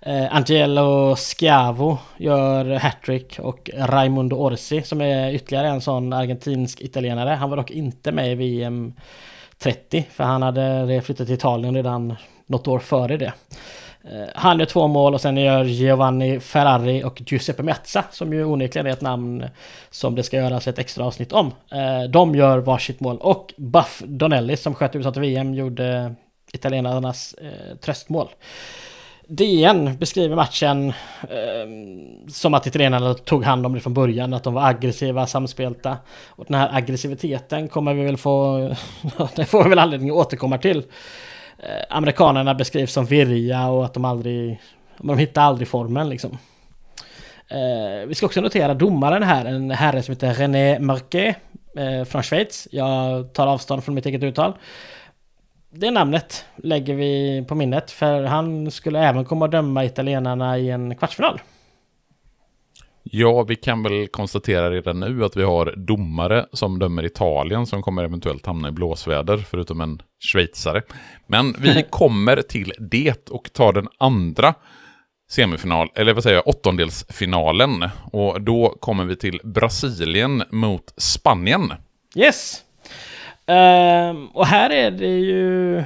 [0.00, 7.30] Eh, Angelo Schiavo gör hattrick och Raimundo Orsi som är ytterligare en sån argentinsk italienare.
[7.30, 8.92] Han var dock inte med i VM
[9.58, 12.16] 30 för han hade flyttat till Italien redan
[12.46, 13.32] något år före det.
[14.10, 18.44] Eh, han gör två mål och sen gör Giovanni Ferrari och Giuseppe Mezza, som ju
[18.44, 19.44] onekligen är ett namn
[19.90, 21.52] som det ska göras ett extra avsnitt om.
[21.72, 26.14] Eh, de gör varsitt mål och Buff Donelli som sköt USA till VM gjorde
[26.52, 28.28] italienarnas eh, tröstmål.
[29.26, 30.88] DN beskriver matchen
[31.22, 31.68] eh,
[32.28, 35.96] som att italienarna tog hand om det från början, att de var aggressiva, samspelta.
[36.26, 38.58] Och den här aggressiviteten kommer vi väl få,
[39.36, 40.82] det får vi väl anledning att återkomma till.
[41.58, 44.60] Eh, amerikanerna beskrivs som virriga och att de aldrig,
[44.98, 46.38] de hittar aldrig formen liksom.
[47.48, 51.36] Eh, vi ska också notera domaren här, en herre som heter René Marquet
[51.76, 52.68] eh, från Schweiz.
[52.70, 54.52] Jag tar avstånd från mitt eget uttal.
[55.70, 60.70] Det namnet lägger vi på minnet för han skulle även komma att döma italienarna i
[60.70, 61.40] en kvartsfinal.
[63.06, 67.82] Ja, vi kan väl konstatera redan nu att vi har domare som dömer Italien som
[67.82, 70.02] kommer eventuellt hamna i blåsväder, förutom en
[70.32, 70.82] schweizare.
[71.26, 74.54] Men vi kommer till det och tar den andra
[75.30, 77.88] semifinal, eller vad säger jag, åttondelsfinalen.
[78.12, 81.72] Och då kommer vi till Brasilien mot Spanien.
[82.16, 82.62] Yes!
[83.46, 85.84] Ehm, och här är det ju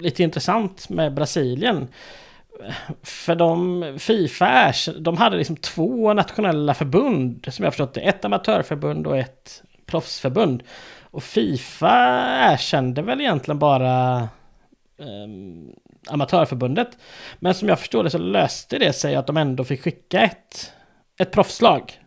[0.00, 1.88] lite intressant med Brasilien.
[3.02, 8.00] För de, Fifa de hade liksom två nationella förbund som jag förstått det.
[8.00, 10.62] Ett amatörförbund och ett proffsförbund.
[11.00, 11.90] Och Fifa
[12.52, 14.28] erkände väl egentligen bara
[14.96, 15.72] um,
[16.08, 16.98] amatörförbundet.
[17.38, 20.72] Men som jag förstår det så löste det sig att de ändå fick skicka ett,
[21.18, 22.01] ett proffslag.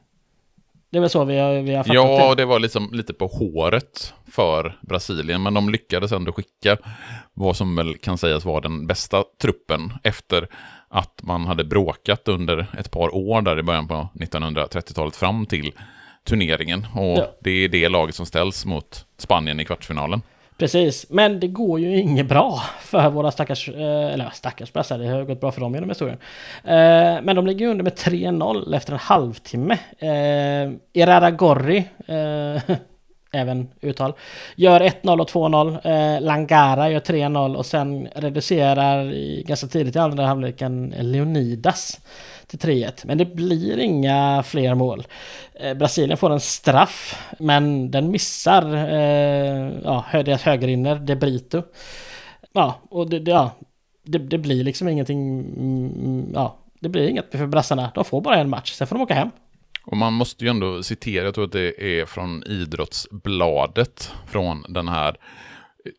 [0.95, 2.35] Det är väl så vi har, vi har fattat Ja, det.
[2.35, 6.77] det var liksom lite på håret för Brasilien, men de lyckades ändå skicka
[7.33, 10.47] vad som väl kan sägas vara den bästa truppen efter
[10.89, 15.71] att man hade bråkat under ett par år där i början på 1930-talet fram till
[16.27, 16.87] turneringen.
[16.95, 17.31] Och Ja.
[17.41, 20.21] det är det laget som ställs mot Spanien i kvartsfinalen.
[20.57, 25.07] Precis, men det går ju inget bra för våra stackars, eh, eller stackars brassar, det
[25.07, 26.17] har gått bra för dem genom historien.
[26.63, 29.77] Eh, men de ligger under med 3-0 efter en halvtimme.
[29.97, 31.77] Eh, Irara Gorri,
[32.07, 32.75] eh,
[33.31, 34.13] även uttal,
[34.55, 36.19] gör 1-0 och 2-0.
[36.19, 39.11] Langara gör 3-0 och sen reducerar
[39.41, 41.99] ganska tidigt i andra halvleken Leonidas
[42.47, 42.91] till 3-1.
[43.05, 45.07] Men det blir inga fler mål.
[45.59, 51.63] Eh, Brasilien får en straff, men den missar eh, ja, deras högerinner, De Brito.
[52.53, 53.51] Ja, och det, ja,
[54.03, 57.91] det, det blir liksom ingenting, mm, ja, det blir inget för brassarna.
[57.95, 59.29] De får bara en match, sen får de åka hem.
[59.85, 64.87] Och man måste ju ändå citera, jag tror att det är från Idrottsbladet, från den
[64.87, 65.17] här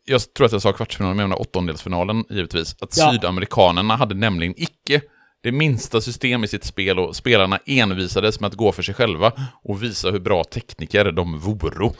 [0.05, 2.77] jag tror att jag sa kvartsfinalen, men jag menar åttondelsfinalen givetvis.
[2.81, 3.12] Att Ja.
[3.12, 5.01] sydamerikanerna hade nämligen icke
[5.47, 9.32] det minsta system i sitt spel och spelarna envisades med att gå för sig själva
[9.62, 11.94] och visa hur bra tekniker de voro.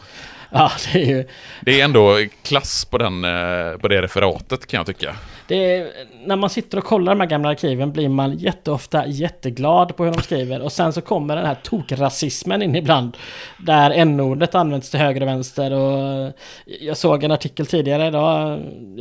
[0.51, 1.29] Ja, det är ju...
[1.61, 5.17] Det är ändå klass på, den, eh, på det referatet kan jag tycka.
[5.49, 5.93] Det är,
[6.27, 10.13] när man sitter och kollar de här gamla arkiven blir man jätteofta jätteglad på hur
[10.13, 10.61] de skriver.
[10.61, 13.17] Och sen så kommer den här tokrasismen in ibland
[13.59, 15.73] där n-ordet används till höger och vänster.
[15.73, 16.33] Och
[16.81, 18.61] jag såg en artikel tidigare idag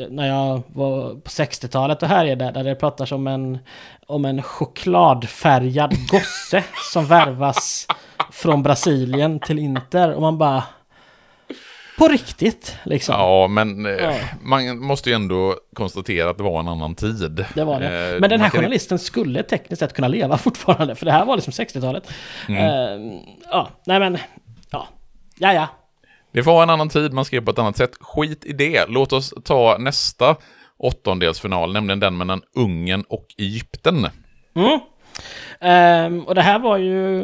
[0.10, 3.60] när jag var på 60-talet och här är det där det pratas om en
[4.08, 7.88] om en chokladfärgad gosse som värvas
[8.32, 10.14] från Brasilien till Inter.
[10.14, 10.64] Och man bara
[11.98, 13.16] på riktigt liksom.
[13.16, 14.14] Ja, men eh, Ja.
[14.42, 17.46] man måste ju ändå konstatera att det var en annan tid.
[17.56, 18.14] Det var det.
[18.14, 21.36] Eh, Men den här journalisten skulle tekniskt sett kunna leva fortfarande, för det här var
[21.36, 22.12] liksom 60-talet.
[22.50, 22.62] Mm.
[22.64, 23.20] Eh,
[23.52, 24.18] ja, nej men,
[24.72, 24.88] ja.
[25.38, 25.68] Ja, ja.
[26.32, 27.92] Det var en annan tid, man skrev på ett annat sätt.
[28.00, 28.86] Skit i det.
[28.90, 30.36] Låt oss ta nästa
[30.78, 34.08] åttondelsfinal, nämligen den mellan Ungern och Egypten.
[34.56, 34.80] Mm.
[35.62, 37.24] Ehm, och det här var ju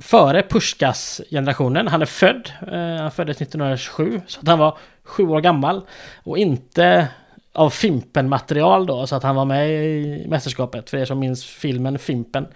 [0.00, 1.88] före Pushkas generationen.
[1.88, 5.82] Han är född, eh, han föddes 1927, så att han var sju år gammal.
[6.24, 7.08] Och inte
[7.52, 11.98] av Fimpen-material då, så att han var med i mästerskapet, för er som minns filmen
[11.98, 12.46] Fimpen.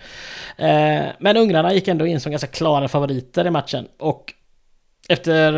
[0.56, 3.88] Eh, men ungrarna gick ändå in som ganska klara favoriter i matchen.
[3.98, 4.34] Och
[5.08, 5.52] efter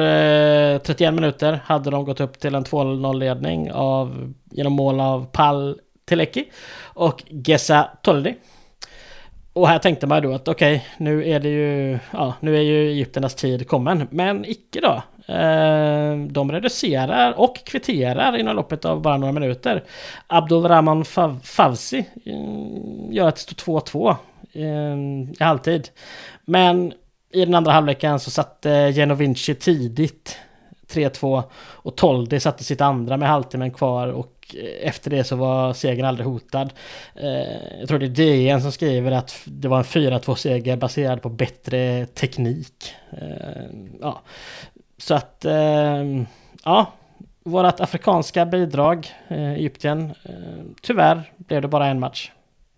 [0.74, 5.80] eh, 31 minuter hade de gått upp till en 2-0-ledning av, genom mål av Pal
[6.04, 6.44] Teleki
[6.82, 8.34] och Gesa Toldi
[9.52, 12.60] och här tänkte man då att okej, okay, nu är det ju, ja, nu är
[12.60, 14.08] ju Egypternas tid kommen.
[14.10, 15.02] Men icke då.
[15.34, 19.84] Eh, de reducerar och kvitterar inom loppet av bara några minuter.
[20.26, 21.04] Abdulrahman
[21.42, 24.16] Favsi mm, gör att det står 2-2
[25.38, 25.88] i halvtid.
[26.44, 26.92] Men
[27.32, 30.38] i den andra halvleken så satte Genovinci tidigt
[30.92, 35.72] 3-2 och Toldi satte sitt andra med halvtimmen kvar och Eh, efter det så var
[35.72, 36.72] segern aldrig hotad.
[37.14, 41.22] Eh, jag tror det är DN som skriver att det var en 4-2 seger baserad
[41.22, 42.94] på bättre teknik.
[43.10, 43.66] Eh,
[44.00, 44.22] ja.
[44.98, 45.46] Så att,
[46.64, 46.92] ja,
[47.44, 50.14] vårat afrikanska bidrag, Egypten,
[50.82, 52.30] tyvärr blev det bara en match.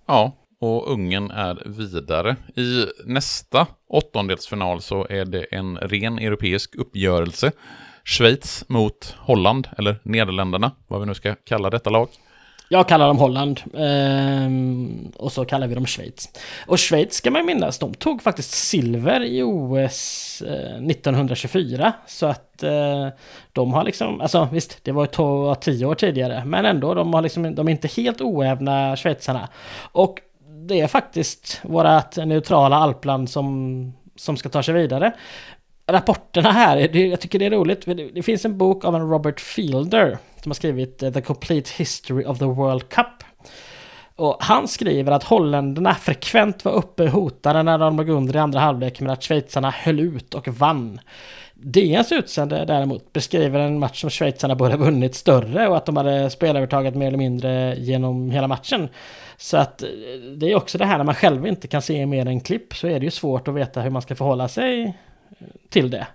[0.06, 2.36] Ja, och Ungern är vidare.
[2.56, 7.52] I nästa åttondelsfinal så är det en ren europeisk uppgörelse.
[8.04, 12.08] Schweiz mot Holland, eller Nederländerna, vad vi nu ska kalla detta lag.
[12.68, 13.60] Jag kallar dem Holland.
[13.78, 16.28] Ehm, och så kallar vi dem Schweiz.
[16.66, 21.86] Och Schweiz ska man minnas, de tog faktiskt silver i OS 1924.
[21.86, 23.08] Eh, så att eh,
[23.52, 26.44] de har liksom, alltså visst, det var tio år tidigare.
[26.44, 29.48] Men ändå, de, har liksom, de är inte helt oävna schweizarna.
[29.92, 30.20] Och
[30.68, 35.12] det är faktiskt vårat neutrala alpland som, som ska ta sig vidare
[35.86, 37.86] rapporterna här, det, jag tycker det är roligt.
[37.86, 41.70] Det, det finns en bok av en Robert Fielder som har skrivit eh, The Complete
[41.76, 43.24] History of the World Cup.
[44.16, 48.60] Och han skriver att holländarna frekvent var uppe hotade när de låg under i andra
[48.60, 51.00] halvlek men att schweizarna höll ut och vann.
[51.54, 55.96] DNs utsände däremot beskriver en match som schweizarna borde ha vunnit större och att de
[55.96, 58.88] hade spelövertaget mer eller mindre genom hela matchen.
[59.36, 59.88] Så att eh,
[60.36, 62.86] det är också det här när man själv inte kan se mer än klipp så
[62.86, 64.94] är det ju svårt att veta hur man ska förhålla sig
[65.70, 66.06] till det.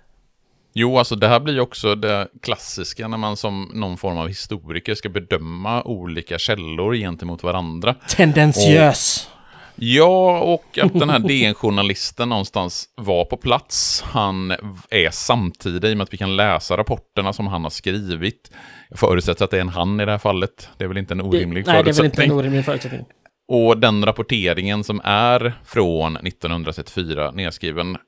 [0.72, 4.28] Jo, alltså det här blir ju också det klassiska när man som någon form av
[4.28, 7.94] historiker ska bedöma olika källor gentemot varandra.
[8.08, 9.28] Tendensiös.
[9.30, 14.04] Och, ja, och att den här DN-journalisten någonstans var på plats.
[14.06, 14.50] Han
[14.90, 18.50] är samtidig i och med att vi kan läsa rapporterna som han har skrivit.
[18.88, 20.68] Jag förutsätter att det är en han i det här fallet.
[20.76, 21.84] Det är väl inte en orimlig det, förutsättning.
[21.84, 23.04] Nej, det är väl inte en orimlig förutsättning.
[23.48, 27.98] Och den rapporteringen som är från 1934 nedskriven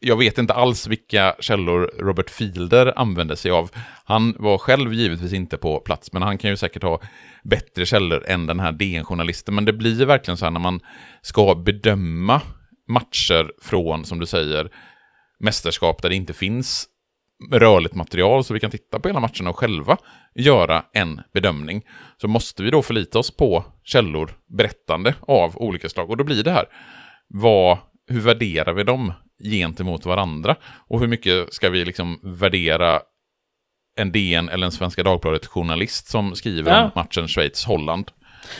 [0.00, 3.70] jag vet inte alls vilka källor Robert Fielder använde sig av.
[4.04, 7.00] Han var själv givetvis inte på plats, men han kan ju säkert ha
[7.44, 9.54] bättre källor än den här DN-journalisten.
[9.54, 10.80] Men det blir verkligen så här när man
[11.22, 12.40] ska bedöma
[12.88, 14.70] matcher från, som du säger,
[15.40, 16.88] mästerskap där det inte finns
[17.52, 19.96] rörligt material så vi kan titta på hela matchen och själva
[20.34, 21.82] göra en bedömning.
[22.20, 26.10] Så måste vi då förlita oss på källor berättande av olika slag.
[26.10, 26.66] Och då blir det här,
[27.28, 29.12] vad, hur värderar vi dem
[29.44, 30.56] gentemot varandra?
[30.88, 33.00] Och hur mycket ska vi liksom värdera
[33.98, 36.84] en DN eller en Svenska Dagbladet-journalist som skriver ja.
[36.84, 38.10] om matchen Schweiz-Holland?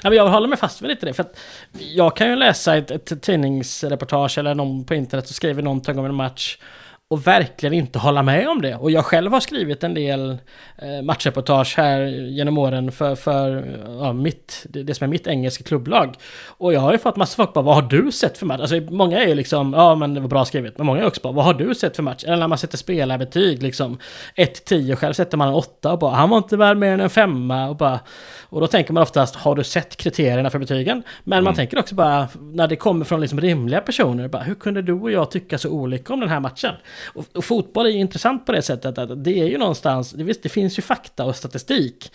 [0.02, 1.12] Ja, men jag håller mig fast vid lite det.
[1.12, 1.38] För att
[1.78, 6.04] jag kan ju läsa ett, ett tidningsreportage eller någon på internet som skriver någonting om
[6.04, 6.58] en match
[7.10, 8.74] och verkligen inte hålla med om det.
[8.74, 10.38] Och jag själv har skrivit en del
[10.78, 16.16] eh, matchreportage här genom åren för, för ja, mitt, det, som är mitt engelska klubblag.
[16.46, 18.60] Och jag har ju fått massa folk bara, vad har du sett för match?
[18.60, 20.78] Alltså många är ju liksom, ja men det var bra skrivet.
[20.78, 22.24] Men många är också bara, vad har du sett för match?
[22.24, 23.98] Eller när man sätter spelarbetyg liksom,
[24.36, 27.10] 1-10 själv sätter man en 8 och bara, han var inte värd mer än en
[27.10, 28.00] femma och bara,
[28.48, 31.02] och då tänker man oftast, har du sett kriterierna för betygen?
[31.24, 31.44] Men mm.
[31.44, 34.92] man tänker också bara, när det kommer från liksom rimliga personer, bara, hur kunde du
[34.92, 36.74] och jag tycka så olika om den här matchen?
[37.06, 40.42] Och, och fotboll är ju intressant på det sättet att det är ju någonstans, visst,
[40.42, 42.12] det finns ju fakta och statistik.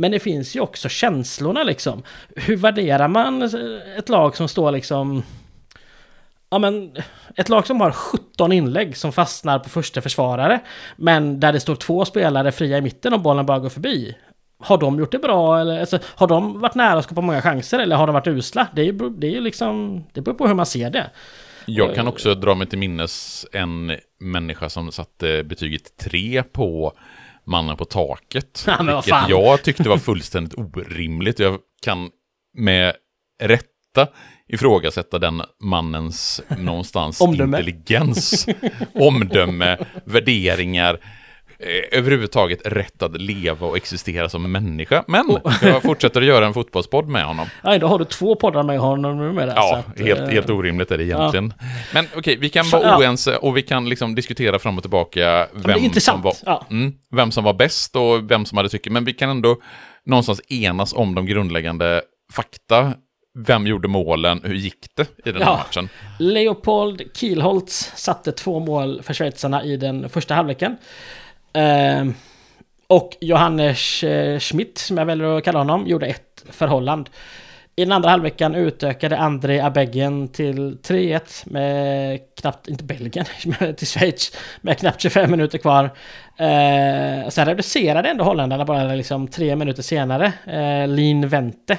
[0.00, 2.02] Men det finns ju också känslorna liksom.
[2.36, 3.42] Hur värderar man
[3.98, 5.22] ett lag som står liksom...
[6.50, 6.96] Ja men,
[7.36, 10.60] ett lag som har 17 inlägg som fastnar på första försvarare.
[10.96, 14.16] Men där det står två spelare fria i mitten och bollen bara går förbi.
[14.58, 17.78] Har de gjort det bra eller alltså, har de varit nära att skapa många chanser
[17.78, 18.66] eller har de varit usla?
[18.74, 21.10] Det är ju det är liksom, det beror på hur man ser det.
[21.66, 26.92] Jag kan också dra mig till minnes en människa som satte betyget 3 på
[27.44, 28.64] mannen på taket.
[28.66, 31.38] Ja, vilket jag tyckte var fullständigt orimligt.
[31.38, 32.10] Jag kan
[32.56, 32.94] med
[33.42, 34.08] rätta
[34.48, 37.58] ifrågasätta den mannens någonstans omdöme.
[37.58, 38.46] intelligens,
[38.94, 41.00] omdöme, värderingar
[41.62, 45.04] Eh, överhuvudtaget rätt att leva och existera som människa.
[45.06, 45.52] Men oh.
[45.62, 47.46] jag fortsätter att göra en fotbollspodd med honom.
[47.64, 49.52] Nej, då har du två poddar med honom numera.
[49.56, 51.54] Ja, att, helt, eh, helt orimligt är det egentligen.
[51.58, 51.66] Ja.
[51.94, 52.98] Men okej, okay, vi kan vara ja.
[52.98, 56.66] oense och vi kan liksom diskutera fram och tillbaka vem, som var, ja.
[56.70, 58.90] mm, vem som var bäst och vem som hade tycke.
[58.90, 59.56] Men vi kan ändå
[60.06, 62.94] någonstans enas om de grundläggande fakta
[63.38, 64.40] vem gjorde målen?
[64.44, 65.56] Hur gick det i den här ja.
[65.56, 65.88] matchen?
[66.18, 70.76] Leopold Kielholtz satte två mål för schweizarna i den första halvleken.
[71.52, 72.06] Eh,
[72.86, 77.10] och Johannes eh, Schmidt, som jag väljer att kalla honom, gjorde ett för Holland.
[77.76, 83.24] I den andra halvveckan utökade André Abeggen till 3-1 med knappt, inte Belgien,
[83.76, 85.84] till Schweiz med knappt 25 minuter kvar.
[86.36, 90.32] Eh, sen reducerade ändå holländarna bara liksom tre minuter senare.
[90.46, 91.78] Eh, Lin Vente.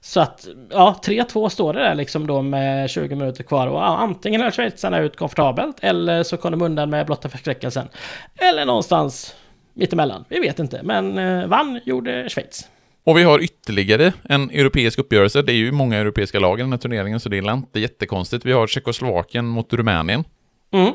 [0.00, 4.40] Så att, ja, 3-2 står det där liksom då med 20 minuter kvar och antingen
[4.40, 7.88] höll schweizarna ut komfortabelt eller så kom de undan med blotta förskräckelsen.
[8.36, 9.34] Eller någonstans
[9.74, 10.80] mittemellan, vi vet inte.
[10.82, 12.68] Men eh, vann gjorde Schweiz.
[13.04, 15.42] Och vi har ytterligare en europeisk uppgörelse.
[15.42, 18.44] Det är ju många europeiska lag i den här turneringen, så det är inte jättekonstigt.
[18.44, 20.24] Vi har Tjeckoslovakien mot Rumänien.
[20.70, 20.92] Mm.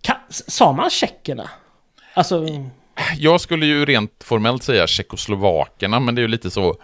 [0.00, 1.50] Ka sa man tjeckerna?
[2.14, 2.46] Alltså...
[3.16, 6.76] Jag skulle ju rent formellt säga tjeckoslovakerna, men det är ju lite så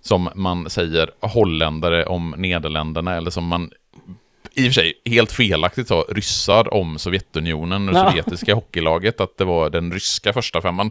[0.00, 3.70] som man säger holländare om Nederländerna, eller som man
[4.58, 8.10] i och för sig helt felaktigt sa ryssar om Sovjetunionen och ja.
[8.10, 10.90] sovjetiska hockeylaget, att det var den ryska första femman.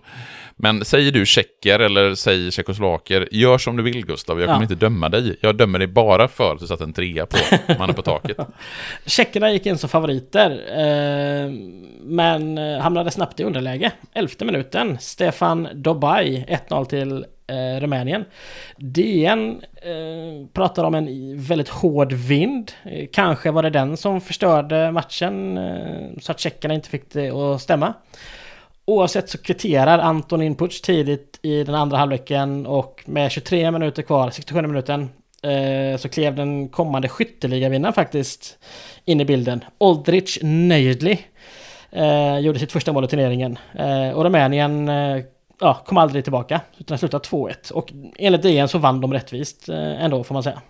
[0.56, 4.64] Men säger du tjecker eller säger tjeckoslovaker, gör som du vill Gustav, jag kommer ja.
[4.64, 5.38] inte döma dig.
[5.42, 7.38] Jag dömer dig bara för att du satt en trea på
[7.80, 8.38] mannen på taket.
[9.06, 11.52] Tjeckerna gick in som favoriter, eh,
[12.02, 13.92] men eh, hamnade snabbt i underläge.
[14.14, 18.26] Elfte minuten, Stefan Dobaj, 1-0 till eh, Rumänien.
[18.78, 22.72] DN eh, pratar om en väldigt hård vind.
[22.84, 27.30] Eh, kanske var det den som förstörde matchen eh, så att tjeckerna inte fick det
[27.30, 27.94] att stämma.
[28.86, 34.30] Oavsett så kvitterar Antonin Puc tidigt i den andra halvleken och med 23 minuter kvar,
[34.30, 35.10] 67 minuten,
[35.44, 38.58] eh, så klev den kommande skytteligavinnaren faktiskt
[39.06, 39.64] in i bilden.
[39.78, 41.20] Oldrich Nejdli
[41.92, 43.58] eh, gjorde sitt första mål i turneringen.
[43.74, 45.24] Eh, och Rumänien eh,
[45.60, 46.62] ja, kom aldrig tillbaka.
[46.78, 47.72] Utan slutade 2-1.
[47.72, 50.62] Och enligt DN så vann de rättvist eh, ändå får man säga.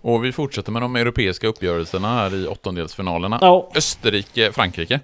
[0.00, 3.38] Och vi fortsätter med de europeiska uppgörelserna här i åttondelsfinalerna.
[3.40, 3.70] Ja.
[3.74, 5.00] Österrike-Frankrike.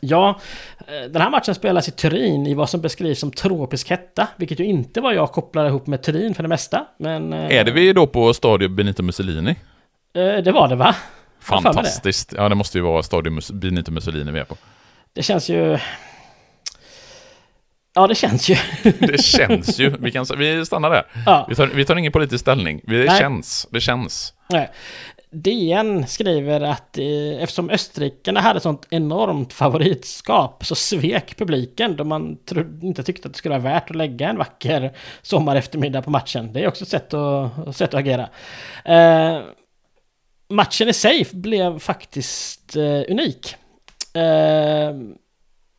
[0.00, 0.40] Ja,
[0.78, 4.60] eh, den här matchen spelas i Turin i vad som beskrivs som tropisk hetta, vilket
[4.60, 6.86] ju inte var jag kopplar ihop med Turin för det mesta.
[6.98, 9.56] Men, eh, är det vi då på Stadio Benito Mussolini?
[10.12, 10.94] Det var det va?
[11.40, 12.30] Fantastiskt.
[12.30, 12.36] Det.
[12.36, 14.56] Ja, det måste ju vara Stadio Benito Mussolini vi är på.
[15.12, 15.78] Det känns ju...
[17.98, 18.56] Ja, det känns ju.
[18.98, 19.96] det känns ju.
[20.00, 21.06] Vi, kan, vi stannar där.
[21.26, 21.46] Ja.
[21.48, 22.80] Vi, tar, vi tar ingen politisk ställning.
[22.84, 23.18] Det Nej.
[23.18, 23.68] känns.
[23.70, 24.34] Det känns.
[24.50, 24.70] Nej.
[25.30, 32.36] DN skriver att eh, eftersom österrikarna hade sånt enormt favoritskap så svek publiken då man
[32.36, 34.92] tro, inte tyckte att det skulle vara värt att lägga en vacker
[35.22, 36.52] sommareftermiddag på matchen.
[36.52, 38.28] Det är också ett sätt att, sätt att agera.
[38.84, 39.42] Eh,
[40.48, 43.56] matchen i sig blev faktiskt eh, unik.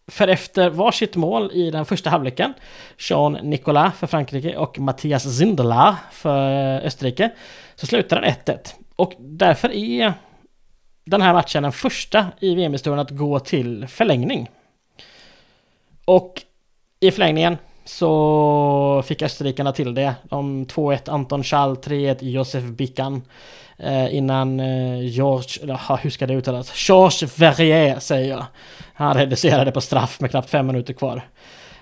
[0.09, 2.53] För efter varsitt mål i den första halvleken,
[2.97, 7.29] Jean Nicolas för Frankrike och Mattias Zindela för Österrike,
[7.75, 8.57] så slutar den 1-1.
[8.95, 10.13] Och därför är
[11.05, 14.49] den här matchen den första i VM-historien att gå till förlängning.
[16.05, 16.41] Och
[16.99, 20.15] i förlängningen så fick österrikarna till det.
[20.23, 23.21] De 2-1 Anton Schall, 3-1 Josef Bikan.
[23.77, 26.89] Eh, innan eh, George, eller hur ska det uttalas?
[26.89, 28.45] George Verrier säger jag.
[28.99, 31.21] Han reducerade på straff med knappt fem minuter kvar.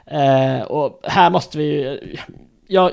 [0.05, 1.99] Eh, och här måste vi
[2.67, 2.91] Jag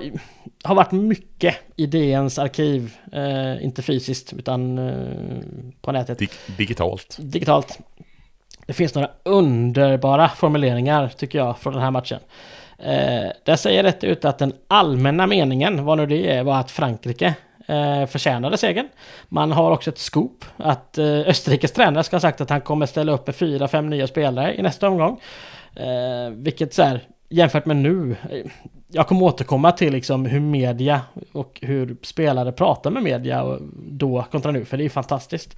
[0.62, 4.94] har varit mycket i DNs arkiv, eh, inte fysiskt utan eh,
[5.80, 6.18] på nätet.
[6.18, 7.16] Dig digitalt.
[7.20, 7.78] Digitalt.
[8.66, 12.20] Det finns några underbara formuleringar tycker jag från den här matchen.
[12.78, 16.70] Eh, där säger rätt ut att den allmänna meningen, vad nu det är, var att
[16.70, 17.34] Frankrike
[17.66, 18.88] eh, förtjänade segern.
[19.28, 22.86] Man har också ett scoop att eh, Österrikes tränare ska ha sagt att han kommer
[22.86, 25.20] ställa upp med fyra, fem nya spelare i nästa omgång.
[25.74, 28.50] Eh, vilket så här, jämfört med nu, eh,
[28.92, 31.00] jag kommer återkomma till liksom hur media
[31.32, 35.56] och hur spelare pratar med media då kontra nu, för det är fantastiskt.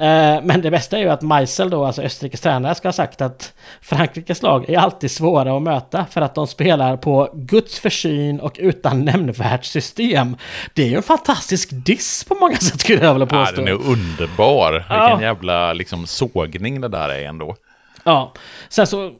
[0.00, 3.20] Eh, men det bästa är ju att Meisel då, alltså Österrikes tränare, ska ha sagt
[3.20, 8.40] att Frankrikes lag är alltid svåra att möta för att de spelar på Guds försyn
[8.40, 10.36] och utan nämnvärt system.
[10.74, 13.52] Det är ju en fantastisk diss på många sätt skulle jag vilja påstå.
[13.52, 14.72] Ja, den är underbar.
[14.72, 15.22] Vilken ja.
[15.22, 17.56] jävla liksom sågning det där är ändå.
[18.04, 18.32] Ja,
[18.68, 19.12] sen så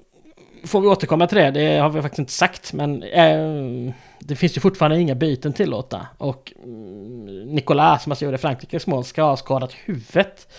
[0.64, 4.56] får vi återkomma till det, det har vi faktiskt inte sagt, men eh, det finns
[4.56, 6.06] ju fortfarande inga byten tillåta.
[6.18, 10.52] Och mm, Nicolas, som alltså gjorde Frankrikes mål, ska ha skadat huvudet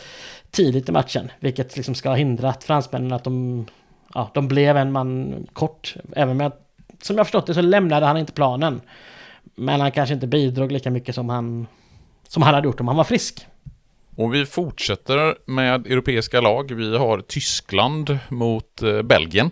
[0.51, 1.31] tidigt i matchen.
[1.39, 3.65] Vilket liksom ska ha hindrat fransmännen att de,
[4.13, 5.95] ja, de blev en man kort.
[6.15, 6.61] Även med att,
[7.01, 8.81] som jag förstått det så lämnade han inte planen.
[9.55, 11.67] Men han kanske inte bidrog lika mycket som han,
[12.27, 13.47] som han hade gjort om han var frisk.
[14.15, 16.71] Och vi fortsätter med europeiska lag.
[16.71, 19.51] Vi har Tyskland mot eh, Belgien.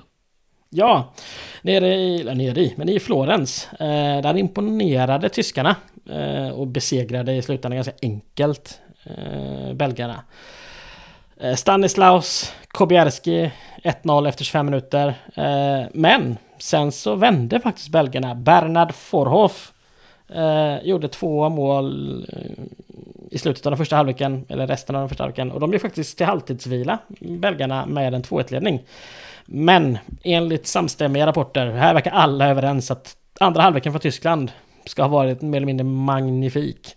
[0.69, 1.13] Ja,
[1.61, 3.73] nere i, eller nere i, men i Florens.
[3.73, 5.75] Eh, där imponerade tyskarna
[6.09, 10.23] eh, och besegrade i slutändan ganska enkelt eh, belgarna.
[11.39, 13.51] Eh, Stanislaus Kobierski
[13.83, 15.07] 1-0 efter 25 minuter.
[15.35, 18.35] Eh, men sen så vände faktiskt belgarna.
[18.35, 19.73] Bernard Forhoff
[20.33, 22.63] Eh, gjorde två mål eh,
[23.31, 25.51] i slutet av den första halvleken, eller resten av den första halvleken.
[25.51, 28.81] Och de blev faktiskt till halvtidsvila, belgarna, med en 2-1-ledning.
[29.51, 34.51] Men enligt samstämmiga rapporter, här verkar alla överens att andra halvleken för Tyskland
[34.85, 36.95] ska ha varit mer eller mindre magnifik.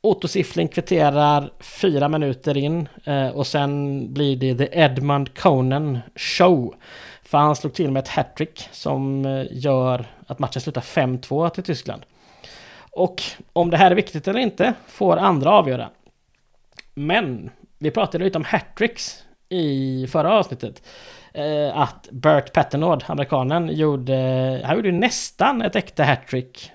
[0.00, 6.74] Otto Siffling kvitterar fyra minuter in eh, och sen blir det The Edmund Conan Show.
[7.22, 11.64] För han slog till med ett hattrick som eh, gör att matchen slutar 5-2 till
[11.64, 12.02] Tyskland.
[12.90, 13.22] Och
[13.52, 15.90] om det här är viktigt eller inte får andra avgöra.
[16.94, 20.82] Men vi pratade lite om hattricks i förra avsnittet.
[21.34, 24.14] Eh, att Bert Patternord, amerikanen, gjorde,
[24.64, 26.72] han gjorde nästan ett äkta hattrick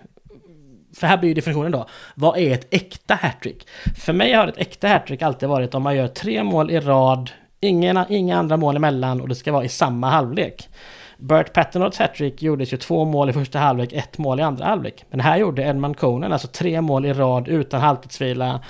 [0.95, 1.85] för här blir ju definitionen då.
[2.15, 3.67] Vad är ett äkta hattrick?
[3.97, 7.31] För mig har ett äkta hattrick alltid varit om man gör tre mål i rad,
[7.59, 10.69] ingen, inga andra mål emellan och det ska vara i samma halvlek.
[11.17, 15.05] Bert Patternords hattrick gjordes ju två mål i första halvlek, ett mål i andra halvlek.
[15.09, 18.61] Men här gjorde Edmund Conan alltså tre mål i rad utan halvtidsvila,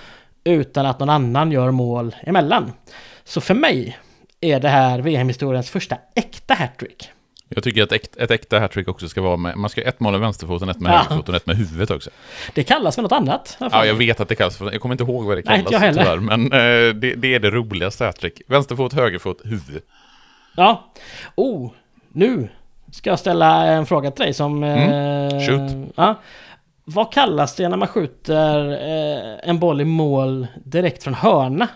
[0.43, 2.71] utan att någon annan gör mål emellan.
[3.23, 3.97] Så för mig
[4.45, 7.11] är det här VM-historiens första äkta hattrick.
[7.49, 10.11] Jag tycker att ett, ett äkta hattrick också ska vara med, man ska ett mål
[10.11, 10.97] med vänsterfoten, ett med ja.
[10.97, 12.09] högerfoten och ett med huvudet också.
[12.53, 13.57] Det kallas för något annat.
[13.59, 15.73] Ja, jag vet att det kallas för, jag kommer inte ihåg vad det kallas Nej,
[15.73, 16.03] jag heller.
[16.03, 18.41] tyvärr, men eh, det, det, är det roligaste hattrick.
[18.47, 19.81] Vänsterfot, högerfot, huvud.
[20.55, 20.91] Ja.
[21.35, 21.71] Oh,
[22.11, 22.49] nu
[22.91, 24.63] ska jag ställa en fråga till dig som...
[24.63, 25.29] Mm.
[25.29, 25.93] Eh, Shoot.
[25.95, 26.15] Ja.
[26.85, 31.67] Vad kallas det när man skjuter eh, en boll i mål direkt från hörna?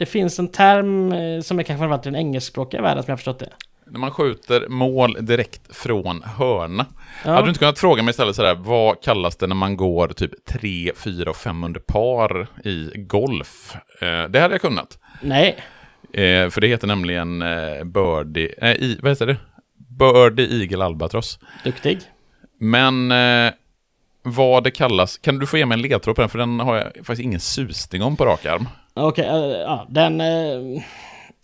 [0.00, 3.18] Det finns en term eh, som är kanske framförallt i den engelskspråkiga världen som jag
[3.18, 3.48] förstått det
[3.90, 6.86] när man skjuter mål direkt från hörna.
[7.24, 7.30] Ja.
[7.30, 10.44] Hade du inte kunnat fråga mig istället sådär, vad kallas det när man går typ
[10.44, 13.76] 3, 4 och 5 under par i golf?
[14.00, 14.98] Eh, det hade jag kunnat.
[15.20, 15.56] Nej.
[16.12, 19.36] Eh, för det heter nämligen eh, birdie, i, vad heter det?
[19.76, 21.38] Birdie Eagle Albatross.
[21.64, 22.00] Duktig.
[22.58, 23.12] Men
[24.22, 26.28] vad det kallas, kan du få ge mig en ledtråd på den?
[26.28, 28.68] För den har jag faktiskt ingen susning om på rak arm.
[28.94, 30.20] Okej, okay, uh, ja, den...
[30.20, 30.82] Uh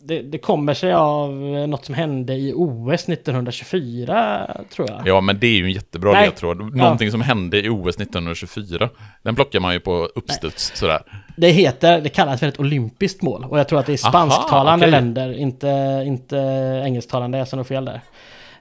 [0.07, 1.33] det, det, kommer sig av
[1.69, 5.03] något som hände i OS 1924, tror jag.
[5.05, 6.27] Ja, men det är ju en jättebra Nej.
[6.27, 6.77] ledtråd.
[6.77, 7.13] Någonting ja.
[7.13, 8.89] som hände i OS 1924.
[9.23, 10.79] Den plockar man ju på uppstuds Nej.
[10.79, 11.03] sådär.
[11.37, 13.45] Det heter, det kallas för ett olympiskt mål.
[13.45, 14.91] Och jag tror att det är spansktalande okay.
[14.91, 16.37] länder, inte, inte
[16.85, 17.39] engelsktalande.
[17.39, 18.01] Jag sa nog fel där.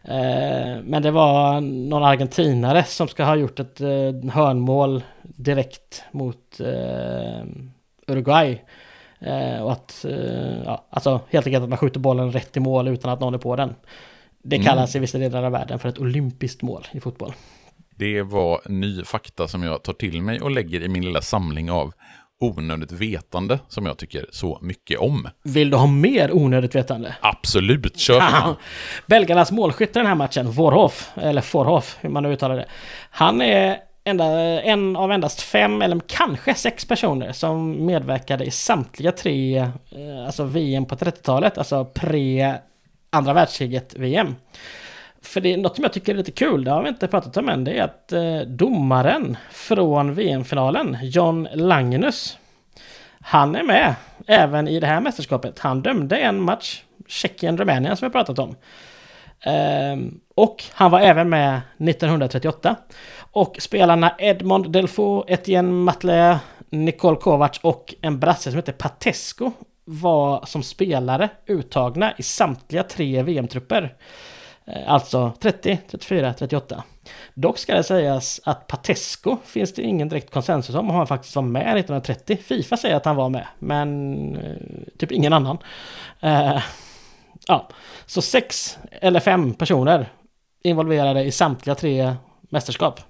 [0.04, 6.60] Eh, men det var någon argentinare som ska ha gjort ett eh, hörnmål direkt mot
[6.60, 7.46] eh,
[8.08, 8.62] Uruguay.
[9.20, 12.88] Eh, och att, eh, ja, alltså helt enkelt att man skjuter bollen rätt i mål
[12.88, 13.76] utan att någon är på den.
[14.44, 14.66] Det mm.
[14.66, 15.00] kallas mm.
[15.00, 17.34] i vissa delar av världen för ett olympiskt mål i fotboll.
[17.98, 21.72] Det var ny fakta som jag tar till mig och lägger i min lilla samling
[21.72, 21.94] av
[22.40, 25.30] onödigt vetande som jag tycker så mycket om.
[25.44, 27.16] Vill du ha mer onödigt vetande?
[27.22, 28.56] Absolut, kör på.
[29.08, 32.66] Belgarnas målskytt i den här matchen, Vorhoff, eller Vorhoff, hur man nu uttalar det.
[33.10, 34.26] Han är enda,
[34.62, 40.44] en av endast fem eller kanske sex personer som medverkade i samtliga tre eh, alltså
[40.44, 42.56] VM på 30-talet, alltså pre
[43.10, 44.36] andra världskriget-VM.
[45.22, 47.38] För det är något som jag tycker är lite kul, det har vi inte pratat
[47.38, 52.38] om än, det är att eh, domaren från VM-finalen, John Langenus,
[53.22, 53.96] han är med
[54.28, 55.60] även i det här mästerskapet.
[55.60, 58.56] Han dömde en match, Tjeckien-Rumänien som vi pratat om.
[59.46, 62.76] Ehm, och han var även med 1938.
[63.36, 66.38] Och spelarna Edmond Delfour, Etienne Matlet,
[66.70, 69.52] Nicole Kovacs och en brasse som heter Patesco
[69.86, 73.96] var som spelare uttagna i samtliga tre VM-trupper.
[74.66, 76.84] Eh, alltså 30, 34, 38.
[77.34, 81.44] Dock ska det sägas att Patesco finns det ingen direkt konsensus om han faktiskt var
[81.44, 82.38] med 1930.
[82.38, 84.56] Fifa säger att han var med, men eh,
[84.98, 85.58] typ ingen annan.
[86.24, 86.60] Uh,
[87.48, 87.70] ja,
[88.06, 90.10] så sex eller fem personer
[90.64, 92.16] involverade i samtliga tre
[92.50, 93.02] mästerskap.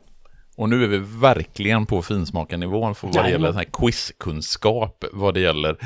[0.58, 5.04] Och nu är vi verkligen på finsmakarnivån för vad det gäller här quizkunskap.
[5.12, 5.78] Vad det gäller.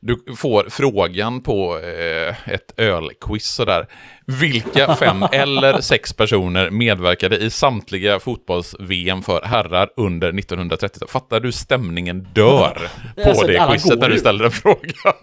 [0.00, 3.86] Du får frågan på eh, ett ölquiz sådär.
[4.26, 11.52] Vilka fem eller sex personer medverkade i samtliga fotbolls-VM för herrar under 1930 Fattar du
[11.52, 12.88] stämningen dör
[13.24, 15.14] på alltså, det quizet när du ställer en fråga?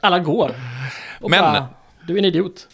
[0.00, 0.50] alla går.
[1.20, 1.40] Och Men...
[1.40, 1.68] Bara,
[2.06, 2.68] du är en idiot.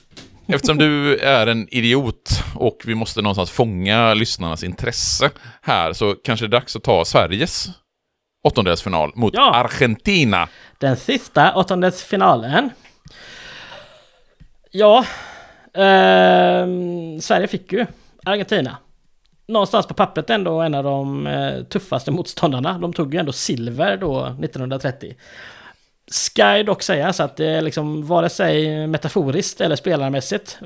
[0.48, 5.30] Eftersom du är en idiot och vi måste någonstans fånga lyssnarnas intresse
[5.62, 7.68] här så kanske det är dags att ta Sveriges
[8.44, 9.54] åttondelsfinal mot ja.
[9.54, 10.48] Argentina.
[10.78, 12.70] Den sista åttondelsfinalen.
[14.70, 14.98] Ja,
[15.74, 16.66] eh,
[17.20, 17.86] Sverige fick ju
[18.24, 18.76] Argentina.
[19.48, 22.78] Någonstans på pappret ändå en av de eh, tuffaste motståndarna.
[22.78, 25.16] De tog ju ändå silver då 1930.
[26.10, 30.58] Ska ju dock sägas att det liksom vare sig metaforiskt eller spelarmässigt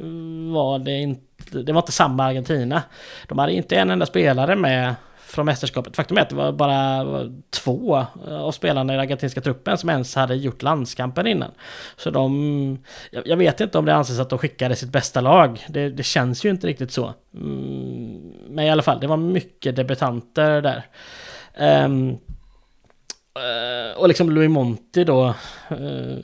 [0.53, 2.83] var det inte, det var inte samma Argentina.
[3.29, 4.95] De hade inte en enda spelare med
[5.31, 5.97] från mästerskapet.
[5.97, 7.05] Faktum är att det var bara
[7.51, 11.51] två eh, av spelarna i den argentinska truppen som ens hade gjort landskampen innan.
[11.97, 12.79] Så de...
[13.25, 15.67] Jag vet inte om det anses att de skickade sitt bästa lag.
[15.69, 17.15] Det, det känns ju inte riktigt så.
[17.35, 20.87] Mm, men i alla fall, det var mycket debutanter där.
[21.85, 22.19] Um,
[23.35, 25.35] Eh, och liksom Louis Monti då,
[25.69, 26.19] eh,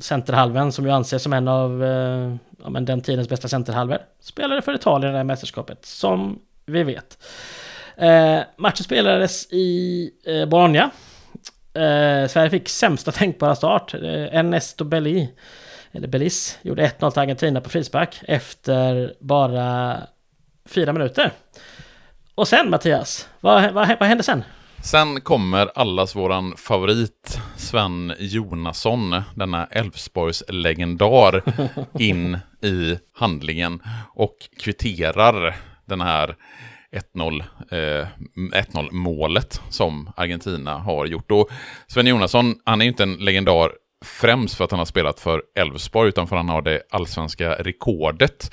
[0.00, 4.62] centerhalven som ju anses som en av eh, ja, men den tidens bästa centerhalver, spelade
[4.62, 7.18] för Italien i det här mästerskapet, som vi vet.
[7.96, 10.90] Eh, matchen spelades i eh, Bologna.
[11.74, 13.94] Eh, Sverige fick sämsta tänkbara start.
[13.94, 15.28] Eh, Ernesto Belli,
[15.92, 19.96] eller Bellis, gjorde 1-0 till Argentina på frispark efter bara
[20.64, 21.32] fyra minuter.
[22.34, 24.44] Och sen Mattias, vad, vad, vad hände sen?
[24.82, 31.42] Sen kommer allas våran favorit Sven Jonasson, denna Elfsborgs legendar,
[31.98, 33.82] in i handlingen
[34.14, 36.36] och kvitterar den här
[37.14, 41.30] 1-0 eh, målet som Argentina har gjort.
[41.30, 41.48] Och
[41.86, 43.72] Sven Jonasson, han är ju inte en legendar
[44.04, 47.54] främst för att han har spelat för Elfsborg, utan för att han har det allsvenska
[47.54, 48.50] rekordet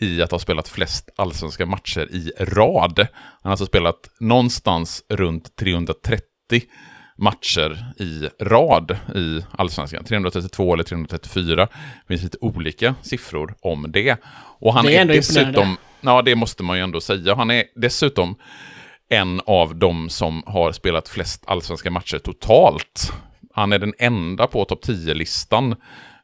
[0.00, 2.98] i att ha spelat flest allsvenska matcher i rad.
[2.98, 3.06] Han
[3.42, 6.22] har alltså spelat någonstans runt 330
[7.18, 10.04] matcher i rad i allsvenskan.
[10.04, 11.66] 332 eller 334.
[11.66, 14.16] Det finns lite olika siffror om det.
[14.60, 17.64] Och han det är, är dessutom, ja det måste man ju ändå säga, han är
[17.74, 18.36] dessutom
[19.08, 23.12] en av de som har spelat flest allsvenska matcher totalt.
[23.54, 25.76] Han är den enda på topp 10-listan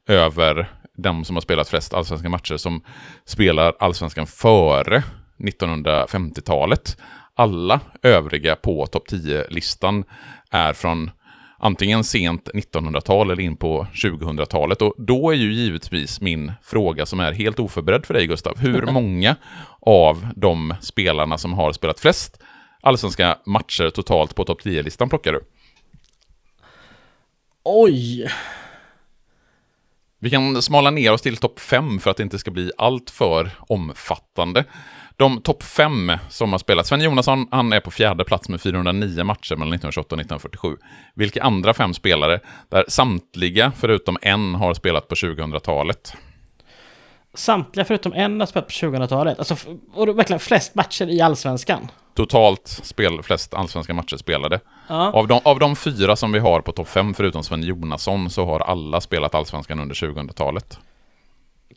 [0.08, 2.82] över de som har spelat flest allsvenska matcher som
[3.24, 5.02] spelar allsvenskan före
[5.38, 6.96] 1950-talet.
[7.34, 10.04] Alla övriga på topp 10-listan
[10.50, 11.10] är från
[11.58, 14.82] antingen sent 1900-tal eller in på 2000-talet.
[14.82, 18.58] Och då är ju givetvis min fråga som är helt oförberedd för dig Gustav.
[18.58, 19.36] Hur många
[19.80, 22.42] av de spelarna som har spelat flest
[22.82, 25.40] allsvenska matcher totalt på topp 10-listan plockar du?
[27.64, 28.28] Oj!
[30.22, 33.10] Vi kan smala ner oss till topp 5 för att det inte ska bli allt
[33.10, 34.64] för omfattande.
[35.16, 39.24] De topp 5 som har spelat, Sven Jonasson, han är på fjärde plats med 409
[39.24, 40.76] matcher mellan 1928 och 1947.
[41.14, 46.16] Vilka andra fem spelare, där samtliga förutom en har spelat på 2000-talet?
[47.34, 49.38] Samtliga förutom en har spelat på 2000-talet?
[49.38, 49.56] Alltså,
[49.94, 51.88] och verkligen flest matcher i Allsvenskan?
[52.14, 54.60] Totalt spel, flest allsvenska matcher spelade.
[54.88, 55.12] Ja.
[55.12, 58.44] Av, de, av de fyra som vi har på topp 5 förutom Sven Jonasson så
[58.44, 60.78] har alla spelat allsvenskan under 2000-talet.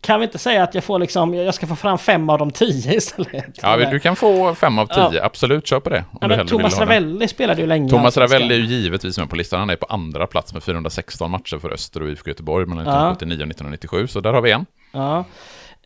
[0.02, 2.52] Kan vi inte säga att jag får liksom, jag ska få fram fem av de
[2.52, 3.60] tio istället?
[3.62, 5.20] Ja, du kan få fem av tio.
[5.20, 5.26] Ja.
[5.26, 6.04] Absolut, kör på det.
[6.22, 7.90] Ja, Thomas Ravelli spelade ju länge.
[7.90, 9.60] Thomas Ravelli är ju givetvis med på listan.
[9.60, 13.36] Han är på andra plats med 416 matcher för Öster och IFK Göteborg mellan 1979
[13.36, 14.08] och 1997.
[14.08, 14.66] Så där har vi en.
[14.96, 15.26] Ja.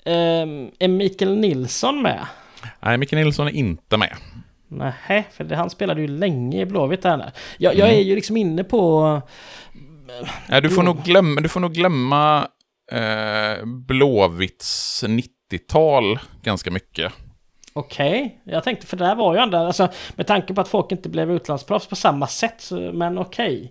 [0.05, 2.25] Um, är Mikael Nilsson med?
[2.79, 4.15] Nej, Mikael Nilsson är inte med.
[4.67, 7.31] Nej, för det, han spelade ju länge i Blåvitt här.
[7.57, 7.99] Jag, jag mm.
[7.99, 9.21] är ju liksom inne på...
[10.49, 12.47] Ja, du, får nog glömma, du får nog glömma
[12.91, 17.13] eh, Blåvitts 90-tal ganska mycket.
[17.73, 18.53] Okej, okay.
[18.53, 21.09] jag tänkte för det här var ju ändå, alltså med tanke på att folk inte
[21.09, 23.55] blev utlandsproffs på samma sätt, men okej.
[23.55, 23.69] Okay.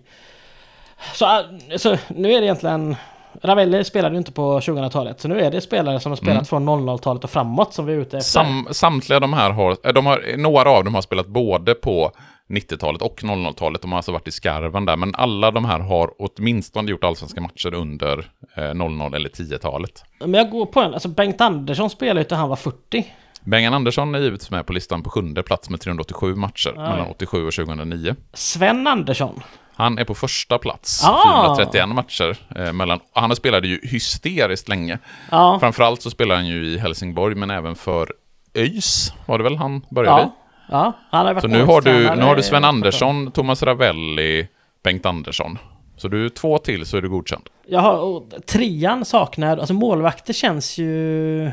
[1.13, 2.95] Så alltså, nu är det egentligen
[3.41, 6.45] Ravelli spelade ju inte på 2000-talet, så nu är det spelare som har spelat mm.
[6.45, 8.29] från 00-talet och framåt som vi är ute efter.
[8.29, 12.11] Sam, samtliga de här har, eh, de har, några av dem har spelat både på
[12.49, 13.81] 90-talet och 00-talet.
[13.81, 17.41] De har alltså varit i skarven där, men alla de här har åtminstone gjort allsvenska
[17.41, 20.03] matcher under eh, 00 eller 10-talet.
[20.19, 23.05] Men jag går på en, alltså Bengt Andersson spelade ju till han var 40.
[23.41, 26.89] Bengan Andersson är givetvis med på listan på sjunde plats med 387 matcher Aj.
[26.89, 28.15] mellan 87 och 2009.
[28.33, 29.41] Sven Andersson.
[29.79, 31.55] Han är på första plats, ah.
[31.55, 32.37] 431 matcher.
[32.55, 34.99] Eh, mellan, han spelade ju hysteriskt länge.
[35.29, 35.59] Ah.
[35.59, 38.13] Framförallt så spelade han ju i Helsingborg, men även för
[38.53, 40.35] ÖIS var det väl han började ja.
[40.71, 44.47] Ja, han har varit Så nu har, du, nu har du Sven Andersson, Thomas Ravelli,
[44.83, 45.57] Bengt Andersson.
[45.97, 47.43] Så du är två till så är du godkänd.
[47.67, 51.51] Jag har, trean saknar, alltså målvakter känns ju...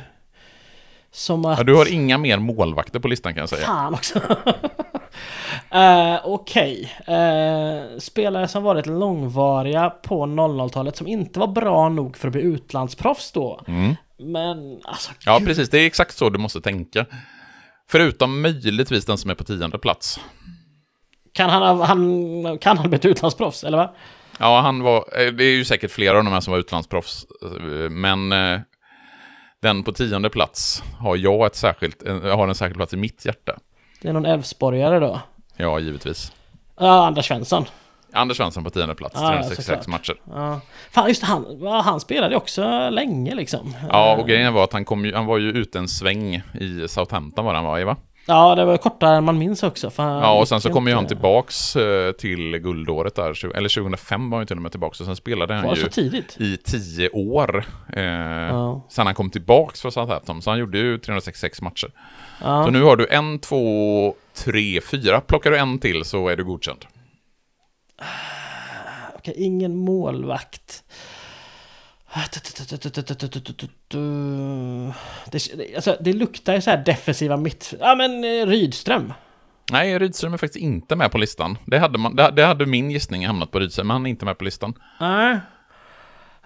[1.13, 1.59] Som att...
[1.59, 3.67] Ja, du har inga mer målvakter på listan kan jag säga.
[3.67, 4.21] Fan också.
[5.75, 6.93] Uh, Okej.
[7.01, 7.15] Okay.
[7.15, 12.33] Uh, eh, spelare som varit långvariga på 00-talet som inte var bra nog för att
[12.33, 13.61] bli utlandsproffs då.
[13.69, 13.95] Mm.
[14.19, 15.13] Men alltså...
[15.25, 15.49] Ja, gud.
[15.49, 15.71] precis.
[15.71, 17.07] Det är exakt så du måste tänka.
[17.89, 20.21] Förutom möjligtvis den som är på tionde plats.
[21.33, 23.95] Kan han, han, kan han bli ett utlandsproffs, eller va?
[24.39, 24.97] Ja, han var...
[24.97, 27.27] Eh, det är ju säkert flera av de här som var utlandsproffs.
[27.91, 28.29] Men
[29.63, 33.59] den på tionde plats har jag ett särskilt, har en särskild plats i mitt hjärta.
[34.03, 35.21] Det är någon Elfsborgare då?
[35.57, 36.33] Ja, givetvis.
[36.81, 37.65] Ja, Anders Svensson.
[38.13, 40.15] Anders Svensson på tionde plats, ja, 366 matcher.
[40.35, 40.61] Ja.
[40.91, 43.77] Fan, just han, han spelade också länge liksom.
[43.91, 46.89] Ja, och grejen var att han, kom ju, han var ju ute en sväng i
[46.89, 47.97] Southampton var han var i va?
[48.29, 49.91] Ja, det var kortare än man minns också.
[49.97, 54.39] Ja, och sen så kom ju han tillbaks eh, till guldåret där, eller 2005 var
[54.39, 56.37] han ju till och med tillbaks, och sen spelade han ju så tidigt?
[56.41, 57.65] i tio år.
[57.93, 58.87] Eh, Ja.
[58.89, 61.89] Sen han kom tillbaks för Southampton, så han gjorde ju 366 matcher.
[62.39, 62.71] Så Ja.
[62.71, 65.21] nu har du en, två, tre, fyra.
[65.21, 66.85] Plockar du en till så är du godkänd.
[69.15, 70.85] Okej, ingen målvakt.
[75.31, 77.75] Det, alltså, det luktar ju så här defensiva mitt...
[77.81, 79.13] Ja men eh, Rydström.
[79.73, 81.59] Nej, Rydström är faktiskt inte med på listan.
[81.67, 84.25] Det hade, man, det, det hade min gissning hamnat på Rydström, men han är inte
[84.25, 84.75] med på listan.
[85.01, 85.39] Nej.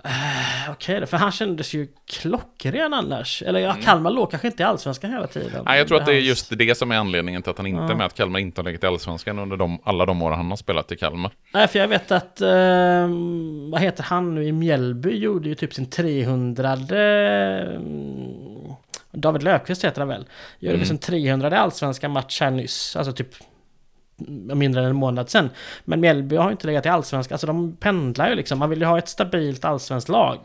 [0.04, 3.42] Eh, Okej då, för han kändes ju klockren annars.
[3.46, 5.50] Eller ja, Kalmar låg kanske inte i Allsvenskan hela tiden.
[5.50, 5.62] Mm.
[5.64, 7.82] Nej, jag tror att det är just det som är anledningen till att han inte
[7.82, 10.50] är med, att Kalmar inte har legat i Allsvenskan under de, alla de år han
[10.50, 11.30] har spelat i Kalmar.
[11.54, 12.40] Nej, för jag vet att...
[12.40, 15.18] ehm, vad heter han nu i Mjällby?
[15.18, 18.74] Gjorde ju typ sin 300 mm,
[19.12, 20.24] David Löfqvist heter han väl?
[20.58, 20.86] Gjorde Mm.
[20.86, 22.96] sin 300 allsvenska match här nyss.
[22.96, 23.49] Alltså typ mm,
[24.54, 25.50] mindre än en månad sedan.
[25.84, 27.34] Men Mjällby har ju inte legat i allsvenskan.
[27.34, 28.58] Alltså de pendlar ju liksom.
[28.58, 30.38] Man vill ju ha ett stabilt allsvenskt lag.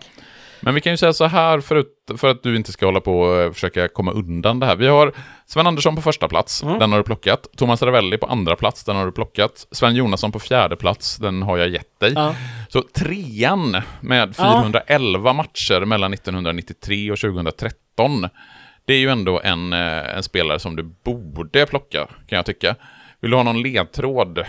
[0.59, 1.87] Men vi kan ju säga så här, förut,
[2.17, 4.75] för att du inte ska hålla på och försöka komma undan det här.
[4.75, 5.11] Vi har
[5.45, 6.79] Sven Andersson på första plats, Mm.
[6.79, 7.47] den har du plockat.
[7.57, 9.67] Thomas Ravelli på andra plats, den har du plockat.
[9.71, 12.11] Sven Jonasson på fjärde plats, den har jag gett dig.
[12.15, 12.35] Ja.
[12.69, 14.61] Så trean med Ja.
[14.61, 18.27] 411 matcher mellan 1993 och 2013.
[18.85, 22.75] Det är ju ändå en, eh, en spelare som du borde plocka, kan jag tycka.
[23.25, 24.45] Vill du ha någon ledtråd?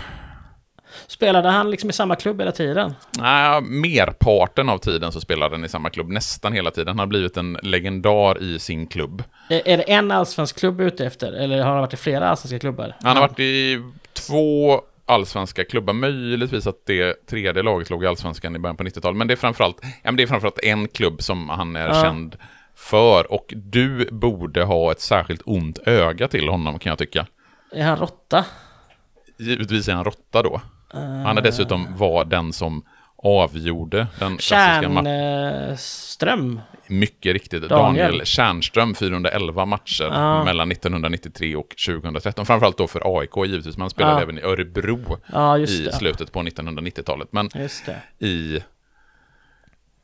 [1.07, 2.95] Spelade han liksom i samma klubb hela tiden?
[3.19, 6.89] Nej, merparten av tiden så spelar den i samma klubb, nästan hela tiden.
[6.89, 9.23] Han har blivit en legendar i sin klubb.
[9.51, 11.33] Är, är det en allsvensk klubb ute efter?
[11.33, 12.95] Eller har han varit i flera allsvenska klubbar?
[13.03, 13.83] Han har varit i
[14.13, 19.17] två allsvenska klubbar, möjligtvis att det tredje laget låg i allsvenskan i början på 90-talet,
[19.17, 22.03] men det är framförallt, ja, det är framförallt en klubb som han är Ja.
[22.03, 22.37] känd
[22.75, 27.27] för, och du borde ha ett särskilt ont öga till honom kan jag tycka.
[27.73, 28.45] Är han råtta?
[29.39, 30.61] Givetvis är han råtta då.
[31.25, 32.83] Han är dessutom var den som
[33.23, 35.05] avgjorde den klassiska matchen.
[35.05, 36.61] Kärnström?
[36.87, 37.69] Mycket riktigt.
[37.69, 38.07] Daniel.
[38.07, 40.45] Daniel, Tjärnström, 411 matcher Ja.
[40.45, 42.47] mellan 1993 och 2013.
[42.47, 44.23] Framförallt då för AIK givetvis, men han spelade Ja.
[44.23, 45.19] även i Örebro
[45.59, 47.29] just i slutet på 1990-talet.
[47.33, 47.51] Men
[48.19, 48.61] i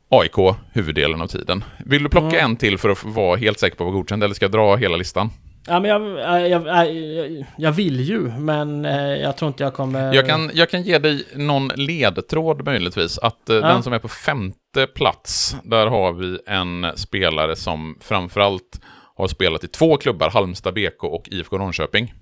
[0.08, 1.64] AIK huvuddelen av tiden.
[1.86, 2.50] Vill du plocka Mm.
[2.50, 4.76] en till för att vara helt säker på att vara godkänd, eller ska jag dra
[4.76, 5.30] hela listan?
[5.66, 6.02] Ja, men jag,
[6.50, 10.14] jag, jag, jag, jag vill ju, men eh, jag tror inte jag kommer...
[10.14, 13.18] Jag kan, jag kan ge dig någon ledtråd möjligtvis.
[13.18, 18.80] Att eh, den som är på femte plats, där har vi en spelare som framförallt
[19.16, 22.14] har spelat i två klubbar, Halmstad BK och IFK Norrköping.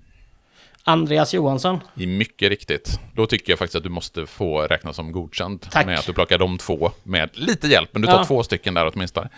[0.83, 1.79] Andreas Johansson.
[1.95, 2.99] I mycket riktigt.
[3.15, 5.67] Då tycker jag faktiskt att du måste få räkna som godkänd.
[5.71, 5.85] Tack.
[5.85, 8.23] Med att du plockar de två med lite hjälp, men du tar Ja.
[8.25, 9.29] två stycken där åtminstone.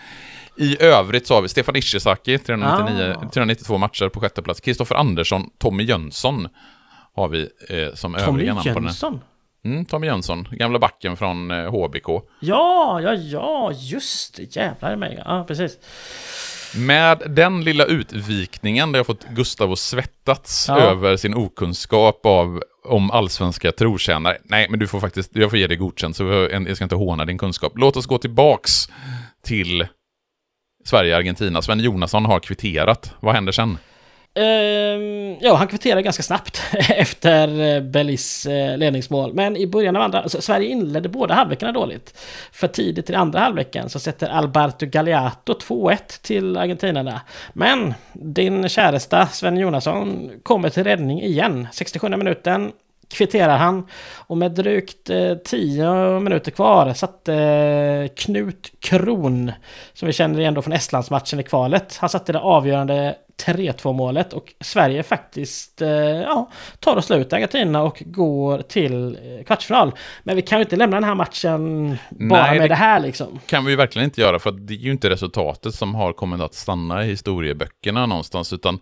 [0.56, 3.28] I övrigt så har vi Stefan Ishizaki, 399, Ah.
[3.30, 4.60] 392 matcher på sjätte plats.
[4.60, 6.48] Kristoffer Andersson, Tommy Jönsson
[7.16, 8.84] har vi eh, som Tommy övriga namn på den.
[8.84, 9.20] Jönsson.
[9.64, 12.06] Mm, Tommy Jönsson, gamla backen från eh, HBK.
[12.40, 14.56] Ja, ja, ja, just det.
[14.56, 15.22] Jävlar mig.
[15.26, 15.78] Ja, precis.
[16.76, 20.78] Med den lilla utvikningen där jag fått Gustav att svettats Ja.
[20.78, 24.38] över sin okunskap av om allsvenska trotjänare.
[24.44, 27.24] Nej, men du får faktiskt, jag får ge dig godkänt, så jag ska inte håna
[27.24, 27.72] din kunskap.
[27.76, 28.88] Låt oss gå tillbaks
[29.44, 29.86] till
[30.84, 31.62] Sverige-Argentina.
[31.62, 33.12] Sven Jonasson har kvitterat.
[33.20, 33.78] Vad händer sen?
[34.36, 39.34] Ehm, ja, han kvitterade ganska snabbt efter eh, Bellis eh, ledningsmål.
[39.34, 40.22] Men i början av andra...
[40.22, 42.18] Alltså, Sverige inledde båda halvlekarna dåligt.
[42.52, 47.20] För tidigt i andra halvleken så sätter Alberto Galliato 2-1 till argentinarna.
[47.52, 51.68] Men din käresta Sven Jonasson kommer till räddning igen.
[51.72, 52.72] 67 minuten
[53.08, 53.86] kvitterar han.
[54.26, 59.52] Och med drygt eh, 10 minuter kvar satte eh, Knut Kron,
[59.92, 63.16] som vi känner igen då från Estlandsmatchen i kvalet, han satte det avgörande
[63.46, 66.50] 3-2 målet och Sverige faktiskt eh, ja,
[66.80, 69.92] tar och slår ut Argentina och går till eh, kvartsfinal.
[70.22, 73.00] Men vi kan ju inte lämna den här matchen bara Nej, med det- det här
[73.00, 73.38] liksom.
[73.46, 76.40] kan vi ju verkligen inte göra, för det är ju inte resultatet som har kommit
[76.40, 78.78] att stanna i historieböckerna någonstans, utan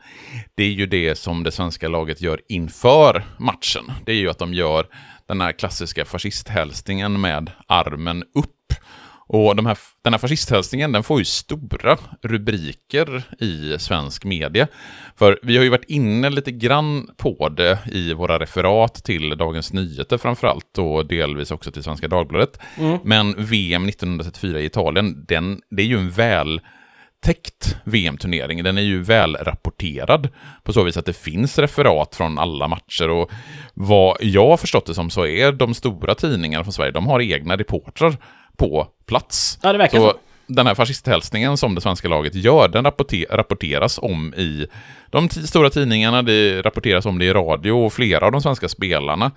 [0.54, 3.92] det är ju det som det svenska laget gör inför matchen.
[4.06, 4.86] Det är ju att de gör
[5.28, 8.48] den här klassiska fascisthälsningen med armen upp.
[9.26, 14.66] Och de här, den här fascisthälsningen, den får ju stora rubriker i svensk media.
[15.16, 19.72] För vi har ju varit inne lite grann på det i våra referat till Dagens
[19.72, 22.58] Nyheter framförallt och delvis också till Svenska Dagbladet.
[23.04, 26.60] Men VM 1934 i Italien, den, det är ju en väl
[27.24, 28.62] täckt VM-turnering.
[28.62, 30.28] Den är ju väl rapporterad
[30.62, 33.30] på så vis att det finns referat från alla matcher och
[33.74, 37.20] vad jag har förstått det som så är de stora tidningarna från Sverige, de har
[37.20, 38.16] egna reportrar
[38.62, 39.58] på plats.
[39.62, 40.10] Ja, det verkar så.
[40.10, 40.16] så.
[40.46, 44.66] den här fascisthälsningen som det svenska laget gör, den rapporter rapporteras om i
[45.10, 49.30] de stora tidningarna, det rapporteras om det i radio och flera av de svenska spelarna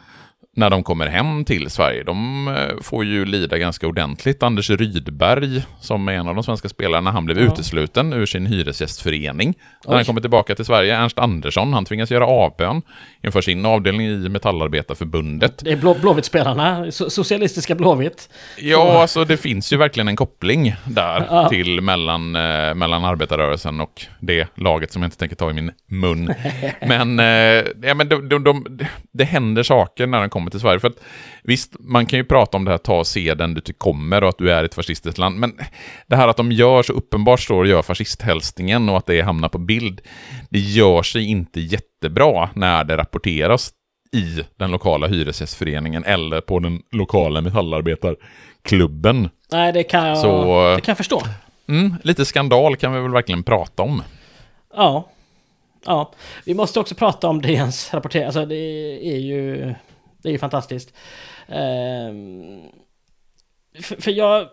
[0.57, 2.03] när de kommer hem till Sverige.
[2.03, 4.43] De eh, får ju lida ganska ordentligt.
[4.43, 7.45] Anders Rydberg, som är en av de svenska spelarna, han blev ja.
[7.45, 9.53] utesluten ur sin hyresgästförening
[9.85, 9.95] när Oj.
[9.95, 10.95] han kommer tillbaka till Sverige.
[10.95, 12.81] Ernst Andersson, han tvingas göra avbön
[13.23, 15.57] inför sin avdelning i Metallarbetarförbundet.
[15.57, 18.29] Det är blå, Blåvitt-spelarna, socialistiska Blåvitt.
[18.57, 21.49] Ja, alltså det finns ju verkligen en koppling där ja.
[21.49, 25.71] till mellan, eh, mellan arbetarrörelsen och det laget som jag inte tänker ta i min
[25.87, 26.33] mun.
[26.81, 28.79] men eh, ja, men de, de, de,
[29.11, 30.79] det händer saker när de kommer kommer till Sverige.
[30.79, 30.99] För att,
[31.43, 34.51] visst, man kan ju prata om det här ta seden du kommer och att du
[34.51, 35.57] är ett fascistiskt land, men
[36.07, 39.49] det här att de gör så uppenbart står och gör fascisthälsningen och att det hamnar
[39.49, 40.01] på bild,
[40.49, 43.71] det gör sig inte jättebra när det rapporteras
[44.11, 49.29] i den lokala hyresgästföreningen eller på den lokala metallarbetarklubben.
[49.51, 51.21] Nej, det kan jag, så, det kan jag förstå.
[51.67, 54.03] Mm, lite skandal kan vi väl verkligen prata om.
[54.75, 55.09] Ja.
[55.85, 56.11] Ja,
[56.45, 58.25] vi måste också prata om DNs rapportering.
[58.25, 58.55] Alltså det
[59.01, 59.73] är ju
[60.25, 60.93] det är ju fantastiskt.
[61.47, 62.61] Ehm,
[63.81, 64.49] för, för, jag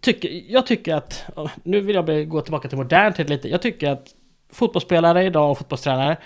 [0.00, 1.24] tycker, jag tycker att,
[1.62, 3.48] nu vill jag gå tillbaka till modern tid lite.
[3.48, 4.14] Jag tycker att
[4.52, 6.16] fotbollsspelare idag och fotbollstränare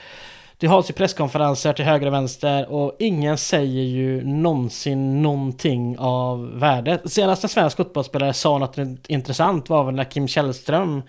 [0.61, 6.59] det hålls ju presskonferenser till höger och vänster och ingen säger ju någonsin någonting av
[6.59, 6.99] värde.
[7.05, 8.79] Senast en svensk fotbollsspelare sa något
[9.09, 11.03] intressant var väl när Kim Källström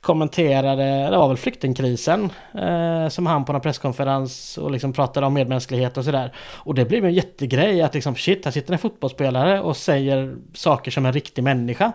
[0.00, 5.34] kommenterade, det var väl flyktingkrisen eh, som han på någon presskonferens och liksom pratade om
[5.34, 6.32] medmänsklighet och sådär.
[6.36, 10.90] Och det blev en jättegrej att liksom shit, här sitter en fotbollsspelare och säger saker
[10.90, 11.92] som en riktig människa.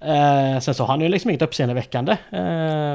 [0.00, 2.16] Eh, sen så har han ju liksom inget uppseendeväckande.
[2.32, 2.40] Eh,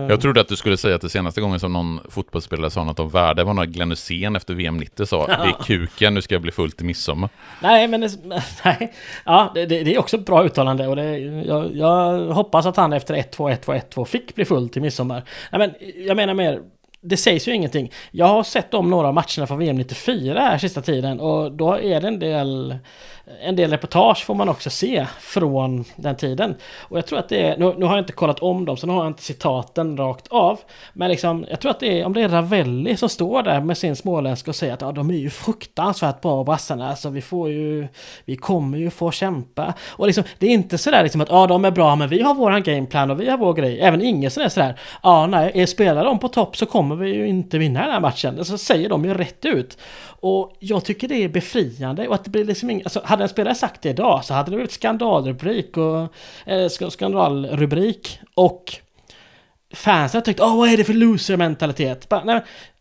[0.10, 3.00] jag trodde att du skulle säga att det senaste gången som någon fotbollsspelare sa något
[3.00, 6.36] om värde var när Glenn Hysén efter VM 90 sa det är kuken, nu ska
[6.36, 7.30] jag bli fullt i midsommar.
[7.62, 8.00] Nej, men
[8.66, 8.94] nej.
[9.26, 12.94] Ja, det, det, är också ett bra uttalande och det, jag, jag hoppas att han
[12.94, 15.24] efter 1-2, 1-2, 1-2 fick bli full till midsommar.
[15.52, 16.60] Nej, men jag menar mer
[17.04, 17.92] det sägs ju ingenting.
[18.12, 22.02] Jag har sett om några matcherna från VM 94 här sista tiden och då är
[22.02, 22.76] det en del
[23.42, 26.56] en del reportage får man också se från den tiden.
[26.80, 28.88] Och jag tror att det är, nu, nu har jag inte kollat om dem så
[28.88, 30.60] nu har jag inte citaten rakt av.
[30.94, 33.78] Men liksom, jag tror att det är, om det är Ravelli som står där med
[33.78, 36.90] sin småländska och säger att ja, de är ju fruktansvärt bra brassarna.
[36.90, 37.88] Alltså vi får ju,
[38.26, 39.74] vi kommer ju få kämpa.
[39.90, 42.34] Och liksom, det är inte sådär liksom att ja, de är bra men vi har
[42.34, 43.80] våran gameplan och vi har vår grej.
[43.82, 47.28] Även Ingesson är sådär, ja nej, är spelar de på topp så kommer vi ju
[47.28, 48.46] inte vinna den här matchen.
[48.46, 49.78] Så säger de ju rätt ut.
[50.24, 53.30] Och jag tycker det är befriande och att det blir liksom inget, alltså hade en
[53.30, 56.08] spelare sagt det idag så hade det blivit skandalrubrik och
[56.46, 58.74] eh, skandalrubrik och
[59.74, 62.14] fansen hade tyckt åh vad är det för loser-mentalitet?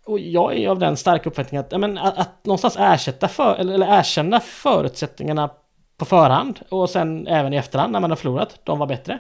[0.05, 3.75] Och jag är av den starka uppfattningen att, men, att, att någonstans ersätta för, eller,
[3.75, 5.51] eller erkänna förutsättningarna
[5.97, 9.19] på förhand och sen även i efterhand när man har förlorat, de var bättre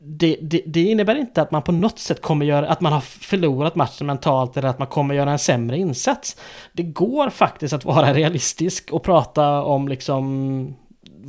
[0.00, 3.00] det, det, det, innebär inte att man på något sätt kommer göra, att man har
[3.00, 6.36] förlorat matchen mentalt eller att man kommer göra en sämre insats.
[6.72, 10.76] Det går faktiskt att vara realistisk och prata om liksom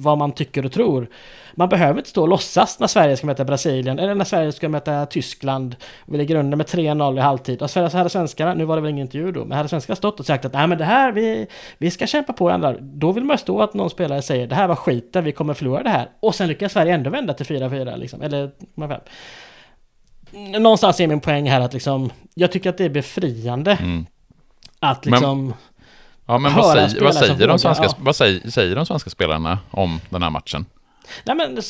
[0.02, 1.10] vad man tycker och tror.
[1.54, 4.70] Man behöver inte stå och låtsas när Sverige ska möta Brasilien eller när Sverige ska
[4.70, 5.76] möta Tyskland.
[6.06, 7.62] Vi ligger under med 3-0 i halvtid.
[7.62, 10.20] Och så hade svenskarna, nu var det väl ingen intervju då, men hade svenskarna stått
[10.20, 11.48] och sagt att nej men det här, vi,
[11.78, 12.76] vi ska kämpa på andra.
[12.80, 15.84] Då vill man stå att någon spelare säger det här var skiten, vi kommer förlora
[15.84, 16.10] det här.
[16.20, 18.52] Och sen lyckas Sverige ändå vända till 4-4 liksom, eller
[18.88, 19.02] 5
[20.62, 23.72] Någonstans är min poäng här att liksom, jag tycker att det är befriande.
[23.72, 24.06] Mm.
[24.80, 25.46] Att liksom...
[25.46, 25.54] Men...
[26.30, 27.96] Ja, men vad säger, vad, säger de svenska, ja.
[28.00, 30.66] vad säger, säger de svenska spelarna om den här matchen?
[31.24, 31.62] Nej men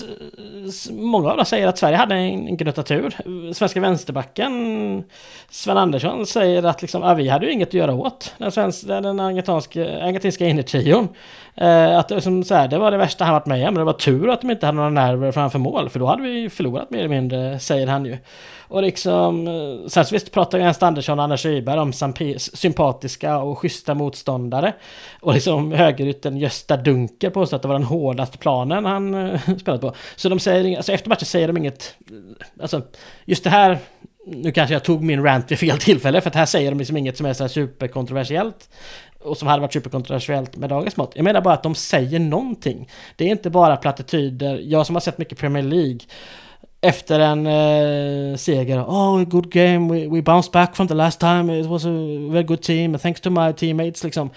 [0.92, 3.16] många av dem säger att Sverige hade en gnutta tur.
[3.54, 5.04] Svenska vänsterbacken
[5.50, 9.02] Sven Andersson säger att liksom, ja, vi hade ju inget att göra åt den, svenska,
[9.02, 11.08] den argentinska innertrion.
[11.56, 13.76] Eh, att liksom, så här, det var det värsta han varit med om.
[13.76, 15.90] Det var tur att de inte hade några nerver framför mål.
[15.90, 18.18] För då hade vi förlorat mer eller mindre, säger han ju.
[18.70, 21.94] Och liksom, eh, sen så visst pratar ju Ernst Andersson och Anders Rydberg om
[22.38, 24.74] sympatiska och schyssta motståndare.
[25.20, 29.82] Och liksom högerytten Gösta Dunker påstår att det var den hårdaste planen han eh, spelat
[29.82, 29.94] på.
[30.16, 32.82] Så de säger, alltså efter matchen säger de inget, eh, alltså
[33.26, 33.80] just det här
[34.26, 36.98] nu kanske jag tog min rant vid fel tillfälle för att här säger de liksom
[36.98, 38.70] inget som är så här superkontroversiellt
[39.20, 41.12] och som hade varit superkontroversiellt med dagens mått.
[41.16, 42.90] Jag menar bara att de säger någonting.
[43.16, 44.60] Det är inte bara plattityder.
[44.64, 46.00] Jag som har sett mycket Premier League
[46.82, 48.80] efter en uh, seger.
[48.80, 49.94] Oh, good game.
[49.94, 51.60] We, we bounced back from the last time.
[51.60, 51.90] It was a
[52.32, 53.00] very good team.
[53.00, 54.04] Thanks to my teammates.
[54.04, 54.30] Liksom.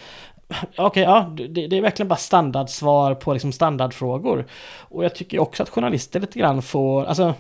[0.77, 4.47] Okej, okay, ja, det, det, är verkligen bara standardsvar på liksom standardfrågor.
[4.79, 7.35] Och jag tycker också att journalister lite grann får, alltså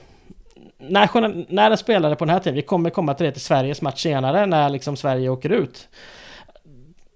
[0.78, 3.82] när, när en spelare på den här tiden, vi kommer komma till det till Sveriges
[3.82, 5.88] match senare när liksom Sverige åker ut.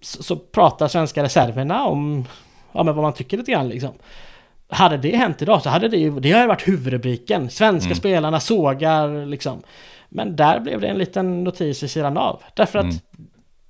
[0.00, 2.24] Så, så pratar svenska reserverna om
[2.72, 3.92] ja, men vad man tycker lite grann liksom
[4.68, 7.51] hade det hänt idag så hade det ju, det har varit huvudrubriken.
[7.51, 7.97] Svenska Mm.
[7.97, 9.62] spelarna sågar liksom.
[10.09, 12.43] Men där blev det en liten notis i sidan av.
[12.55, 12.97] Därför att Mm.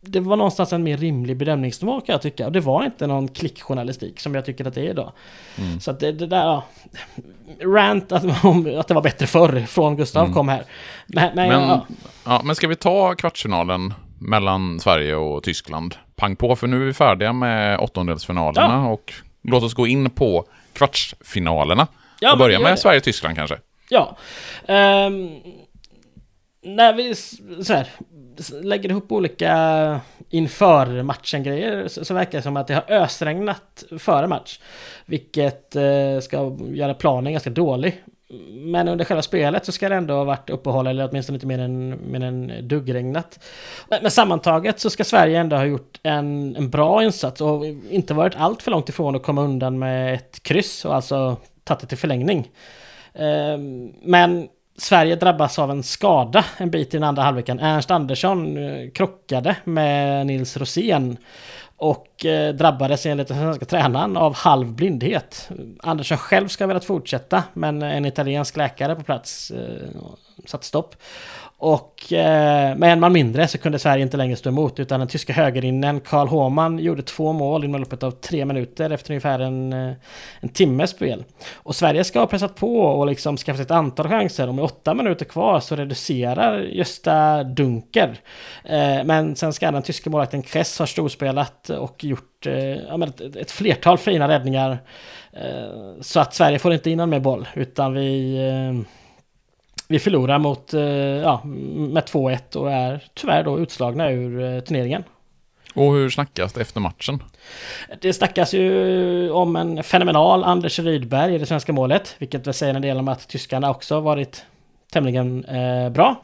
[0.01, 2.47] det var någonstans en mer rimlig bedömningsnivå kan jag tycka.
[2.47, 5.13] Och det var inte någon klickjournalistik som jag tycker att det är idag.
[5.59, 5.81] Mm.
[5.81, 6.65] Så att det, det där, ja.
[7.65, 10.35] Rant att, om, att det var bättre förr från Gustav Mm.
[10.35, 10.65] kom här.
[11.07, 11.87] Men, men, Men, ja.
[12.25, 15.95] ja, men ska vi ta kvartsfinalen mellan Sverige och Tyskland?
[16.17, 19.13] Pang på, för nu är vi färdiga med åttondelsfinalerna och
[19.43, 20.45] låt oss gå in på
[20.77, 21.87] kvartsfinalerna.
[22.21, 22.77] Ja, och börja med det.
[22.77, 23.59] Sverige-Tyskland kanske.
[23.89, 24.17] Ja.
[24.67, 25.31] Ehm,
[26.63, 27.15] när vi
[27.65, 27.89] så här,
[28.63, 30.01] lägger ihop olika
[30.31, 34.61] inför matchen-grejer så, så verkar det som att det har ösregnat före match.
[35.07, 38.03] Vilket eh, ska göra planen ganska dålig.
[38.51, 41.59] Men under själva spelet så ska det ändå ha varit uppehåll eller åtminstone inte mer
[41.59, 43.45] än, mer än duggregnat.
[43.89, 48.15] Men, men sammantaget så ska Sverige ändå ha gjort en, en bra insats och inte
[48.15, 51.87] varit allt för långt ifrån att komma undan med ett kryss och alltså tagit det
[51.87, 52.51] till förlängning.
[53.15, 54.49] Ehm, Men
[54.79, 57.61] Sverige drabbas av en skada en bit i den andra halvleken.
[57.61, 61.17] Ernst Andersson eh, krockade med Nils Rosén
[61.77, 65.51] och eh, drabbades enligt den svenska tränaren av halv blindhet.
[65.83, 69.89] Andersson själv ska ha velat fortsätta men en italiensk läkare på plats eh,
[70.47, 70.97] satte stopp.
[71.59, 75.09] Och eh, med en man mindre så kunde Sverige inte längre stå emot utan den
[75.09, 79.73] tyska högerinnen Karl Håman gjorde två mål inom loppet av tre minuter efter ungefär en,
[79.73, 79.93] eh,
[80.41, 81.25] en timmes spel.
[81.55, 84.95] Och Sverige ska ha pressat på och liksom skaffat ett antal chanser och med åtta
[84.95, 88.17] minuter kvar så reducerar Gösta Dunker.
[88.65, 93.37] Eh, men sen ska den tyska målvakten Kress ha storspelat och gjort eh, ja, ett,
[93.37, 94.79] ett flertal fina räddningar.
[95.33, 98.87] Eh, så att Sverige får inte in någon mer boll utan vi eh,
[99.89, 105.05] vi förlorar mot, eh, ja, med 2-1 och är tyvärr då utslagna ur eh, turneringen.
[105.75, 107.23] Och hur snackas det efter matchen?
[108.01, 112.75] Det snackas ju om en fenomenal Anders Rydberg i det svenska målet, vilket väl säger
[112.75, 114.45] en del om att tyskarna också varit
[114.93, 116.23] tämligen eh, bra.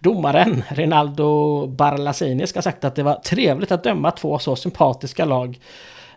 [0.00, 5.24] Domaren Rinaldo Barlasini ska ha sagt att det var trevligt att döma två så sympatiska
[5.24, 5.58] lag.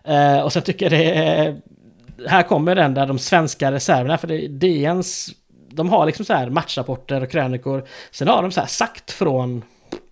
[0.04, 1.60] Eh, och så tycker jag det är,
[2.28, 5.30] här kommer den där de svenska reserverna, för det är DNs,
[5.72, 7.84] de har liksom så här matchrapporter och krönikor.
[8.10, 9.62] Sen har de så här sagt från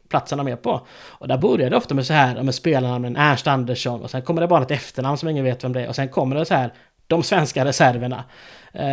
[0.09, 0.87] platsen de är på.
[0.91, 4.23] Och där börjar det ofta med så här, med spelarna med Ernst Andersson och sen
[4.23, 6.45] kommer det bara ett efternamn som ingen vet vem det är och sen kommer det
[6.45, 6.73] så här,
[7.07, 8.25] de svenska reserverna.
[8.73, 8.87] Eh,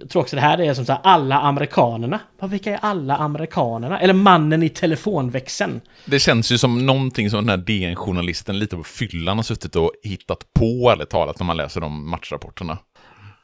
[0.00, 2.20] jag tror också det här är som så här, alla amerikanerna.
[2.38, 4.00] Vad, vilka är alla amerikanerna?
[4.00, 5.80] Eller mannen i telefonväxeln.
[6.04, 9.92] Det känns ju som någonting som den här DN-journalisten lite på fyllan har suttit och
[10.02, 12.78] hittat på, eller talat, när man läser de matchrapporterna.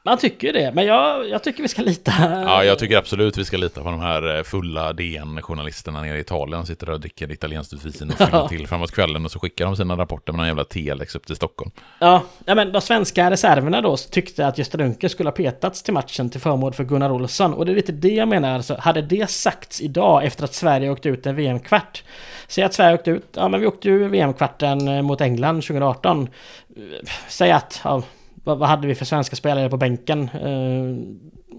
[0.07, 2.11] Man tycker det, men jag, jag tycker vi ska lita.
[2.19, 6.19] Ja, jag tycker absolut vi ska lita på de här eh, fulla DN-journalisterna nere i
[6.19, 6.65] Italien.
[6.65, 9.75] Sitter där och dricker italienskt vin och fyller till framåt kvällen och så skickar de
[9.75, 11.71] sina rapporter med någon jävla telex upp till Stockholm.
[11.99, 15.93] Ja, ja, men de svenska reserverna då tyckte att Gösta Dunker skulle ha petats till
[15.93, 17.53] matchen till förmån för Gunnar Olsson.
[17.53, 20.89] Och det är lite det jag menar, alltså, hade det sagts idag efter att Sverige
[20.89, 22.03] åkte ut en VM-kvart.
[22.47, 26.21] Säg att Sverige åkte ut, ja men vi åkte ju VM-kvarten eh, mot England 2018.
[26.21, 26.83] Eh,
[27.27, 28.03] Säg att, ja,
[28.47, 30.29] vad, vad hade vi för svenska spelare på bänken?
[30.43, 30.97] Uh,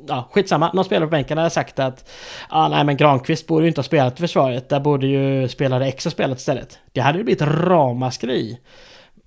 [0.09, 0.71] ja, skitsamma.
[0.75, 2.11] Någon spelare på bänken hade sagt att
[2.49, 4.69] ah, nej men Granqvist borde ju inte ha spelat i försvaret.
[4.69, 6.79] Där borde ju spelare X ha spelat istället.
[6.93, 8.59] Det hade ju blivit ramaskri.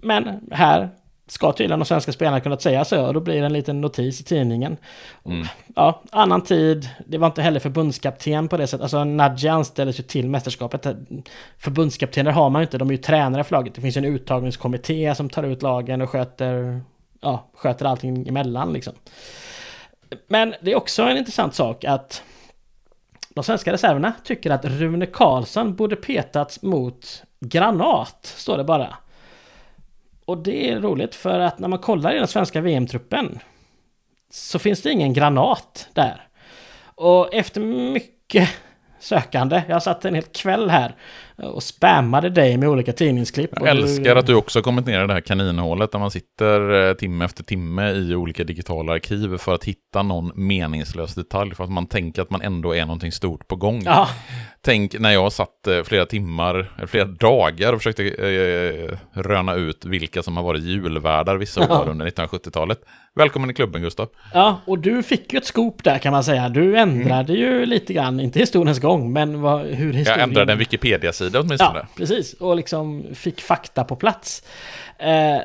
[0.01, 0.89] Men här
[1.27, 4.21] ska tydligen de svenska spelarna kunnat säga så och då blir det en liten notis
[4.21, 4.77] i tidningen.
[5.25, 5.47] Mm.
[5.75, 6.89] Ja, annan tid.
[7.07, 8.81] Det var inte heller förbundskapten på det sättet.
[8.81, 10.87] Alltså Nadja anställdes ju till mästerskapet.
[11.57, 13.75] Förbundskaptener har man ju inte, de är ju tränare för laget.
[13.75, 16.81] Det finns en uttagningskommitté som tar ut lagen och sköter,
[17.21, 18.93] ja, sköter allting emellan liksom.
[20.27, 22.23] Men det är också en intressant sak att
[23.29, 28.97] de svenska reserverna tycker att Rune Karlsson borde petats mot Granat, står det bara.
[30.25, 33.39] Och det är roligt för att när man kollar i den svenska VM-truppen
[34.29, 36.27] så finns det ingen Granat där.
[36.95, 38.49] Och efter mycket
[38.99, 40.95] sökande, jag satt en hel kväll här
[41.43, 43.51] och spammade dig med olika tidningsklipp.
[43.55, 47.43] Jag älskar att du också kommenterar det här kaninhålet där man sitter eh, timme efter
[47.43, 52.21] timme i olika digitala arkiv för att hitta någon meningslös detalj för att man tänker
[52.21, 53.81] att man ändå är någonting stort på gång.
[53.85, 54.07] Ja,
[54.63, 59.85] Tänk när jag satt eh, flera timmar, eller flera dagar och försökte eh, röna ut
[59.85, 62.79] vilka som har varit julvärdar vissa år under 1970-talet.
[63.15, 64.09] Välkommen i klubben Gustav.
[64.33, 66.49] ja, och du fick ju ett scoop där kan man säga.
[66.49, 70.19] Du ändrade ju lite grann, inte historiens gång, men vad, hur historien...
[70.19, 71.79] Jag ändrade en Wikipedia-sida åtminstone.
[71.79, 72.33] Ja, precis.
[72.33, 74.43] Och liksom fick fakta på plats.
[74.97, 75.41] Eh,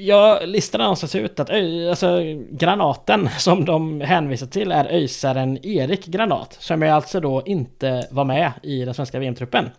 [0.00, 1.50] jag listade någonstans ut att
[1.90, 2.20] alltså,
[2.50, 6.56] granaten som de hänvisar till är öjsaren Erik Granat.
[6.60, 9.70] Som jag alltså då inte var med i den svenska VM-truppen.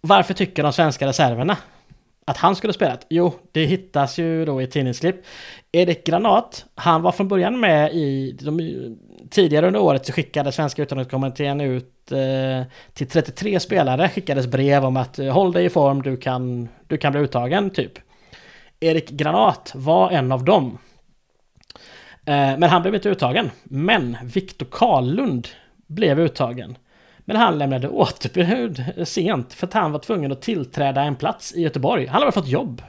[0.00, 1.56] Varför tycker de svenska reserverna
[2.26, 3.06] att han skulle spelat?
[3.08, 5.16] Jo, det hittas ju då i tidningsklipp.
[5.72, 8.32] Erik Granat, han var från början med i...
[8.40, 8.96] De,
[9.30, 12.62] tidigare under året så skickade svenska uttagningskommittén ut Eh,
[12.94, 16.96] till 33 spelare, skickades brev om att eh, håll dig i form, du kan, du
[16.98, 17.92] kan bli uttagen, typ.
[18.80, 20.78] Erik Granat var en av dem.
[22.24, 23.50] Eh, men han blev inte uttagen.
[23.64, 25.48] Men Viktor Karlund
[25.86, 26.78] blev uttagen.
[27.18, 31.62] Men han lämnade återbud sent för att han var tvungen att tillträda en plats i
[31.62, 32.06] Göteborg.
[32.06, 32.82] Han hade fått jobb,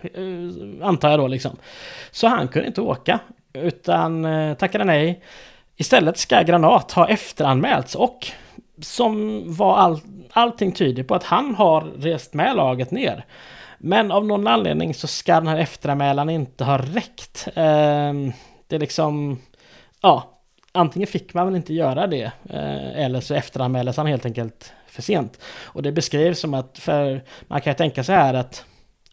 [0.82, 1.58] antar jag då liksom.
[2.12, 3.20] Så han kunde inte åka,
[3.54, 4.26] utan
[4.56, 5.24] tackade nej.
[5.78, 8.32] Istället ska Granat ha efteranmälts och
[8.82, 10.00] som var all,
[10.32, 13.26] allting tyder på att han har rest med laget ner.
[13.78, 17.48] Men av någon anledning så ska den här efteranmälan inte ha räckt.
[17.48, 18.14] Eh,
[18.68, 19.40] det är liksom,
[20.02, 20.42] ja,
[20.72, 25.02] antingen fick man väl inte göra det eh, eller så efteranmäldes han helt enkelt för
[25.02, 25.40] sent.
[25.64, 28.66] Och det beskrivs som att, för man kan ju tänka så här att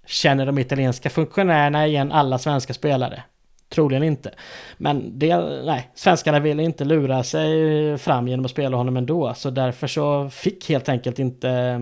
[0.07, 3.23] känner de italienska funktionärerna igen alla svenska spelare?
[3.69, 4.35] Troligen inte.
[4.77, 9.35] Men det, nej, svenskarna ville inte lura sig fram genom att spela honom ändå.
[9.35, 11.81] Så därför så fick helt enkelt inte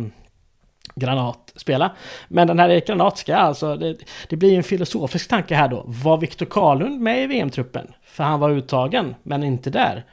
[0.95, 1.97] Granat spela.
[2.29, 3.97] Men den här Erik Granat ska alltså, det,
[4.29, 5.85] det blir en filosofisk tanke här då.
[5.87, 7.87] Var Viktor Karlund med i VM-truppen?
[8.05, 10.05] För han var uttagen, men inte där.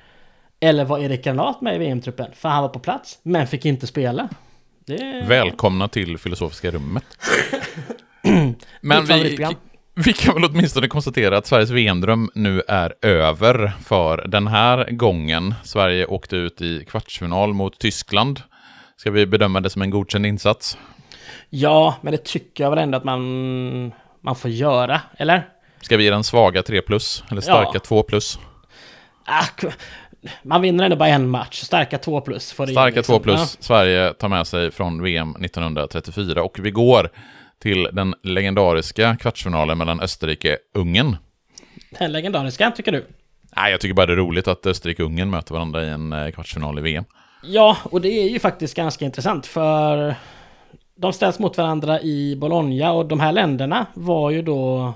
[0.59, 2.31] Eller var Erik Granat med i VM-truppen?
[2.35, 4.29] För han var på plats, men fick inte spela.
[4.85, 5.25] Det...
[5.27, 7.05] Välkomna till Filosofiska rummet.
[8.81, 9.47] men vi,
[9.95, 15.55] vi kan väl åtminstone konstatera att Sveriges VM-dröm nu är över för den här gången.
[15.63, 18.41] Sverige åkte ut i kvartsfinal mot Tyskland.
[18.97, 20.77] Ska vi bedöma det som en godkänd insats?
[21.49, 25.49] Ja, men det tycker jag väl ändå att man, man får göra, eller?
[25.81, 27.23] Ska vi ge den svaga 3 plus?
[27.31, 27.79] Eller starka ja.
[27.79, 28.39] 2 plus?
[29.25, 29.45] Ah,
[30.43, 31.61] man vinner ändå bara en match.
[31.61, 33.15] Starka 2 plus får Starka liksom.
[33.15, 33.39] 2 plus.
[33.39, 33.63] Ja.
[33.63, 37.09] Sverige tar med sig från VM 1934 och vi går
[37.63, 41.15] till den legendariska kvartsfinalen mellan Österrike och Ungern.
[41.99, 43.05] Den legendariska, tycker du?
[43.55, 46.13] Nej, jag tycker bara det är roligt att Österrike och Ungern möter varandra i en
[46.13, 47.05] eh, kvartsfinal i VM.
[47.43, 50.15] Ja, och det är ju faktiskt ganska intressant för
[50.95, 54.93] de ställs mot varandra i Bologna och de här länderna var ju då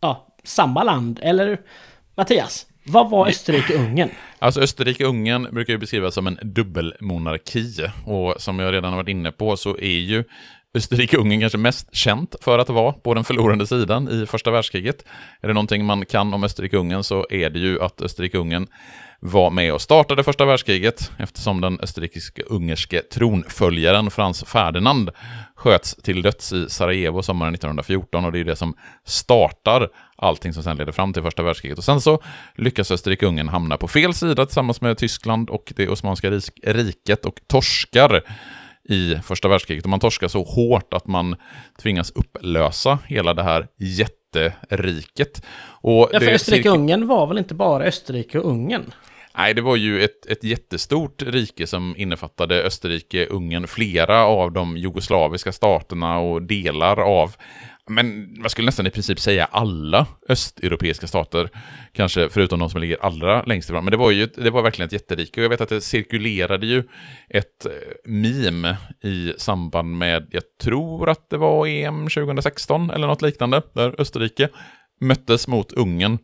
[0.00, 1.20] ja, samma land.
[1.22, 1.60] Eller
[2.16, 4.10] Mattias, vad var Österrike-Ungern?
[4.38, 7.72] Alltså Österrike-Ungern brukar ju beskrivas som en dubbelmonarki.
[8.06, 10.24] Och som jag redan har varit inne på så är ju
[10.74, 15.04] Österrike-Ungern kanske mest känt för att vara på den förlorande sidan i första världskriget.
[15.40, 18.66] Är det någonting man kan om Österrike-Ungern så är det ju att Österrike-Ungern
[19.20, 25.10] var med och startade första världskriget eftersom den österrikiske-ungerske tronföljaren Frans Ferdinand
[25.54, 28.74] sköts till döds i Sarajevo sommaren 1914 och det är det som
[29.04, 31.78] startar allting som sen leder fram till första världskriget.
[31.78, 32.22] Och sen så
[32.54, 36.30] lyckas Österrike-Ungern hamna på fel sida tillsammans med Tyskland och det Osmanska
[36.62, 38.22] riket och torskar
[38.88, 39.84] i första världskriget.
[39.84, 41.36] Och man torskar så hårt att man
[41.82, 45.44] tvingas upplösa hela det här jätteriket.
[45.80, 48.92] Och ja, för Österrike-Ungern var väl inte bara Österrike och Ungern?
[49.36, 54.76] Nej, det var ju ett, ett jättestort rike som innefattade Österrike, Ungern, flera av de
[54.76, 57.34] jugoslaviska staterna och delar av,
[57.86, 61.50] men man skulle nästan i princip säga alla östeuropeiska stater,
[61.94, 63.84] kanske förutom de som ligger allra längst ifrån.
[63.84, 66.66] Men det var ju det var verkligen ett jätterike och jag vet att det cirkulerade
[66.66, 66.82] ju
[67.28, 67.72] ett eh,
[68.04, 74.00] meme i samband med, jag tror att det var EM 2016 eller något liknande, där
[74.00, 74.48] Österrike
[75.00, 76.18] möttes mot Ungern.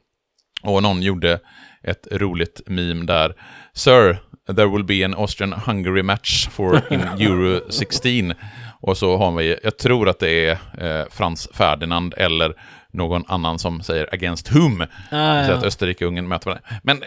[0.62, 1.40] Och någon gjorde
[1.82, 3.34] ett roligt meme där.
[3.72, 8.32] Sir, there will be an Austrian-Hungary match for in Euro 16.
[8.80, 12.54] Och så har vi, jag tror att det är eh, Frans Ferdinand eller
[12.90, 14.80] någon annan som säger against whom.
[15.10, 15.56] Ah, så ja.
[15.56, 16.68] att Österrike och Ungern möter varandra.
[16.82, 17.02] Men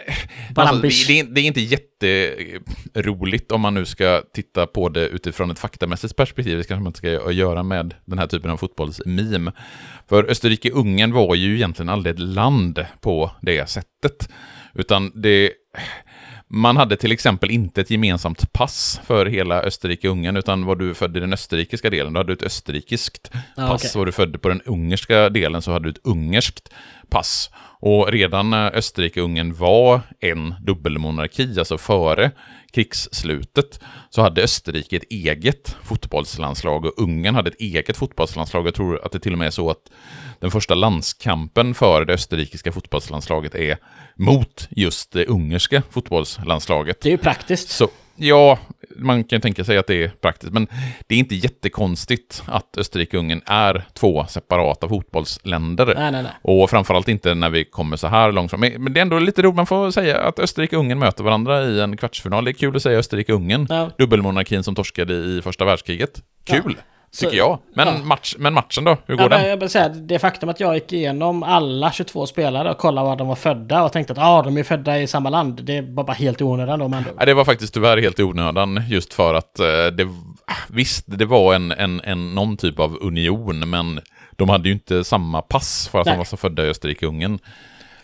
[0.54, 5.58] alltså, det, det, är inte jätteroligt om man nu ska titta på det utifrån ett
[5.58, 6.58] faktamässigt perspektiv.
[6.58, 9.52] Det kanske man inte ska göra med den här typen av fotbollsmeme.
[10.08, 14.28] För Österrike-Ungern var ju egentligen aldrig ett land på det sättet.
[14.74, 15.52] Utan det...
[16.54, 21.16] Man hade till exempel inte ett gemensamt pass för hela Österrike-Ungern, utan var du född
[21.16, 23.84] i den österrikiska delen, då hade du ett österrikiskt ah, pass.
[23.84, 23.98] Okay.
[23.98, 26.72] Var du född på den ungerska delen så hade du ett ungerskt
[27.08, 27.50] pass.
[27.80, 32.30] Och redan när Österrike-Ungern var en dubbelmonarki, alltså före
[32.72, 38.66] krigsslutet, så hade Österrike ett eget fotbollslandslag och Ungern hade ett eget fotbollslandslag.
[38.66, 39.90] Jag tror att det till och med är så att
[40.44, 43.76] den första landskampen för det österrikiska fotbollslandslaget är
[44.16, 47.00] mot just det ungerska fotbollslandslaget.
[47.00, 47.68] Det är ju praktiskt.
[47.68, 48.58] Så, ja,
[48.96, 50.66] man kan tänka sig att det är praktiskt, men
[51.06, 55.86] det är inte jättekonstigt att Österrike-Ungern är två separata fotbollsländer.
[55.86, 56.32] Nej, nej, nej.
[56.42, 58.60] Och framförallt inte när vi kommer så här långt fram.
[58.60, 61.96] Men det är ändå lite roligt, man får säga att Österrike-Ungern möter varandra i en
[61.96, 62.44] kvartsfinal.
[62.44, 63.66] Det är kul att säga Österrike-Ungern.
[63.68, 63.90] Ja.
[63.98, 66.22] Dubbelmonarkin som torskade i första världskriget.
[66.44, 66.76] Kul!
[66.78, 66.93] Ja.
[67.14, 67.58] Så- tycker jag.
[67.74, 67.94] Men, ja.
[68.04, 68.96] match, men matchen då?
[69.06, 69.48] Hur går Ja, den?
[69.48, 73.16] jag vill säga, det faktum att jag gick igenom alla 22 spelare och kollade var
[73.16, 75.64] de var födda och tänkte att ah, de är födda i samma land.
[75.64, 78.82] Det var bara helt i onödan då Ja, det var faktiskt tyvärr helt i onödan
[78.88, 80.08] just för att eh, det...
[80.68, 84.00] Visst, det var en, en, en, någon typ av union, men
[84.36, 86.14] de hade ju inte samma pass för att Nej.
[86.14, 87.38] de var så födda i Österrike-Ungern.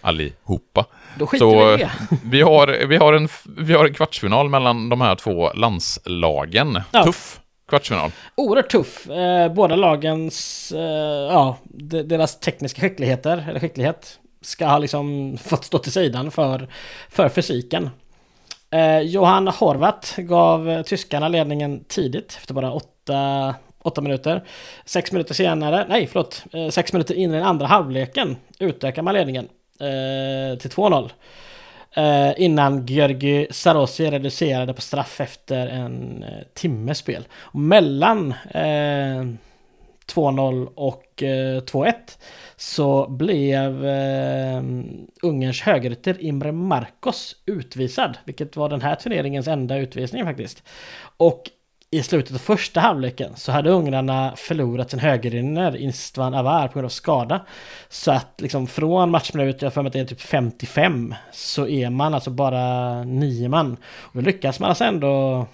[0.00, 0.84] Allihopa.
[1.18, 1.90] Då skiter Så vi i det.
[2.24, 6.80] vi har, vi, har en, vi har en kvartsfinal mellan de här två landslagen.
[6.90, 7.04] Ja.
[7.04, 7.40] Tuff
[7.70, 8.10] kvartsfinal.
[8.34, 9.10] Oerhört tuff.
[9.10, 11.56] Eh, båda lagens, eh, ja,
[12.04, 16.68] deras tekniska skickligheter, eller skicklighet, ska ha liksom fått stå till sidan för,
[17.08, 17.90] för fysiken.
[18.70, 24.44] Eh, Johan Horvath gav tyskarna ledningen tidigt, efter bara åtta, åtta minuter.
[24.84, 29.14] Sex minuter senare, nej förlåt, eh, sex minuter in i den andra halvleken utökar man
[29.14, 29.48] ledningen
[29.80, 31.10] eh, till 2-0.
[31.96, 37.28] Eh, innan Georgi Sarosi reducerade på straff efter en eh, timmes spel.
[37.32, 39.24] Och mellan eh,
[40.14, 41.94] 2-0 och eh, 2-1
[42.56, 44.62] så blev eh,
[45.22, 50.62] Ungerns högerytter Imre Marcos utvisad, vilket var den här turneringens enda utvisning faktiskt.
[51.16, 51.50] Och
[51.92, 56.84] i slutet av första halvleken så hade ungrarna förlorat sin högerinner Istvan Avar på grund
[56.84, 57.46] av skada.
[57.88, 61.66] Så att liksom från matchminut, jag har för mig att det är typ 55, så
[61.66, 63.76] är man alltså bara nio man.
[63.82, 65.46] Och då lyckas man alltså ändå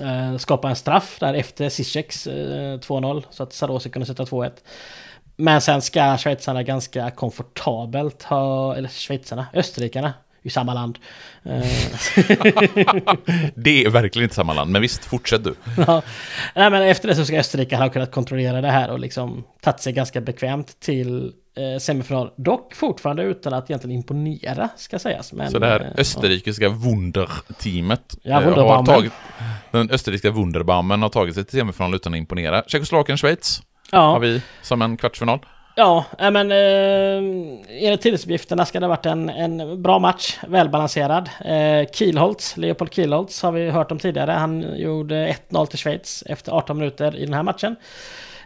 [0.00, 4.50] eh, skapa en straff där efter Zizeks eh, 2-0 så att Sarosi kunde sätta 2-1.
[5.36, 10.98] Men sen ska schweizarna ganska komfortabelt ha, eller schweizarna, österrikarna, i samma land.
[13.54, 15.54] Det är verkligen inte samma land, men visst, fortsätt du.
[15.86, 16.02] Ja.
[16.54, 19.80] Nej, men efter det så ska Österrike ha kunnat kontrollera det här och liksom tagit
[19.80, 22.30] sig ganska bekvämt till eh, semifinal.
[22.36, 25.32] Dock fortfarande utan att egentligen imponera, ska sägas.
[25.32, 29.12] Men, Så det här eh, österrikiska Wunderteamet Ja, eh, har tagit...
[29.70, 32.62] Den österrikiska Wunderbaumen har tagit sig till semifinal utan att imponera.
[32.62, 33.62] Tjeckoslovakien-Schweiz
[33.92, 35.38] Ja, har vi som en kvartsfinal
[35.78, 37.18] ja eh, men eh,
[37.84, 41.30] enligt tidningsuppgifterna ska det ha varit en, en bra match, välbalanserad.
[41.44, 44.30] Eh, Kielholtz, Leopold Kielholtz har vi hört om tidigare.
[44.30, 47.76] Han gjorde 1-0 till Schweiz efter 18 minuter i den här matchen.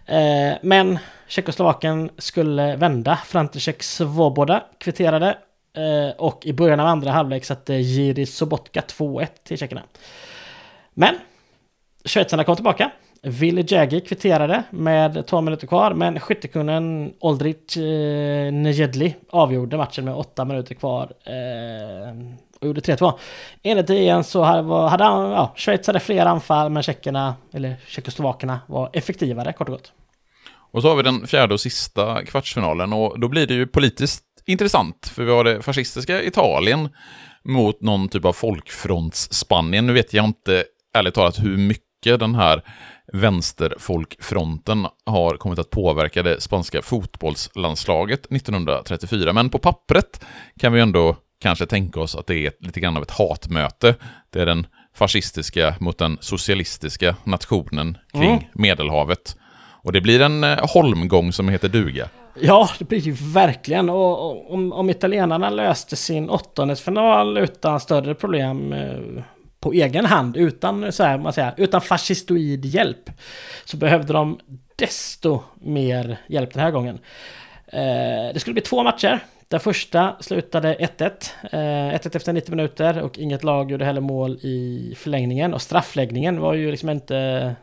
[0.06, 3.18] Eh, men Tjeckoslovakien skulle vända.
[3.26, 5.38] František Svoboda kvitterade.
[5.76, 9.82] Eh, och i början av andra halvlek satte Jiri Sobotka 2-1 till tjeckerna.
[10.94, 11.14] Men
[12.04, 12.90] schweizarna kom tillbaka.
[13.26, 20.14] Willy Jaggi kvitterade med 12 minuter kvar, men skyttekungen Oldrich eh, Nejedli avgjorde matchen med
[20.14, 23.12] 8 minuter kvar eh, och gjorde 3-2.
[23.62, 28.90] Enligt DN så hade, hade ja, Schweiz hade fler anfall, men tjeckerna, eller tjeckoslovakerna, var
[28.92, 29.92] effektivare kort och gott.
[30.72, 34.24] Och så har vi den fjärde och sista kvartsfinalen och då blir det ju politiskt
[34.46, 36.88] intressant för vi har det fascistiska Italien
[37.44, 39.86] mot någon typ av folkfronts-Spanien.
[39.86, 42.62] Nu vet jag inte ärligt talat hur mycket den här
[43.12, 49.32] vänsterfolkfronten har kommit att påverka det spanska fotbollslandslaget 1934.
[49.32, 50.24] Men på pappret
[50.58, 53.94] kan vi ändå kanske tänka oss att det är lite grann av ett hatmöte.
[54.30, 58.44] Det är den fascistiska mot den socialistiska nationen kring Mm.
[58.54, 59.36] Medelhavet.
[59.84, 62.08] Och det blir en eh, holmgång som heter duga.
[62.40, 63.90] Ja, det blir ju verkligen.
[63.90, 69.22] Och, och om, om italienarna löste sin åttondelsfinal utan större problem eh,
[69.62, 73.10] på egen hand, utan, så här, man säger, utan fascistoid hjälp,
[73.64, 74.40] så behövde de
[74.76, 76.98] desto mer hjälp den här gången.
[77.66, 79.20] Eh, det skulle bli två matcher.
[79.48, 81.10] Den första slutade 1-1.
[81.52, 85.54] Eh, 1-1 efter 90 minuter och inget lag gjorde heller mål i förlängningen.
[85.54, 87.54] Och straffläggningen var ju liksom inte...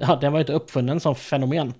[0.00, 1.74] Ja, den var ju inte uppfunnen som fenomen.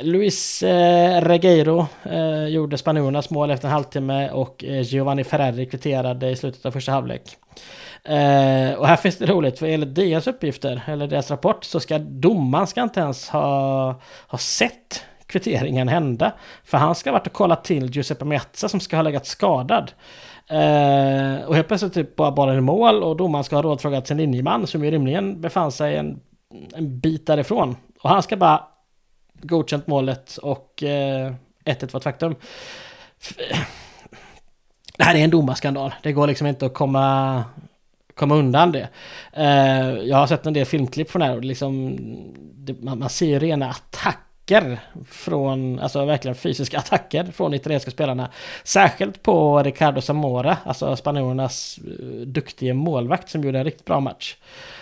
[0.00, 6.30] Luis eh, Regueiro eh, gjorde spanjorernas mål efter en halvtimme och eh, Giovanni Ferrari kvitterade
[6.30, 7.22] i slutet av första halvlek.
[8.08, 11.98] Eh, och här finns det roligt, för enligt deras uppgifter, eller deras rapport, så ska
[11.98, 13.94] domaren ska inte ens ha,
[14.28, 16.32] ha sett kvitteringen hända.
[16.64, 19.92] För han ska ha varit och kollat till Giuseppe Meazza som ska ha legat skadad.
[20.48, 24.16] Eh, och helt plötsligt typ bara bollen i mål och domaren ska ha rådfrågat sin
[24.16, 26.20] linjeman som ju rimligen befann sig en,
[26.74, 27.76] en bit därifrån.
[28.02, 28.62] Och han ska bara
[29.42, 31.32] godkänt målet och eh,
[31.64, 32.34] 1-1 var ett faktum.
[33.22, 33.36] F-
[34.96, 35.94] Det här är en domarskandal.
[36.02, 37.44] Det går liksom inte att komma,
[38.18, 38.88] komma undan det.
[39.32, 41.96] Eh, jag har sett en del filmklipp från det här och liksom,
[42.54, 48.30] det, man, man ser ju rena attacker från, alltså verkligen fysiska attacker från italienska spelarna.
[48.64, 54.36] Särskilt på Ricardo Zamora, alltså spanjorernas eh, duktiga målvakt som gjorde en riktigt bra match.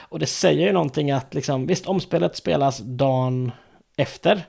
[0.08, 3.52] Och det säger ju någonting att liksom, visst omspelet spelas dagen
[3.96, 4.44] efter.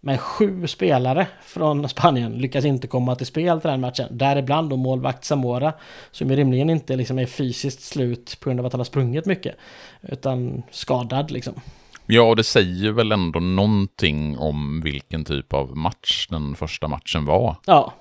[0.00, 4.08] Men sju spelare från Spanien lyckas inte komma till spel till den matchen.
[4.10, 5.72] Däribland då målvakt Zamora.
[6.10, 9.26] Som ju rimligen inte liksom är fysiskt slut på grund av att han har sprungit
[9.26, 9.56] mycket.
[10.02, 11.54] Utan skadad liksom.
[12.06, 17.24] Ja, och det säger väl ändå någonting om vilken typ av match den första matchen
[17.24, 17.56] var.
[17.66, 17.92] Ja.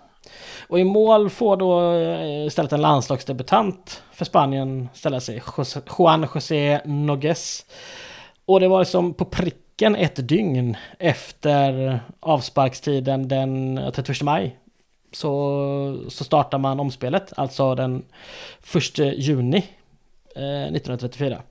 [0.67, 5.43] Och i mål får då eh, istället en landslagsdebutant för Spanien ställa sig,
[5.97, 7.65] Juan José Nogues.
[8.45, 9.25] Och det var liksom på
[9.77, 14.57] veckan ett dygn efter avsparkstiden den 31 maj.
[15.11, 18.03] Så, så startar man omspelet, alltså den
[18.75, 19.57] 1 juni
[20.35, 21.41] eh, 1934.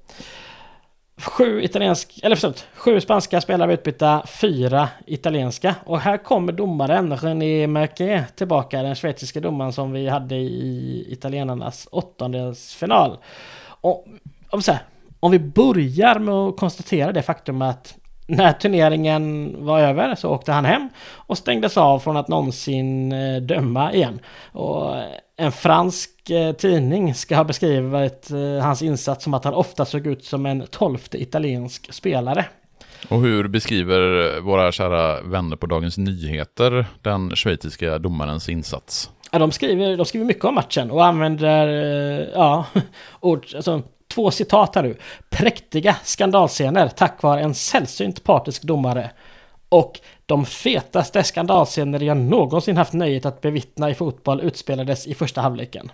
[1.17, 5.75] Sju italienska, eller förstått sju spanska spelare var utbytta, fyra italienska.
[5.85, 11.89] Och här kommer domaren René Merquet tillbaka, den schweiziska domaren som vi hade i italienarnas
[11.91, 13.19] åttondelsfinal.
[13.81, 14.07] Och
[14.51, 14.83] om, så här,
[15.21, 17.97] om vi börjar med att konstatera det faktum att
[18.27, 23.43] när turneringen var över så åkte han hem och stängdes av från att någonsin eh,
[23.43, 24.21] döma igen.
[24.53, 24.95] Och
[25.37, 30.07] en fransk eh, tidning ska ha beskrivit eh, hans insats som att han ofta såg
[30.07, 32.45] ut som en tolfte italiensk spelare.
[33.09, 39.11] Och hur beskriver våra kära vänner på Dagens Nyheter den schweiziska domarens insats?
[39.33, 41.67] Ja, de skriver, de skriver mycket om matchen och använder
[42.35, 42.67] ja,
[43.21, 43.83] ord, alltså,
[44.17, 44.97] två citat här nu.
[45.31, 49.11] Präktiga skandalscener tack vare en sällsynt partisk domare.
[49.69, 55.41] Och de fetaste skandalscener jag någonsin haft nöjet att bevittna i fotboll utspelades i första
[55.41, 55.93] halvleken.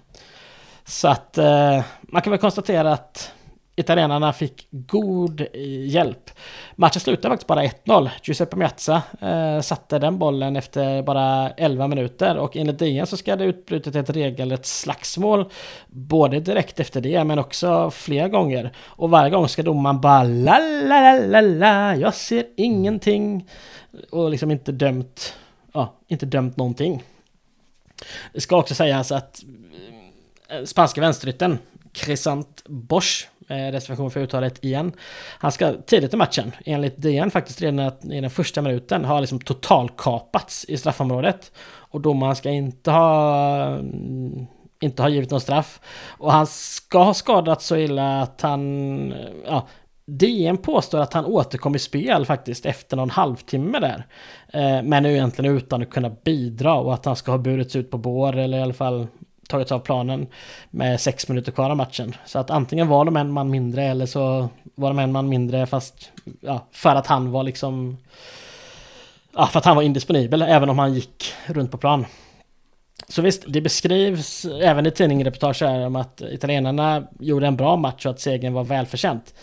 [0.84, 3.32] Så att eh, man kan väl konstatera att
[3.76, 5.46] italienarna fick god
[5.84, 6.30] hjälp.
[6.76, 8.10] Matchen slutade faktiskt bara 1-0.
[8.22, 13.36] Giuseppe Miazza eh, satte den bollen efter bara 11 minuter och enligt DN så ska
[13.36, 15.50] det utbrutit ett regelrätt slagsmål
[15.86, 18.72] både direkt efter det men också flera gånger.
[18.78, 23.48] Och varje gång ska domaren bara la la la la la jag ser ingenting
[24.10, 25.34] och liksom inte dömt,
[25.72, 27.02] ja, inte dömt någonting.
[28.32, 29.44] Det ska också sägas att
[30.48, 31.58] eh, spanska vänsterytten
[31.92, 34.92] Crescent Bosch Eh, reservation för uttalet igen.
[35.38, 39.40] Han ska tidigt i matchen, enligt DN faktiskt redan i den första minuten, ha liksom
[39.40, 41.52] totalkapats i straffområdet.
[41.64, 44.46] Och domaren ska inte ha mm,
[44.80, 45.80] inte ha givit någon straff.
[46.18, 49.14] Och han ska ha skadats så illa att han...
[49.46, 49.68] Ja,
[50.06, 54.06] DN påstår att han återkom i spel faktiskt efter någon halvtimme där.
[54.48, 57.90] Eh, men men egentligen utan att kunna bidra och att han ska ha burits ut
[57.90, 59.06] på bår eller i alla fall
[59.52, 60.26] tagits av planen
[60.70, 62.14] med sex minuter kvar av matchen.
[62.26, 65.66] Så att antingen var de en man mindre eller så var de en man mindre
[65.66, 66.10] fast
[66.40, 67.96] ja, för att han var liksom
[69.34, 72.06] ja, för att han var indisponibel även om han gick runt på plan.
[73.08, 78.06] Så visst, det beskrivs även i tidningsreportage här om att italienarna gjorde en bra match
[78.06, 79.34] och att segern var välförtjänt.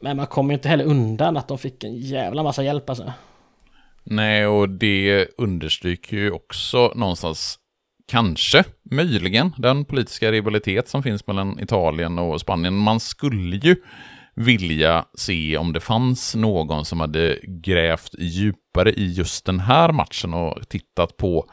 [0.00, 3.12] Men man kommer ju inte heller undan att de fick en jävla massa hjälp alltså.
[4.04, 7.58] Nej, och det understryker ju också någonstans
[8.08, 12.76] kanske, möjligen, den politiska rivalitet som finns mellan Italien och Spanien.
[12.76, 13.76] Man skulle ju
[14.34, 20.34] vilja se om det fanns någon som hade grävt djupare i just den här matchen
[20.34, 21.50] och tittat på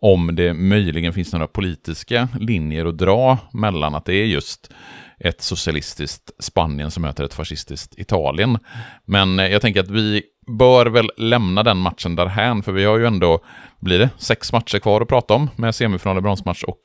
[0.00, 4.72] om det möjligen finns några politiska linjer att dra mellan att det är just
[5.18, 8.58] ett socialistiskt Spanien som möter ett fascistiskt Italien.
[9.04, 10.22] Men eh, jag tänker att vi
[10.58, 13.44] bör väl lämna den matchen därhän, för vi har ju ändå,
[13.80, 16.80] blir det sex matcher kvar att prata om med semifinal, bronsmatch och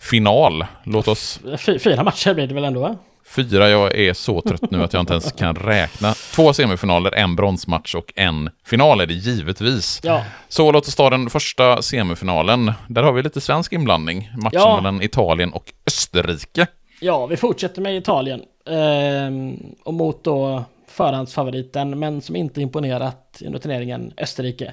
[0.00, 0.64] final.
[0.84, 1.40] Låt oss...
[1.58, 2.80] Fyra matcher blir det väl ändå?
[2.80, 2.96] Va?
[3.28, 6.14] Fyra, jag är så trött nu att jag inte ens kan räkna.
[6.34, 10.00] Två semifinaler, en bronsmatch och en final är det givetvis.
[10.02, 10.24] Ja.
[10.48, 12.72] Så låt oss ta den första semifinalen.
[12.88, 14.30] Där har vi lite svensk inblandning.
[14.42, 14.76] Matchen ja.
[14.76, 16.66] mellan Italien och Österrike.
[17.00, 18.42] Ja, vi fortsätter med Italien.
[18.70, 24.72] Ehm, och mot då förhandsfavoriten, men som inte imponerat under turneringen, Österrike.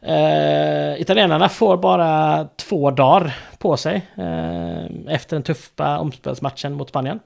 [0.00, 7.20] Eh, italienarna får bara två dagar på sig eh, efter den tuffa omspelsmatchen mot Spanien.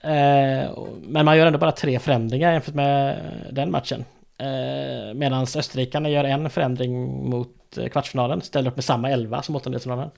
[0.00, 0.70] Eh,
[1.02, 3.18] men man gör ändå bara tre förändringar jämfört med
[3.50, 4.04] den matchen.
[4.38, 9.56] Eh, Medan österrikarna gör en förändring mot eh, kvartsfinalen, ställer upp med samma elva som
[9.56, 10.10] åttondelsfinalen.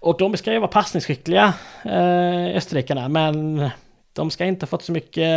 [0.00, 1.54] Och de ska ju vara passningsskickliga,
[1.84, 3.68] eh, österrikarna, men
[4.12, 5.28] de ska inte ha fått så mycket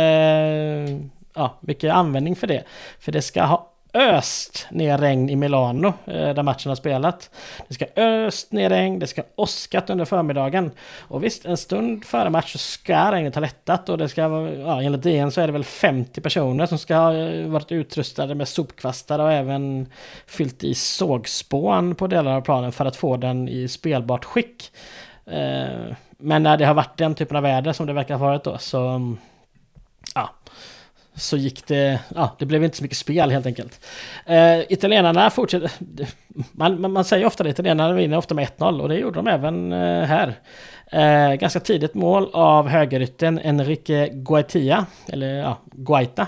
[1.34, 2.64] ja, mycket användning för det.
[2.98, 7.30] För det ska ha öst ner regn i Milano eh, där matchen har spelat.
[7.68, 10.70] Det ska öst ner regn, det ska åskat under förmiddagen.
[11.00, 14.54] Och visst, en stund före match så ska regnet ha lättat och det ska vara,
[14.54, 18.34] ja enligt DN så är det väl 50 personer som ska ha eh, varit utrustade
[18.34, 19.86] med sopkvastar och även
[20.26, 24.72] fyllt i sågspån på delar av planen för att få den i spelbart skick.
[25.26, 28.44] Eh, men när det har varit den typen av väder som det verkar ha varit
[28.44, 29.18] då så mm,
[30.14, 30.30] ja,
[31.16, 33.86] så gick det, ja, det blev inte så mycket spel helt enkelt.
[34.26, 35.70] Eh, italienarna fortsätter,
[36.52, 39.26] man, man, man, säger ofta det, italienarna vinner ofta med 1-0 och det gjorde de
[39.26, 40.34] även eh, här.
[40.92, 46.26] Eh, ganska tidigt mål av högerytten Enrique Guaitia, eller ja, Guaita.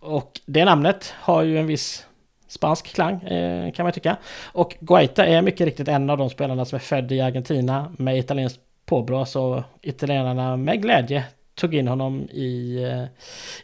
[0.00, 2.06] Och det namnet har ju en viss
[2.48, 4.16] spansk klang eh, kan man tycka.
[4.44, 8.18] Och Guaita är mycket riktigt en av de spelarna som är född i Argentina med
[8.18, 9.24] italienskt påbrå.
[9.24, 13.04] Så italienarna med glädje tog in honom i, eh,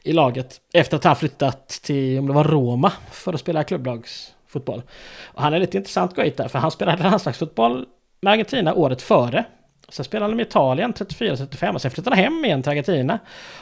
[0.02, 4.82] i laget efter att han flyttat till, om det var Roma, för att spela klubblagsfotboll.
[5.24, 7.86] Och han är lite intressant Guaita, för han spelade landslagsfotboll
[8.20, 9.44] med Argentina året före.
[9.88, 13.18] Sen spelade han med Italien 34-35 och sen flyttade han hem igen till Argentina.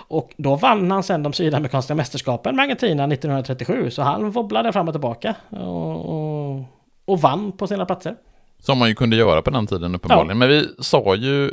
[0.08, 3.90] Och då vann han sen de sydamerikanska mästerskapen med Argentina 1937.
[3.90, 6.64] Så han wobblade fram och tillbaka och, och,
[7.04, 8.16] och vann på sina platser.
[8.58, 10.28] Som man ju kunde göra på den tiden uppenbarligen.
[10.28, 10.34] Ja.
[10.34, 11.50] Men vi sa ju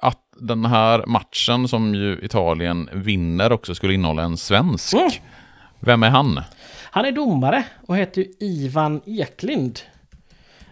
[0.00, 4.94] att den här matchen som ju Italien vinner också skulle innehålla en svensk.
[4.94, 5.10] Mm.
[5.80, 6.40] Vem är han?
[6.90, 9.80] Han är domare och heter Ivan Eklind.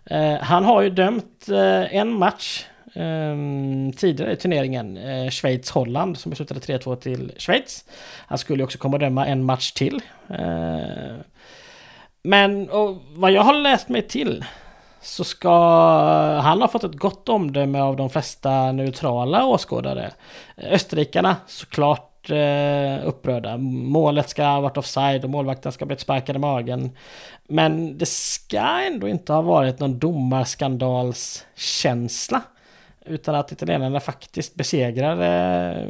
[0.04, 2.64] Eh, han har ju dömt eh, en match
[2.94, 3.36] eh,
[3.96, 4.96] tidigare i turneringen.
[4.96, 7.84] Eh, Schweiz-Holland som beslutade 3-2 till Schweiz.
[8.26, 10.00] Han skulle också komma att döma en match till.
[10.28, 11.16] Eh,
[12.22, 12.68] men
[13.14, 14.44] vad jag har läst mig till
[15.00, 15.50] så ska
[16.40, 20.10] han ha fått ett gott omdöme av de flesta neutrala åskådare.
[20.56, 23.56] Österrikarna såklart eh, upprörda.
[23.56, 26.90] Målet ska ha varit offside och målvakten ska ha blivit sparkad i magen.
[27.48, 32.42] Men det ska ändå inte ha varit någon domarskandalskänsla.
[33.08, 35.86] Utan att italienarna faktiskt besegrar eh,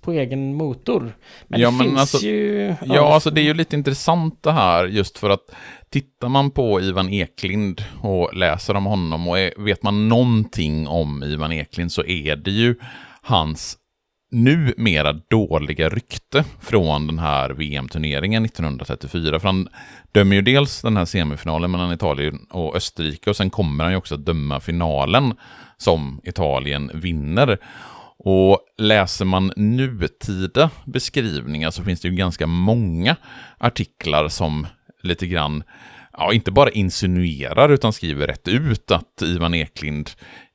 [0.00, 1.12] på egen motor.
[1.46, 2.74] Men ja, det men finns alltså, ju...
[2.84, 5.54] Ja, alltså det är ju lite intressant det här just för att
[5.90, 11.22] tittar man på Ivan Eklind och läser om honom och är, vet man någonting om
[11.22, 12.74] Ivan Eklind så är det ju
[13.22, 13.78] hans
[14.30, 19.40] numera dåliga rykte från den här VM-turneringen 1934.
[19.40, 19.68] För han
[20.12, 23.96] dömer ju dels den här semifinalen mellan Italien och Österrike och sen kommer han ju
[23.96, 25.34] också döma finalen
[25.78, 27.58] som Italien vinner.
[28.18, 33.16] Och läser man nutida beskrivningar så finns det ju ganska många
[33.58, 34.66] artiklar som
[35.02, 35.62] lite grann,
[36.12, 40.10] ja, inte bara insinuerar utan skriver rätt ut att Ivan Eklind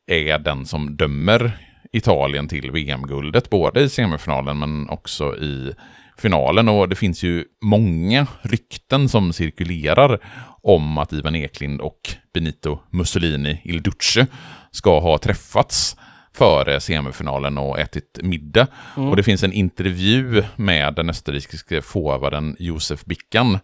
[0.08, 1.52] är den som dömer
[1.92, 5.74] Italien till VM-guldet, både i semifinalen men också i
[6.18, 6.70] finalen.
[6.70, 10.20] Och det finns ju många rykten som cirkulerar
[10.64, 12.00] om att Ivan Eklind och
[12.34, 14.28] Benito Mussolini Il Duce
[14.72, 15.98] ska ha träffats
[16.34, 18.68] före semifinalen och ätit middag.
[18.98, 19.10] Mm.
[19.10, 23.60] Och det finns en intervju med den österrikiske forwarden Josef Bickan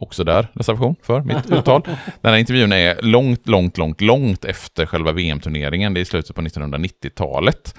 [0.00, 1.82] Också där reservation för mitt uttal.
[2.20, 5.94] Den här intervjun är långt, långt, långt, långt efter själva VM-turneringen.
[5.94, 7.74] Det är i slutet på 1990-talet.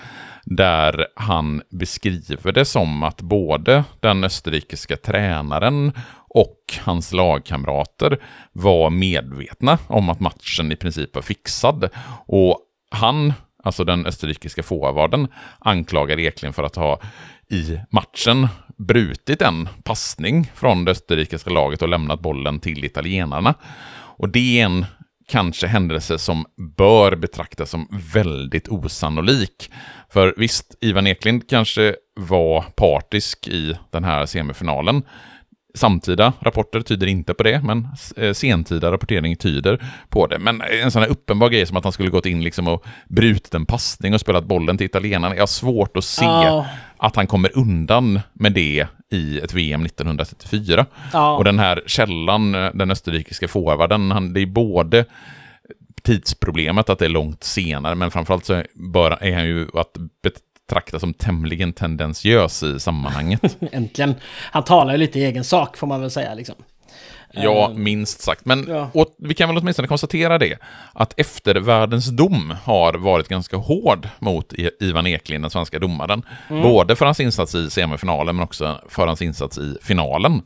[0.51, 5.91] Där han beskriver det som att både den österrikiska tränaren
[6.29, 8.17] och hans lagkamrater
[8.51, 11.89] var medvetna om att matchen i princip var fixad.
[12.25, 12.59] Och
[12.91, 15.27] han, alltså den österrikiska forwarden,
[15.59, 17.01] anklagar Eklind för att ha
[17.49, 18.47] i matchen
[18.77, 23.53] brutit en passning från det österrikiska laget och lämnat bollen till italienarna.
[24.19, 24.85] Och det är en
[25.29, 26.45] kanske händelse som
[26.77, 29.71] bör betraktas som väldigt osannolik.
[30.09, 35.03] För visst, Ivan Eklind kanske var partisk i den här semifinalen.
[35.79, 37.87] Samtida rapporter tyder inte på det, men
[38.17, 40.39] eh, sentida rapportering tyder på det.
[40.39, 43.53] Men en sån här uppenbar grej som att han skulle gått in liksom och brutit
[43.53, 46.65] en passning och spelat bollen till italienarna, jag har svårt att se oh.
[46.97, 50.85] att han kommer undan med det i ett VM 1934.
[51.13, 51.35] Oh.
[51.35, 55.05] Och den här källan, eh, den österrikiska forwarden, han, det är både
[56.03, 59.97] tidsproblemet att det är långt senare, men framförallt så bör, är han ju att
[60.69, 63.57] betraktas som tämligen tendentiös i sammanhanget.
[63.71, 64.15] Äntligen.
[64.51, 66.55] Han talar ju lite i egen sak får man väl säga liksom.
[67.31, 68.45] Ja, ehm, minst sagt.
[68.45, 68.89] Men ja.
[68.93, 70.57] och, vi kan väl åtminstone konstatera det,
[70.93, 76.23] att eftervärldens dom har varit ganska hård mot Ivan Eklind, den svenska domaren.
[76.49, 76.63] Mm.
[76.63, 80.41] Både för hans insats i semifinalen, men också för hans insats i finalen.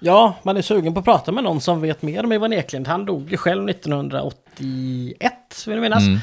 [0.00, 2.88] Ja, man är sugen på att prata med någon som vet mer om Ivan Eklind.
[2.88, 6.02] Han dog ju själv 1981, vill jag minnas.
[6.02, 6.18] Mm.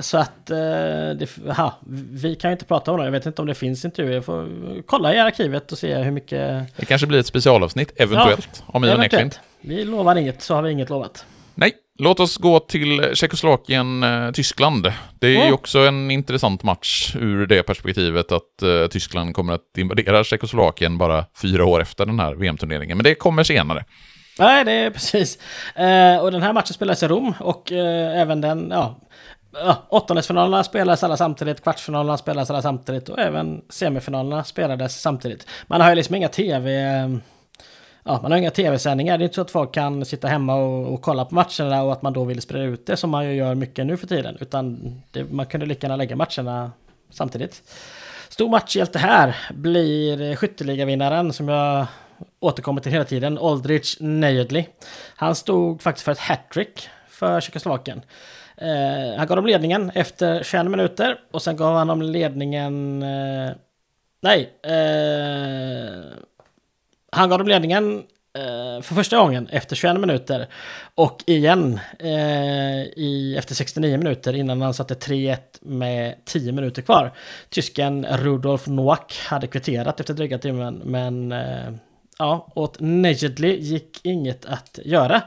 [0.00, 1.74] Så att, eh, det, aha,
[2.12, 3.04] vi kan ju inte prata om det.
[3.04, 4.14] Jag vet inte om det finns intervjuer.
[4.14, 4.48] Jag får
[4.86, 6.76] kolla i arkivet och se hur mycket...
[6.76, 9.34] Det kanske blir ett specialavsnitt, eventuellt, ja, om Ivan Eklind.
[9.60, 11.24] Vi lovar inget, så har vi inget lovat.
[11.54, 14.92] Nej, låt oss gå till Tjeckoslovakien-Tyskland.
[15.18, 19.78] Det är ju också en intressant match ur det perspektivet att uh, Tyskland kommer att
[19.78, 22.96] invadera Tjeckoslovakien bara fyra år efter den här VM-turneringen.
[22.96, 23.84] Men det kommer senare.
[24.38, 25.38] Nej, det är precis.
[25.78, 29.05] Uh, och den här matchen spelas i Rom och uh, även den, ja,
[29.64, 35.46] ja, åttondelsfinalerna spelades alla samtidigt, kvartsfinalerna spelades alla samtidigt och även semifinalerna spelades samtidigt.
[35.66, 36.74] Man har ju liksom inga tv...
[36.74, 37.08] Eh,
[38.04, 39.18] ja, man har inga tv-sändningar.
[39.18, 41.92] Det är inte så att folk kan sitta hemma och, och, kolla på matcherna och
[41.92, 44.36] att man då vill sprida ut det som man ju gör mycket nu för tiden.
[44.40, 46.70] Utan det, man kunde lika gärna lägga matcherna
[47.10, 47.62] samtidigt.
[48.28, 51.86] Stor matchhjälte här blir skytteligavinnaren som jag
[52.40, 54.68] återkommer till hela tiden, Aldrich Nejedli.
[55.16, 58.02] Han stod faktiskt för ett hattrick för Tjeckoslovakien.
[58.56, 63.02] Eh, han gav dem ledningen efter 21 minuter och sen gav han dem ledningen...
[63.02, 63.50] Eh,
[64.22, 64.52] nej.
[64.62, 66.04] Eh,
[67.12, 67.98] han gav dem ledningen
[68.38, 70.46] eh, för första gången efter 21 minuter.
[70.94, 77.12] Och igen eh, i, efter 69 minuter innan han satte 3-1 med 10 minuter kvar.
[77.50, 81.72] Tysken Rudolf Noack hade kvitterat efter dryga timmen men eh,
[82.18, 85.22] Ja, åt Nejedly gick inget att göra.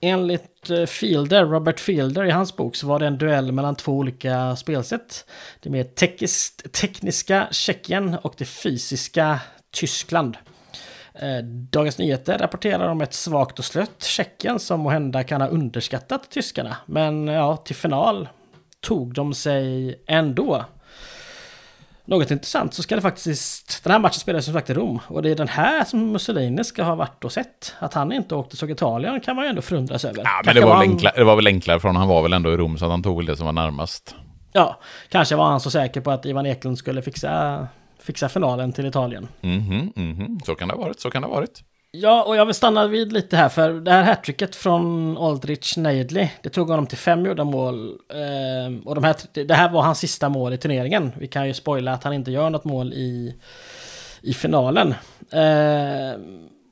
[0.00, 3.92] Enligt eh, Fielder, Robert Fielder i hans bok så var det en duell mellan två
[3.92, 5.26] olika spelsätt.
[5.60, 5.84] Det mer
[6.68, 9.40] tekniska Tjeckien och det fysiska
[9.70, 10.36] Tyskland.
[11.14, 16.30] Eh, Dagens Nyheter rapporterar om ett svagt och slött Tjeckien som måhända kan ha underskattat
[16.30, 16.76] tyskarna.
[16.86, 18.28] Men ja, till final
[18.80, 20.64] tog de sig ändå.
[22.08, 23.84] Något intressant så ska det faktiskt...
[23.84, 25.00] Den här matchen spelades som sagt i Rom.
[25.08, 27.74] Och det är den här som Mussolini ska ha varit och sett.
[27.78, 30.22] Att han inte åkte och såg Italien kan man ju ändå förundras över.
[30.24, 32.00] Ja, men det var, väl enklare, det var väl enklare för honom.
[32.00, 34.14] Han var väl ändå i Rom så att han tog väl det som var närmast.
[34.52, 37.66] Ja, kanske var han så säker på att Ivan Eklund skulle fixa,
[37.98, 39.28] fixa finalen till Italien.
[39.40, 40.40] Mhm, mm mhm.
[40.46, 41.62] Så kan det ha varit, så kan det ha varit.
[42.00, 46.28] Ja, och jag vill stanna vid lite här för det här hattricket från Aldrich Neidley,
[46.42, 47.98] det tog honom till fem gjorda mål.
[48.08, 51.12] Eh, och de här, det här var hans sista mål i turneringen.
[51.18, 53.34] Vi kan ju spoila att han inte gör något mål i,
[54.20, 54.94] i finalen.
[55.32, 56.20] Eh,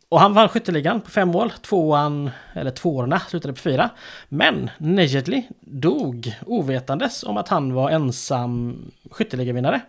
[0.08, 1.50] och han vann skytteligan på fem mål.
[1.50, 3.90] Tvåan, eller tvåorna, slutade på fyra.
[4.28, 9.80] Men Nejedly dog ovetandes om att han var ensam skytteligavinnare.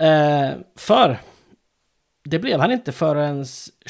[0.00, 1.18] Eh, för
[2.28, 3.44] det blev han inte förrän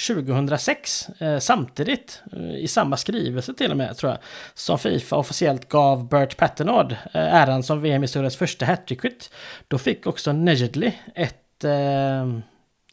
[0.08, 4.18] 2006, eh, samtidigt, eh, i samma skrivelse till och med, tror jag,
[4.54, 9.30] som Fifa officiellt gav Bert Patternord eh, äran som VM-historiens första hattrickskytt.
[9.68, 12.26] Då fick också Nejedly ett, eh,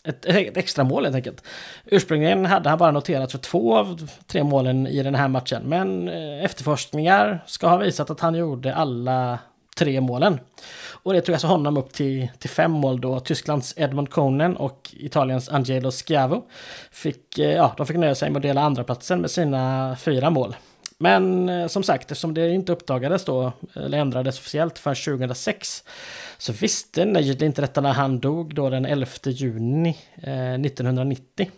[0.03, 1.44] ett, ett extra mål helt enkelt.
[1.86, 6.10] Ursprungligen hade han bara noterat för två av tre målen i den här matchen, men
[6.10, 9.40] eh, efterforskningar ska ha visat att han gjorde alla
[9.76, 10.40] tre målen.
[11.03, 13.19] Och det tog alltså honom upp till, till fem mål då.
[13.19, 16.43] Tysklands Edmund Conan och Italiens Angelo Schiavo
[16.91, 20.30] fick, eh, ja, de fick nöja sig med att dela andra platsen med sina fyra
[20.30, 20.55] mål.
[20.97, 25.84] Men eh, som sagt, eftersom det inte uppdagades då, eller ändrades officiellt förrän 2006,
[26.38, 31.51] så visste Nejd inte detta när han dog då den 11 juni eh, 1990.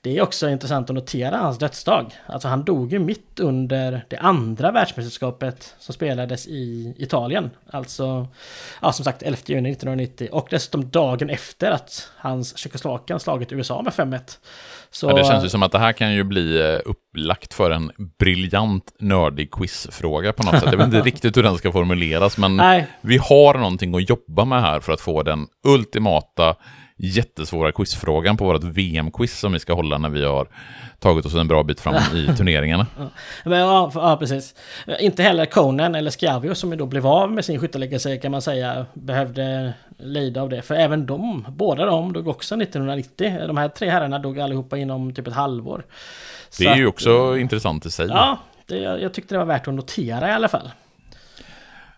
[0.00, 2.06] Det är också intressant att notera hans dödsdag.
[2.26, 7.50] Alltså han dog ju mitt under det andra världsmästerskapet som spelades i Italien.
[7.70, 8.28] Alltså,
[8.82, 13.82] ja som sagt 11 juni 1990 och dessutom dagen efter att hans Tjeckoslovakien slagit USA
[13.82, 14.20] med 5-1.
[14.90, 15.08] Så...
[15.08, 17.92] Ja, det känns ju som att det här kan ju bli eh, upplagt för en
[18.18, 20.68] briljant nördig quizfråga på något sätt.
[20.70, 22.86] Jag vet inte riktigt hur den ska formuleras, men Nej.
[23.00, 26.56] vi har någonting att jobba med här för att få den ultimata
[26.96, 30.48] jättesvåra quizfrågan på vårt VM-quiz som vi ska hålla när vi har
[30.98, 32.86] tagit oss en bra bit fram i turneringarna.
[33.44, 34.54] Men, ja, ja, precis.
[35.00, 38.42] Inte heller Conan eller Schiavio som ju då blev av med sin skyttelegasi kan man
[38.42, 40.62] säga behövde lida av det.
[40.62, 43.46] För även de, båda de dog också 1990.
[43.46, 45.84] De här tre herrarna dog allihopa inom typ ett halvår.
[46.58, 48.06] Det är att, ju också intressant i sig.
[48.06, 50.70] Ja, det, jag tyckte det var värt att notera i alla fall.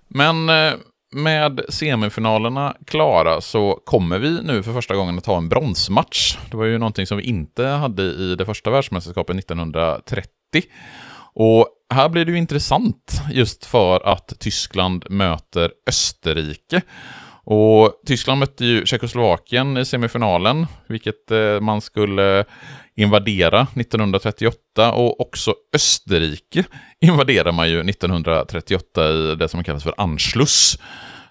[0.09, 0.73] Men eh,
[1.17, 6.39] med semifinalerna klara så kommer vi nu för första gången att ha en bronsmatch.
[6.51, 10.29] Det var ju någonting som vi inte hade i det första världsmästerskapet 1930.
[11.35, 16.83] Och här blir det ju intressant just för att Tyskland möter Österrike.
[17.49, 22.45] Och Tyskland mötte ju Tjeckoslovakien i semifinalen, vilket eh, man skulle
[22.97, 26.65] invadera 1938 och också Österrike
[27.01, 30.79] invaderar man ju 1938 i det som kallas för Anschluss.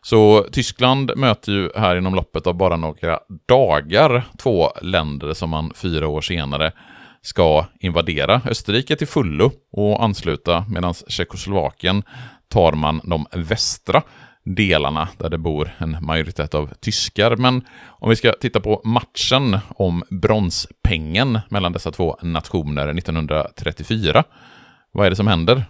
[0.01, 5.71] Så Tyskland möter ju här inom loppet av bara några dagar två länder som man
[5.75, 6.71] fyra år senare
[7.21, 8.41] ska invadera.
[8.45, 12.03] Österrike till fullo och ansluta medan Tjeckoslovakien
[12.47, 14.01] tar man de västra
[14.45, 17.35] delarna där det bor en majoritet av tyskar.
[17.35, 24.23] Men om vi ska titta på matchen om bronspengen mellan dessa två nationer 1934.
[24.91, 25.63] Vad är det som händer?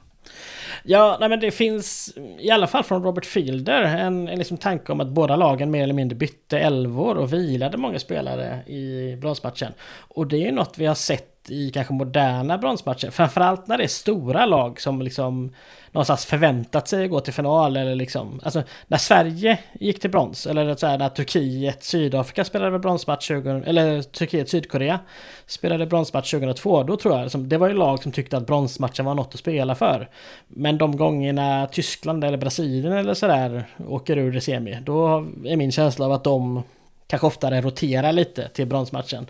[0.84, 4.92] Ja, nej men det finns i alla fall från Robert Fielder en, en liksom tanke
[4.92, 9.72] om att båda lagen mer eller mindre bytte elvor och vilade många spelare i bronsmatchen.
[10.08, 13.10] Och det är ju något vi har sett i kanske moderna bronsmatcher.
[13.10, 15.52] Framförallt när det är stora lag som liksom
[15.92, 20.48] någonstans förväntat sig att gå till final eller liksom, alltså när Sverige gick till brons
[20.48, 25.00] eller så här, när Turkiet, Sydafrika spelade bronsmatch 20, eller Turkiet, Sydkorea
[25.46, 29.06] spelade bronsmatch 2002, då tror jag liksom, det var ju lag som tyckte att bronsmatchen
[29.06, 30.10] var något att spela för.
[30.48, 35.72] Men de gångerna Tyskland eller Brasilien eller sådär åker ur det semi, då är min
[35.72, 36.64] känsla av att de
[37.08, 39.28] kanske oftare roterar lite till bronsmatchen.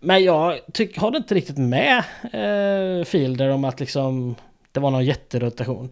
[0.00, 1.98] Men jag tyck, har inte riktigt med
[2.32, 4.36] eh, Fielder om att liksom
[4.72, 5.90] det var någon jätterotation.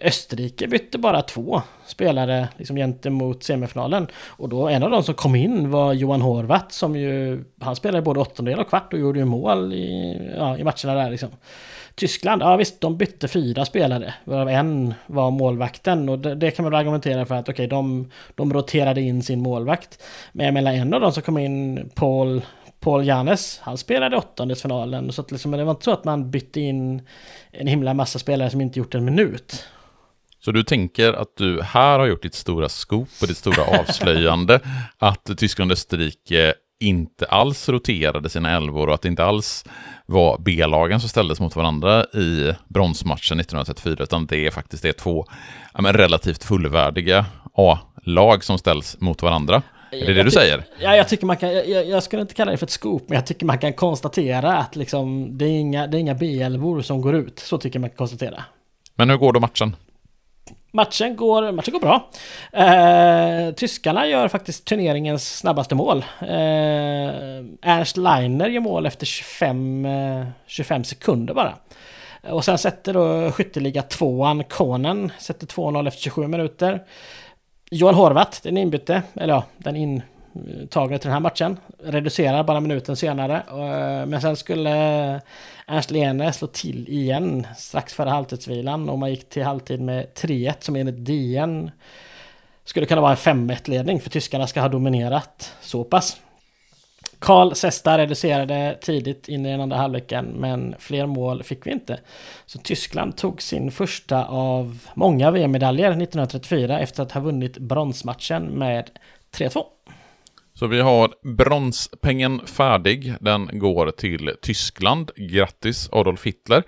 [0.00, 4.06] Österrike bytte bara två spelare liksom gentemot semifinalen.
[4.26, 8.02] Och då en av de som kom in var Johan Horvath som ju, han spelade
[8.02, 11.28] både åttondel och kvart och gjorde ju mål i, ja, i matcherna där liksom.
[11.94, 14.14] Tyskland, ja visst, de bytte fyra spelare.
[14.24, 18.10] Varav en var målvakten och det, det kan man argumentera för att okej, okay, de,
[18.34, 20.02] de roterade in sin målvakt.
[20.32, 22.42] Men jag menar en av de som kom in, Paul
[22.84, 25.12] Paul Janes, han spelade åttondelsfinalen.
[25.12, 27.02] Så att liksom, det var inte så att man bytte in
[27.52, 29.66] en himla massa spelare som inte gjort en minut.
[30.40, 34.60] Så du tänker att du här har gjort ditt stora scoop och ditt stora avslöjande
[34.98, 39.64] att Tyskland och Österrike inte alls roterade sina elvor och att det inte alls
[40.06, 45.26] var B-lagen som ställdes mot varandra i bronsmatchen 1934, utan det är faktiskt det två
[45.74, 49.62] ja, relativt fullvärdiga A-lag som ställs mot varandra.
[50.02, 50.64] Är det det du säger?
[50.80, 53.16] Ja, jag tycker man kan, jag, jag skulle inte kalla det för ett scoop, men
[53.16, 57.00] jag tycker man kan konstatera att liksom, det är inga, det är inga B11 som
[57.00, 57.38] går ut.
[57.38, 58.44] Så tycker man kan konstatera.
[58.94, 59.76] Men hur går då matchen?
[60.72, 62.10] Matchen går, matchen går bra.
[62.52, 66.04] Eh, tyskarna gör faktiskt turneringens snabbaste mål.
[66.20, 66.28] Eh,
[67.62, 71.54] Ernst Leiner gör mål efter 25, eh, 25 sekunder bara.
[72.30, 76.82] Och sen sätter då skytteliga tvåan Konen, sätter 2-0 efter 27 minuter.
[77.70, 81.56] Johan Horvath, den inbytte, eller ja, den intagne till den här matchen.
[81.82, 83.36] Reducerar bara minuten senare.
[83.48, 84.70] Eh, men sen skulle
[85.14, 85.20] eh,
[85.66, 90.54] Ernst Lene slå till igen strax före halvtidsvilan och man gick till halvtid med 3-1
[90.58, 91.70] som enligt DN
[92.64, 96.20] skulle kunna vara en 5-1 ledning för tyskarna ska ha dominerat så pass.
[97.24, 102.00] Karl Sesta reducerade tidigt in i den andra halvleken men fler mål fick vi inte.
[102.46, 108.90] Så Tyskland tog sin första av många VM-medaljer 1934 efter att ha vunnit bronsmatchen med
[109.36, 109.62] 3-2.
[110.54, 113.14] Så vi har bronspengen färdig.
[113.20, 115.10] Den går till Tyskland.
[115.16, 116.62] Grattis Adolf Hitler.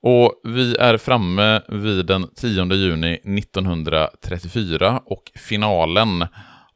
[0.00, 6.26] Och vi är framme vid den 10 juni 1934 och finalen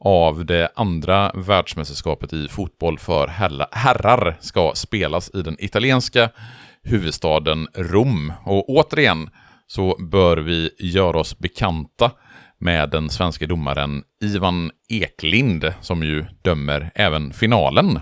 [0.00, 3.26] av det andra världsmästerskapet i fotboll för
[3.72, 6.30] herrar ska spelas i den italienska
[6.82, 8.32] huvudstaden Rom.
[8.44, 9.30] Och återigen
[9.66, 12.10] så bör vi göra oss bekanta
[12.58, 18.00] med den svenska domaren Ivan Eklind som ju dömer även finalen.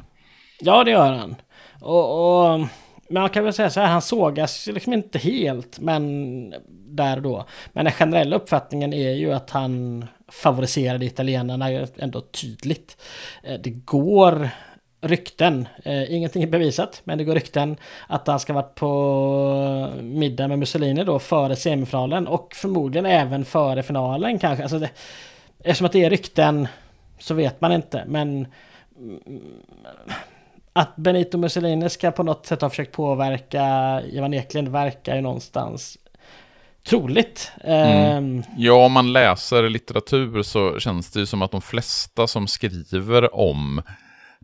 [0.61, 1.37] Ja, det gör han.
[1.81, 2.67] Och, och
[3.11, 7.47] man kan väl säga så här, han sågas liksom inte helt, men där då.
[7.73, 12.97] Men den generella uppfattningen är ju att han favoriserade italienarna ändå tydligt.
[13.43, 14.49] Eh, det går
[15.01, 20.49] rykten, eh, ingenting är bevisat, men det går rykten att han ska varit på middag
[20.49, 24.63] med Mussolini då före semifinalen och förmodligen även före finalen kanske.
[24.63, 24.91] Alltså det,
[25.59, 26.69] eftersom att det är rykten
[27.19, 28.47] så vet man inte, men
[28.99, 29.43] mm,
[30.73, 33.63] att Benito Mussolini ska på något sätt ha försökt påverka
[34.13, 35.99] Ivan Eklind verkar ju någonstans
[36.87, 37.53] troligt.
[37.61, 38.17] Mm.
[38.17, 42.47] Ehm, ja, om man läser litteratur så känns det ju som att de flesta som
[42.47, 43.83] skriver om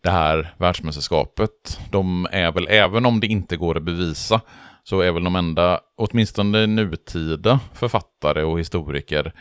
[0.02, 4.40] det här världsmästerskapet, de är väl, även om det inte går att bevisa,
[4.84, 9.32] så är väl de enda, åtminstone nutida författare och historiker,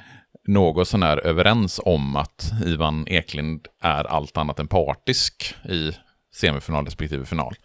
[0.47, 5.91] något sån här överens om att Ivan Eklind är allt annat än partisk i
[6.35, 7.55] semifinal respektive final.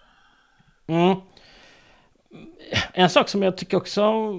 [0.89, 1.16] Mm.
[2.92, 4.32] En sak som jag tycker också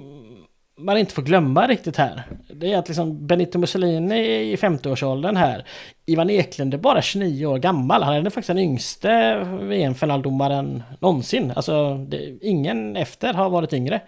[0.78, 2.22] man inte får glömma riktigt här.
[2.54, 5.66] Det är att liksom Benito Mussolini är i 50-årsåldern här.
[6.06, 8.02] Ivan Eklund är bara 29 år gammal.
[8.02, 11.52] Han är faktiskt den yngste VM-finaldomaren någonsin.
[11.56, 14.00] Alltså, det, ingen efter har varit yngre.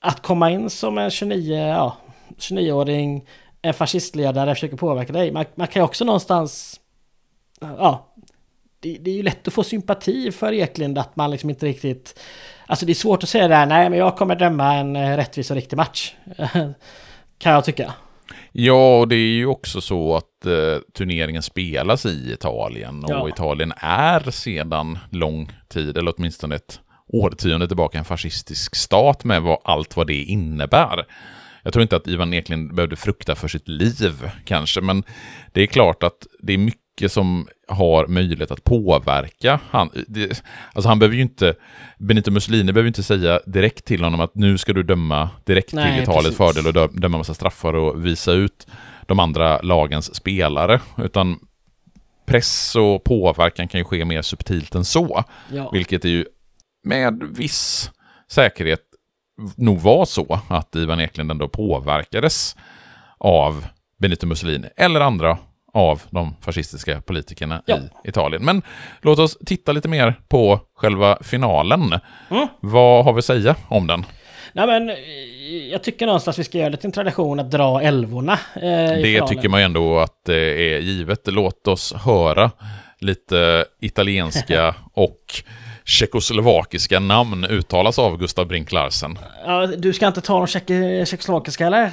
[0.00, 1.96] Att komma in som en 29, ja,
[2.38, 3.24] 29-åring,
[3.62, 5.32] en fascistledare, försöker påverka dig.
[5.32, 6.80] Man, man kan ju också någonstans...
[7.60, 8.07] Ja,
[8.80, 12.20] det, det, är ju lätt att få sympati för Eklind att man liksom inte riktigt
[12.66, 15.16] Alltså det är svårt att säga det här, nej men jag kommer döma en eh,
[15.16, 16.14] rättvis och riktig match.
[17.38, 17.92] kan jag tycka.
[18.52, 23.28] Ja, och det är ju också så att eh, turneringen spelas i Italien och ja.
[23.28, 29.58] Italien är sedan lång tid, eller åtminstone ett årtionde tillbaka, en fascistisk stat med vad,
[29.64, 31.06] allt vad det innebär.
[31.62, 35.02] Jag tror inte att Ivan Eklind behövde frukta för sitt liv kanske, men
[35.52, 39.60] det är klart att det är mycket mycket som har möjlighet att påverka.
[39.70, 41.54] Han, det, alltså han behöver ju inte,
[41.98, 45.92] Benito Mussolini behöver inte säga direkt till honom att nu ska du döma direkt Nej,
[45.92, 48.66] till Italiens fördel och döma massa straffar och visa ut
[49.06, 50.80] de andra lagens spelare.
[50.98, 51.38] Utan
[52.26, 55.24] press och påverkan kan ju ske mer subtilt än så.
[55.52, 55.70] Ja.
[55.72, 56.24] Vilket är ju
[56.84, 57.90] med viss
[58.30, 58.80] säkerhet
[59.56, 62.56] nog var så att Ivan Eklund ändå påverkades
[63.18, 63.66] av
[63.98, 65.38] Benito Mussolini eller andra
[65.72, 67.76] av de fascistiska politikerna Ja.
[68.04, 68.44] i Italien.
[68.44, 68.62] Men
[69.02, 71.94] låt oss titta lite mer på själva finalen.
[72.30, 72.46] Mm.
[72.60, 74.04] Vad har vi att säga om den?
[74.52, 74.96] Nej men, eh,
[75.70, 78.32] jag tycker någonstans vi ska göra det till en tradition att dra älvorna.
[78.32, 79.28] Eh, Det finalen.
[79.28, 81.20] tycker man ju ändå att det är givet.
[81.26, 82.50] Låt oss höra
[82.98, 85.42] lite italienska och
[85.88, 89.18] tjeckoslovakiska namn uttalas av Gustav Brink Larsen.
[89.46, 91.90] Ja, du ska inte ta de tjeck- tjeckoslovakiska eller?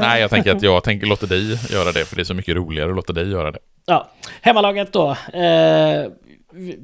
[0.00, 2.56] Nej, jag tänker att jag tänker låta dig göra det, för det är så mycket
[2.56, 3.58] roligare att låta dig göra det.
[3.86, 4.08] Ja,
[4.42, 5.10] hemmalaget då.
[5.32, 6.06] Eh,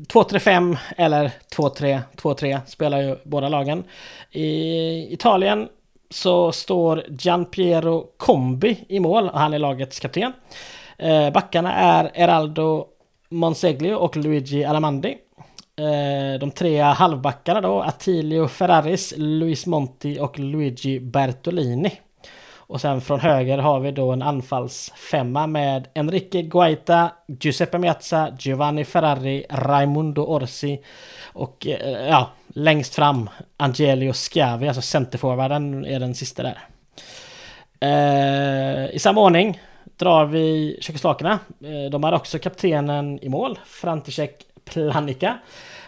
[0.09, 3.85] 2-3-5 eller 2-3, 2-3 spelar ju båda lagen.
[4.31, 5.69] I Italien
[6.11, 10.33] så står Gianpiero Combi i mål och han är lagets kapten.
[10.99, 12.87] Eh, backarna är Eraldo
[13.31, 15.17] Monseglio och Luigi Alamandi.
[15.77, 22.01] Eh, de tre halvbackarna då, Attilio Ferraris, Luis Monti och Luigi Bertolini.
[22.57, 28.85] Och sen från höger har vi då en anfallsfemma med Enrique Guaita, Giuseppe Miazza, Giovanni
[28.85, 30.81] Ferrari, Raimundo Orsi
[31.33, 36.59] och eh, ja, längst fram Angelio Scavi, alltså centerforwarden är den sista där.
[37.81, 39.61] Eh, I samma ordning
[39.97, 41.39] drar vi tjeckoslovakerna.
[41.91, 45.39] De har också kaptenen i mål, František Planica.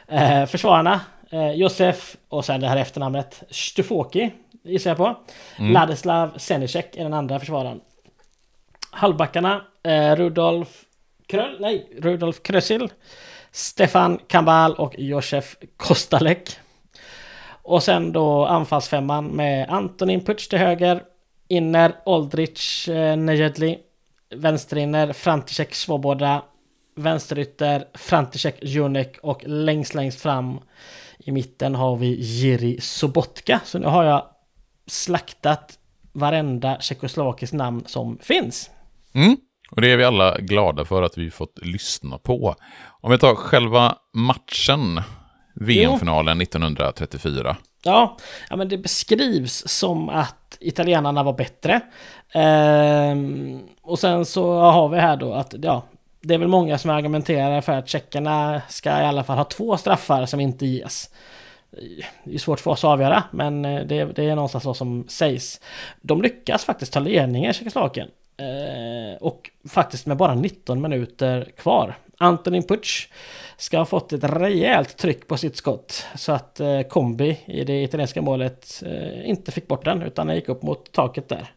[0.09, 4.33] Eh, försvararna, eh, Josef och sen det här efternamnet, Stufoki
[4.63, 5.17] gissar jag på.
[5.59, 7.81] Ladislav Senicek är den andra försvararen.
[8.91, 10.85] Halvbackarna, eh, Rudolf
[11.27, 12.89] Kröll, nej, Rudolf Krösil,
[13.51, 16.51] Stefan Kambal och Josef Kostalek.
[17.63, 21.03] Och sen då anfallsfemman med Antonin Puc till höger,
[21.49, 23.79] inner Oldrich eh, Nejedli,
[24.35, 26.43] vänsterinner František Svoboda,
[26.97, 30.61] vänsterytter František Junek och längst längst fram
[31.19, 33.61] i mitten har vi Jiri Sobotka.
[33.65, 34.27] Så nu har jag
[34.87, 35.79] slaktat
[36.13, 38.71] varenda tjeckoslovakisk namn som finns.
[39.15, 39.37] Mm.
[39.71, 42.55] Och det är vi alla glada för att vi fått lyssna på.
[43.01, 45.03] Om vi tar själva matchen,
[45.55, 47.57] VM-finalen 1934.
[47.85, 48.17] Ja,
[48.51, 51.81] ja, men det beskrivs som att italienarna var bättre.
[52.33, 55.85] Ehm, och sen så har vi här då att, ja,
[56.27, 59.77] det är väl många som argumenterar för att tjeckerna ska i alla fall ha två
[59.77, 61.11] straffar som inte ges.
[62.25, 65.05] Det är svårt för oss att avgöra, men eh, det, det är någonstans så som
[65.09, 65.61] sägs.
[66.01, 68.09] De lyckas faktiskt ta ledningen, Tjeckoslovakien.
[68.37, 71.95] Eh, och faktiskt med bara 19 minuter kvar.
[72.19, 73.09] Antonin Puc
[73.57, 76.07] ska ha fått ett rejält tryck på sitt skott.
[76.15, 80.37] Så att eh, Kombi i det italienska målet eh, inte fick bort den, utan den
[80.37, 81.51] gick upp mot taket där.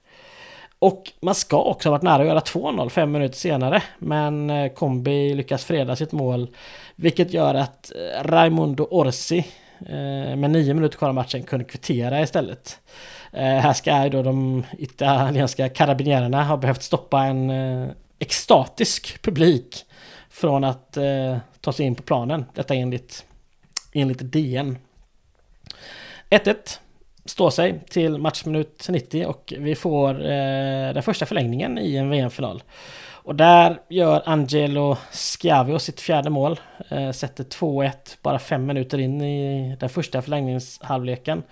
[0.79, 3.83] Och man ska också ha varit nära att göra 2-0 fem minuter senare.
[3.99, 6.47] Men eh, Kombi lyckas freda sitt mål.
[6.95, 9.37] Vilket gör att eh, Raimundo Orsi
[9.79, 12.79] eh, med nio minuter kvar av matchen kunde kvittera istället.
[13.31, 17.51] Här ska ju då de italienska karabinjärerna ha behövt stoppa en
[18.19, 19.85] extatisk publik
[20.29, 20.97] från att
[21.61, 22.45] ta sig in på planen.
[22.53, 23.25] Detta enligt,
[23.93, 24.77] enligt DN.
[26.29, 26.79] 1-1
[27.25, 32.63] står sig till matchminut 90 och vi får eh, den första förlängningen i en VM-final.
[33.29, 36.59] Och där gör Angelo Schiavio sitt fjärde mål.
[36.89, 37.91] Eh, sätter 2-1
[38.21, 41.43] bara fem minuter in i den första förlängningshalvleken.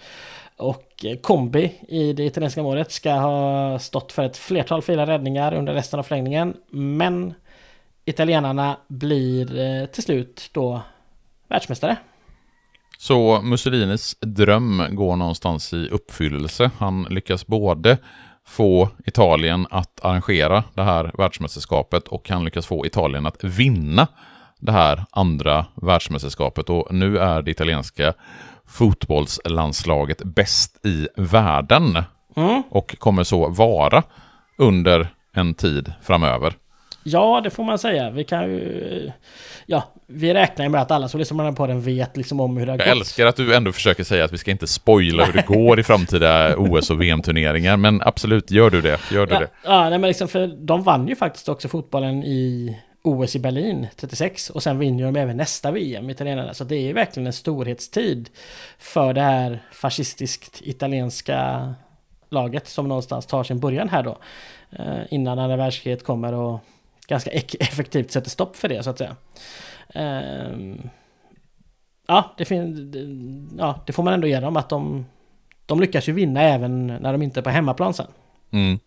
[0.58, 5.54] Och eh, Kombi i det italienska målet ska ha stått för ett flertal fina räddningar
[5.54, 6.54] under resten av förlängningen.
[6.70, 7.34] Men
[8.06, 10.82] italienarna blir eh, till slut då
[11.48, 11.98] världsmästare.
[12.98, 16.72] Så Mussolinis dröm går någonstans i uppfyllelse.
[16.78, 17.98] Han lyckas både
[18.48, 24.08] få Italien att arrangera det här världsmästerskapet och han lyckas få Italien att vinna
[24.60, 26.70] det här andra världsmästerskapet.
[26.70, 28.14] Och nu är det italienska
[28.66, 32.04] fotbollslandslaget bäst i världen
[32.36, 32.64] Mm.
[32.70, 34.04] och kommer så vara
[34.58, 36.54] under en tid framöver.
[37.10, 38.10] Ja, det får man säga.
[38.10, 39.12] Vi kan ju...
[39.66, 42.72] Ja, vi räknar med att alla som lyssnar på den vet liksom om hur det
[42.72, 42.98] har Jag gått.
[42.98, 45.84] älskar att du ändå försöker säga att vi ska inte spoila hur det går i
[45.84, 49.00] framtida OS och VM-turneringar, men absolut, gör du det.
[49.12, 49.48] Gör du Ja, det.
[49.64, 53.88] ja nej, men liksom för de vann ju faktiskt också fotbollen i OS i Berlin
[53.96, 56.54] 36 och sen vinner de även nästa VM italienarna.
[56.54, 58.30] Så det är ju verkligen en storhetstid
[58.80, 61.74] för det här fascistiskt italienska
[62.30, 64.18] laget som någonstans tar sin början här då.
[64.80, 66.60] Eh, innan andra världskriget kommer och
[67.08, 69.16] ganska ek- effektivt sätter stopp för det så att säga.
[69.94, 70.90] Ehm,
[72.08, 72.52] ja, det
[73.58, 75.06] ja, det får man ändå ge dem att de,
[75.66, 78.08] de lyckas ju vinna även när de inte är på hemmaplan sen.
[78.52, 78.80] Mm.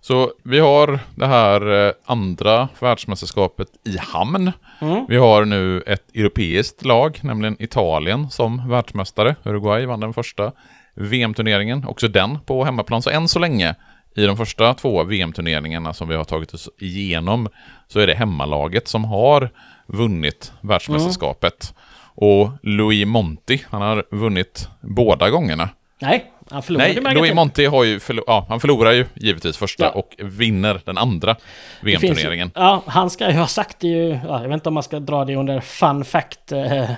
[0.00, 4.52] Så vi har det här eh, andra världsmästerskapet i hamn.
[4.80, 5.06] Mm.
[5.08, 9.36] Vi har nu ett europeiskt lag, nämligen Italien som världsmästare.
[9.44, 10.52] Uruguay vann den första
[10.94, 13.02] VM-turneringen, också den på hemmaplan.
[13.02, 13.74] Så än så länge
[14.14, 17.48] i de första två VM-turneringarna som vi har tagit oss igenom
[17.88, 19.50] så är det hemmalaget som har
[19.86, 21.74] vunnit världsmästerskapet.
[22.14, 25.68] Och Louis Monti, han har vunnit båda gångerna.
[26.00, 27.34] Nej, han förlorade Nej, Louis.
[27.34, 29.90] Monti har ju förlo- ja, han förlorar ju givetvis första Ja.
[29.90, 31.36] och vinner den andra
[31.82, 32.50] VM-turneringen.
[32.54, 35.00] Ja, han ska ju ha sagt det ju, ja, jag vet inte om man ska
[35.00, 36.90] dra det under fun fact, eh,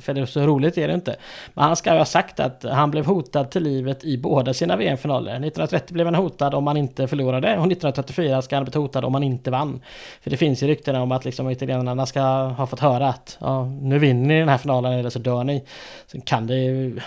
[0.00, 1.16] för det är så roligt är det inte.
[1.54, 4.76] Men han ska ju ha sagt att han blev hotad till livet i båda sina
[4.76, 5.30] VM-finaler.
[5.32, 9.14] 1930 blev han hotad om han inte förlorade och 1934 ska han bli hotad om
[9.14, 9.80] han inte vann.
[10.22, 13.64] För det finns ju rykten om att liksom italienarna ska ha fått höra att ja,
[13.64, 15.64] nu vinner ni den här finalen eller så dör ni.
[16.06, 17.00] Sen kan det ju...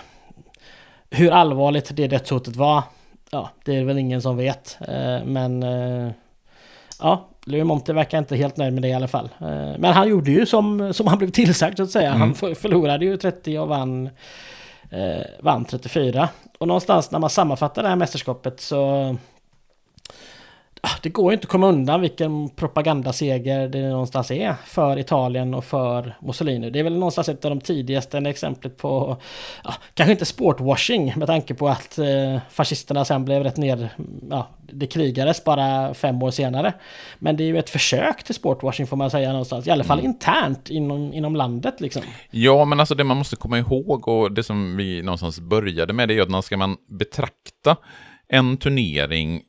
[1.14, 2.84] Hur allvarligt det dödshotet var,
[3.32, 4.78] ja, det är väl ingen som vet.
[4.88, 6.12] Eh, Men eh,
[7.00, 9.30] Ja, Louis Monti verkar inte helt nöjd med det i alla fall.
[9.42, 12.12] Eh, Men han gjorde ju som, som han blev tillsagd så att säga.
[12.12, 14.10] Han f- förlorade ju 30 och vann,
[15.40, 16.30] vann 34.
[16.60, 19.16] Och någonstans när man sammanfattar det här mästerskapet så...
[20.84, 25.54] ah, Det går ju inte att komma undan vilken propagandaseger det någonstans är för Italien
[25.54, 26.70] och för Mussolini.
[26.70, 29.18] Det är väl någonstans ett av de tidigaste exemplet på,
[29.64, 33.90] ja, kanske inte sportwashing med tanke på att eh, fascisterna sen blev rätt ner,
[34.30, 36.74] ja, det krigades bara fem år senare.
[37.20, 40.00] Men det är ju ett försök till sportwashing får man säga någonstans, i alla fall
[40.00, 42.02] internt inom, inom landet liksom.
[42.32, 46.08] Ja, men alltså det man måste komma ihåg och det som vi någonstans började med
[46.08, 47.76] det är att när ska man betrakta
[48.28, 49.42] en turnering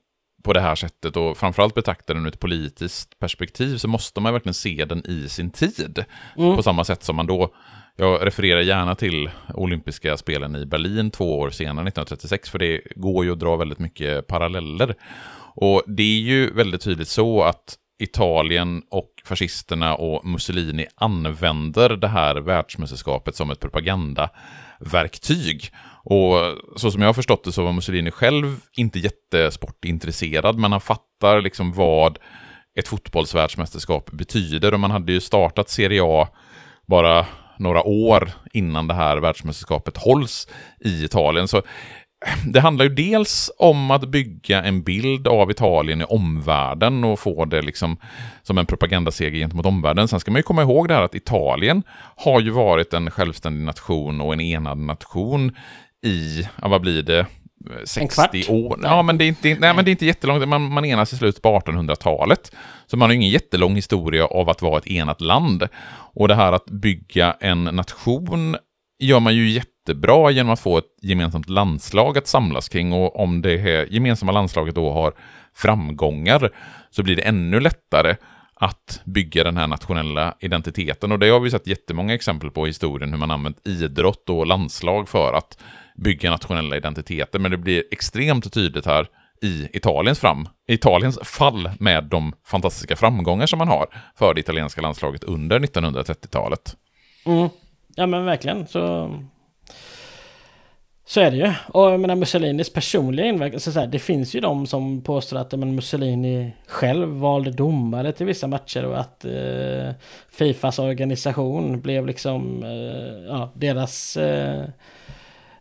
[0.45, 4.33] på det här sättet och framförallt betrakta den ur ett politiskt perspektiv så måste man
[4.33, 6.05] verkligen se den i sin tid.
[6.37, 7.55] På samma sätt som man då,
[7.97, 13.25] jag refererar gärna till olympiska spelen i Berlin två år senare, 1936, för det går
[13.25, 14.95] ju att dra väldigt mycket paralleller.
[15.57, 22.09] Och det är ju väldigt tydligt så att Italien och fascisterna och Mussolini använder det
[22.09, 25.71] här världsmästerskapet som ett propagandaverktyg.
[26.05, 26.37] Och
[26.77, 31.41] så som jag har förstått det så var Mussolini själv inte jättesportintresserad, men han fattar
[31.41, 32.19] liksom vad
[32.79, 34.75] ett fotbollsvärldsmästerskap betyder.
[34.75, 36.29] Och man hade ju startat Serie A
[36.87, 37.27] bara
[37.59, 40.49] några år innan det här världsmästerskapet hålls
[40.81, 41.49] i Italien.
[41.49, 41.63] Så
[42.47, 47.45] det handlar ju dels om att bygga en bild av Italien i omvärlden och få
[47.45, 47.97] det liksom
[48.43, 50.09] som en propagandaseger gentemot omvärlden.
[50.09, 51.83] Sen ska man ju komma ihåg det här att Italien
[52.17, 55.57] har ju varit en självständig nation och en enad nation
[56.05, 57.27] i, ja, vad blir det,
[57.85, 58.51] 60 kvart?
[58.51, 58.81] år.
[58.83, 60.49] Ja, men det är inte, nej, men det är inte jättelångt.
[60.49, 62.53] Man, man enas i slutet på 1800-talet.
[62.87, 65.69] Så man har ju ingen jättelång historia av att vara ett enat land.
[66.15, 68.57] Och det här att bygga en nation
[68.99, 72.93] gör man ju jättebra genom att få ett gemensamt landslag att samlas kring.
[72.93, 75.13] Och om det här gemensamma landslaget då har
[75.55, 76.51] framgångar
[76.91, 78.17] så blir det ännu lättare
[78.55, 81.13] att bygga den här nationella identiteten.
[81.13, 84.47] Och det har vi sett jättemånga exempel på i historien, hur man använt idrott och
[84.47, 85.59] landslag för att
[85.95, 87.39] bygga nationella identiteter.
[87.39, 89.07] Men det blir extremt tydligt här
[89.43, 94.81] i Italiens, fram, Italiens fall med de fantastiska framgångar som man har för det italienska
[94.81, 96.77] landslaget under 1930-talet.
[97.27, 97.49] Mm.
[97.95, 99.15] Ja men verkligen så...
[101.07, 101.53] Så är det ju.
[101.69, 105.37] Och jag menar Mussolinis personliga inverkan, så så här, det finns ju de som påstår
[105.37, 109.93] att men, Mussolini själv valde domare till vissa matcher och att eh,
[110.31, 114.65] Fifas organisation blev liksom eh, ja, deras eh,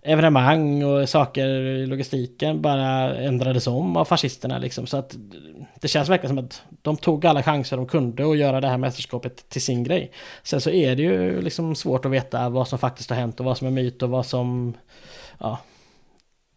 [0.04, 4.88] evenemang och saker i logistiken bara ändrades om av fascisterna liksom.
[4.88, 5.16] Så att
[5.82, 8.78] det känns verkligen som att de tog alla chanser de kunde att göra det här
[8.78, 10.12] mästerskapet till sin grej.
[10.44, 13.46] Sen så är det ju liksom svårt att veta vad som faktiskt har hänt och
[13.46, 14.74] vad som är myt och vad som...
[15.38, 15.60] Ja,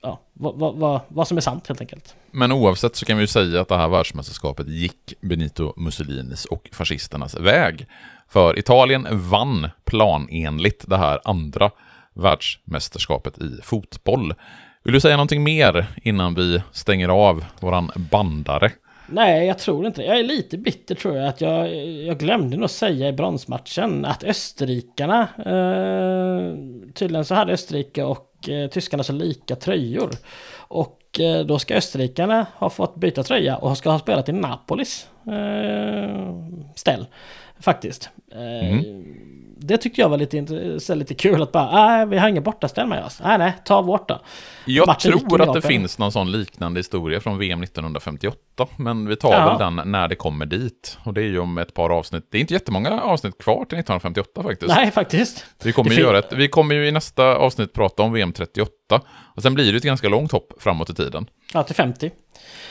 [0.02, 2.15] ja vad, vad, vad, vad som är sant helt enkelt.
[2.31, 6.68] Men oavsett så kan vi ju säga att det här världsmästerskapet gick Benito Mussolinis och
[6.73, 7.86] fascisternas väg.
[8.28, 11.70] För Italien vann planenligt det här andra
[12.16, 14.34] världsmästerskapet i fotboll.
[14.84, 18.72] Vill du säga någonting mer innan vi stänger av våran bandare?
[19.08, 20.06] Nej, jag tror inte det.
[20.06, 21.28] Jag är lite bitter tror jag.
[21.28, 25.20] att Jag, jag glömde nog säga i bronsmatchen att österrikarna...
[25.38, 26.54] Eh,
[26.94, 30.10] tydligen så hade Österrike och eh, tyskarna så lika tröjor.
[30.56, 35.08] Och eh, då ska österrikarna ha fått byta tröja och ska ha spelat i Napolis
[35.26, 36.34] eh,
[36.74, 37.06] ställ.
[37.60, 38.10] Faktiskt.
[38.32, 38.80] Eh,
[39.66, 42.86] Det tyckte jag var lite, så lite kul att bara, nej vi har inga bortaställ
[42.86, 43.20] med oss.
[43.24, 44.20] Nej, nej, ta vårt då.
[44.64, 48.38] Jag Matchen tror att det finns någon sån liknande historia från VM 1958,
[48.76, 49.48] men vi tar Ja.
[49.48, 50.98] väl den när det kommer dit.
[51.04, 52.28] Och det är ju om ett par avsnitt.
[52.30, 54.74] Det är inte jättemånga avsnitt kvar till 1958 faktiskt.
[54.76, 55.46] Nej, faktiskt.
[55.64, 58.70] Vi kommer, ju göra ett, vi kommer ju i nästa avsnitt prata om VM 38,
[59.34, 61.26] och sen blir det ett ganska långt hopp framåt i tiden.
[61.52, 62.10] Ja, till 50.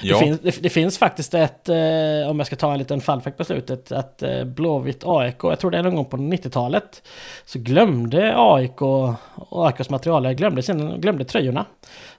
[0.02, 0.19] Ja.
[0.19, 3.38] Det, finns, det, det finns faktiskt ett, eh, om jag ska ta en liten fallfact
[3.38, 7.03] på slutet, att eh, Blåvitt AIK, jag tror det är någon gång på 90-talet,
[7.45, 9.14] så glömde AIK och
[9.52, 10.61] AIKs material, glömde,
[10.98, 11.66] glömde tröjorna.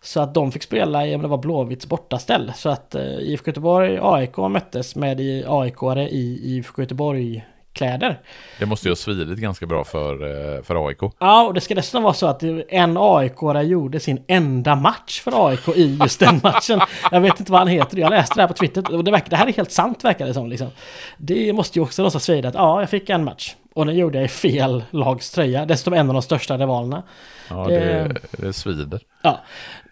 [0.00, 2.52] Så att de fick spela i, om det var Blåvitts bortaställ.
[2.56, 7.44] Så att eh, IFK Göteborg AIK möttes med i AIK-are i IFK Göteborg
[7.76, 8.20] kläder.
[8.58, 10.12] Det måste ju ha svidit ganska bra för,
[10.56, 10.98] eh, för AIK.
[11.18, 13.32] Ja, och det ska dessutom vara så att en aik
[13.64, 16.80] gjorde sin enda match för AIK i just den matchen.
[17.10, 19.30] Jag vet inte vad han heter, jag läste det här på Twitter och det, verkar,
[19.30, 20.48] det här är helt sant verkar det som.
[20.48, 20.68] Liksom.
[21.16, 23.54] Det måste ju också någonstans svida att ja, jag fick en match.
[23.74, 27.02] Och den gjorde jag i fel lags tröja, dessutom en av de största rivalerna.
[27.50, 29.00] Ja, det, det svider.
[29.22, 29.40] Ja,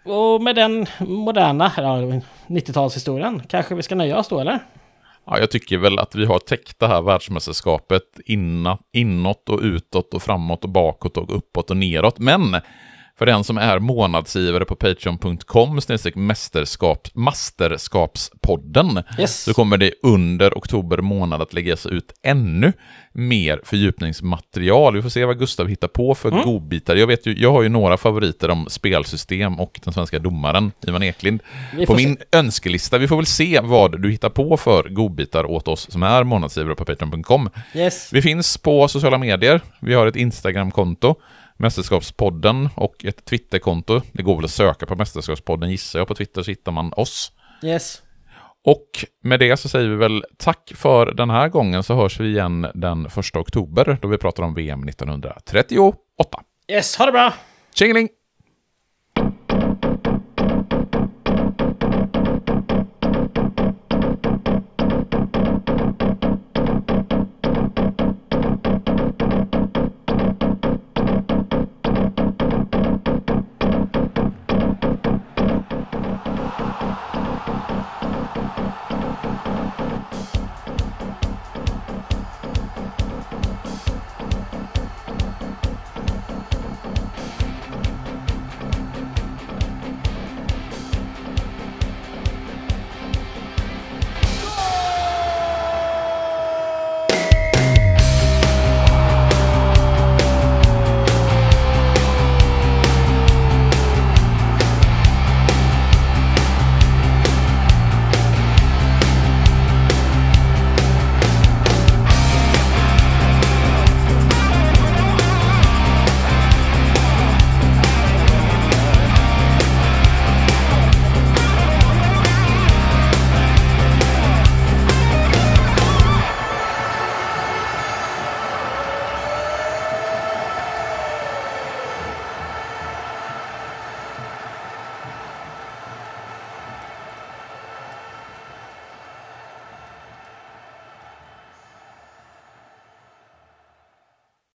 [0.05, 4.59] och med den moderna ja, 90-talshistorien kanske vi ska nöja oss då, eller?
[5.25, 10.13] Ja, jag tycker väl att vi har täckt det här världsmästerskapet inna, inåt och utåt
[10.13, 12.19] och framåt och bakåt och uppåt och neråt.
[12.19, 12.55] Men
[13.17, 15.79] för den som är månadsgivare på patreon.com
[16.15, 19.43] mästerskap, masterskapspodden yes.
[19.43, 22.73] så kommer det under oktober månad att läggas ut ännu
[23.13, 24.95] mer fördjupningsmaterial.
[24.95, 26.43] Vi får se vad Gustav hittar på för mm.
[26.43, 26.95] godbitar.
[26.95, 31.03] Jag, vet ju, jag har ju några favoriter om spelsystem och den svenska domaren Ivan
[31.03, 31.41] Eklind
[31.87, 32.37] på min se.
[32.37, 32.97] önskelista.
[32.97, 36.75] Vi får väl se vad du hittar på för godbitar åt oss som är månadsgivare
[36.75, 37.49] på patreon.com.
[37.73, 38.13] Yes.
[38.13, 39.61] Vi finns på sociala medier.
[39.79, 41.15] Vi har ett Instagramkonto
[41.57, 44.01] Mästerskapspodden och ett Twitterkonto.
[44.11, 46.07] Det går väl att söka på Mästerskapspodden gissar jag.
[46.07, 47.31] På Twitter så hittar man oss.
[47.63, 48.01] Yes.
[48.65, 48.89] Och
[49.21, 52.67] med det så säger vi väl tack för den här gången så hörs vi igen
[52.73, 56.41] den 1 oktober då vi pratar om VM 1938.
[56.71, 57.33] Yes, ha det bra!
[57.73, 58.09] Tjingeling!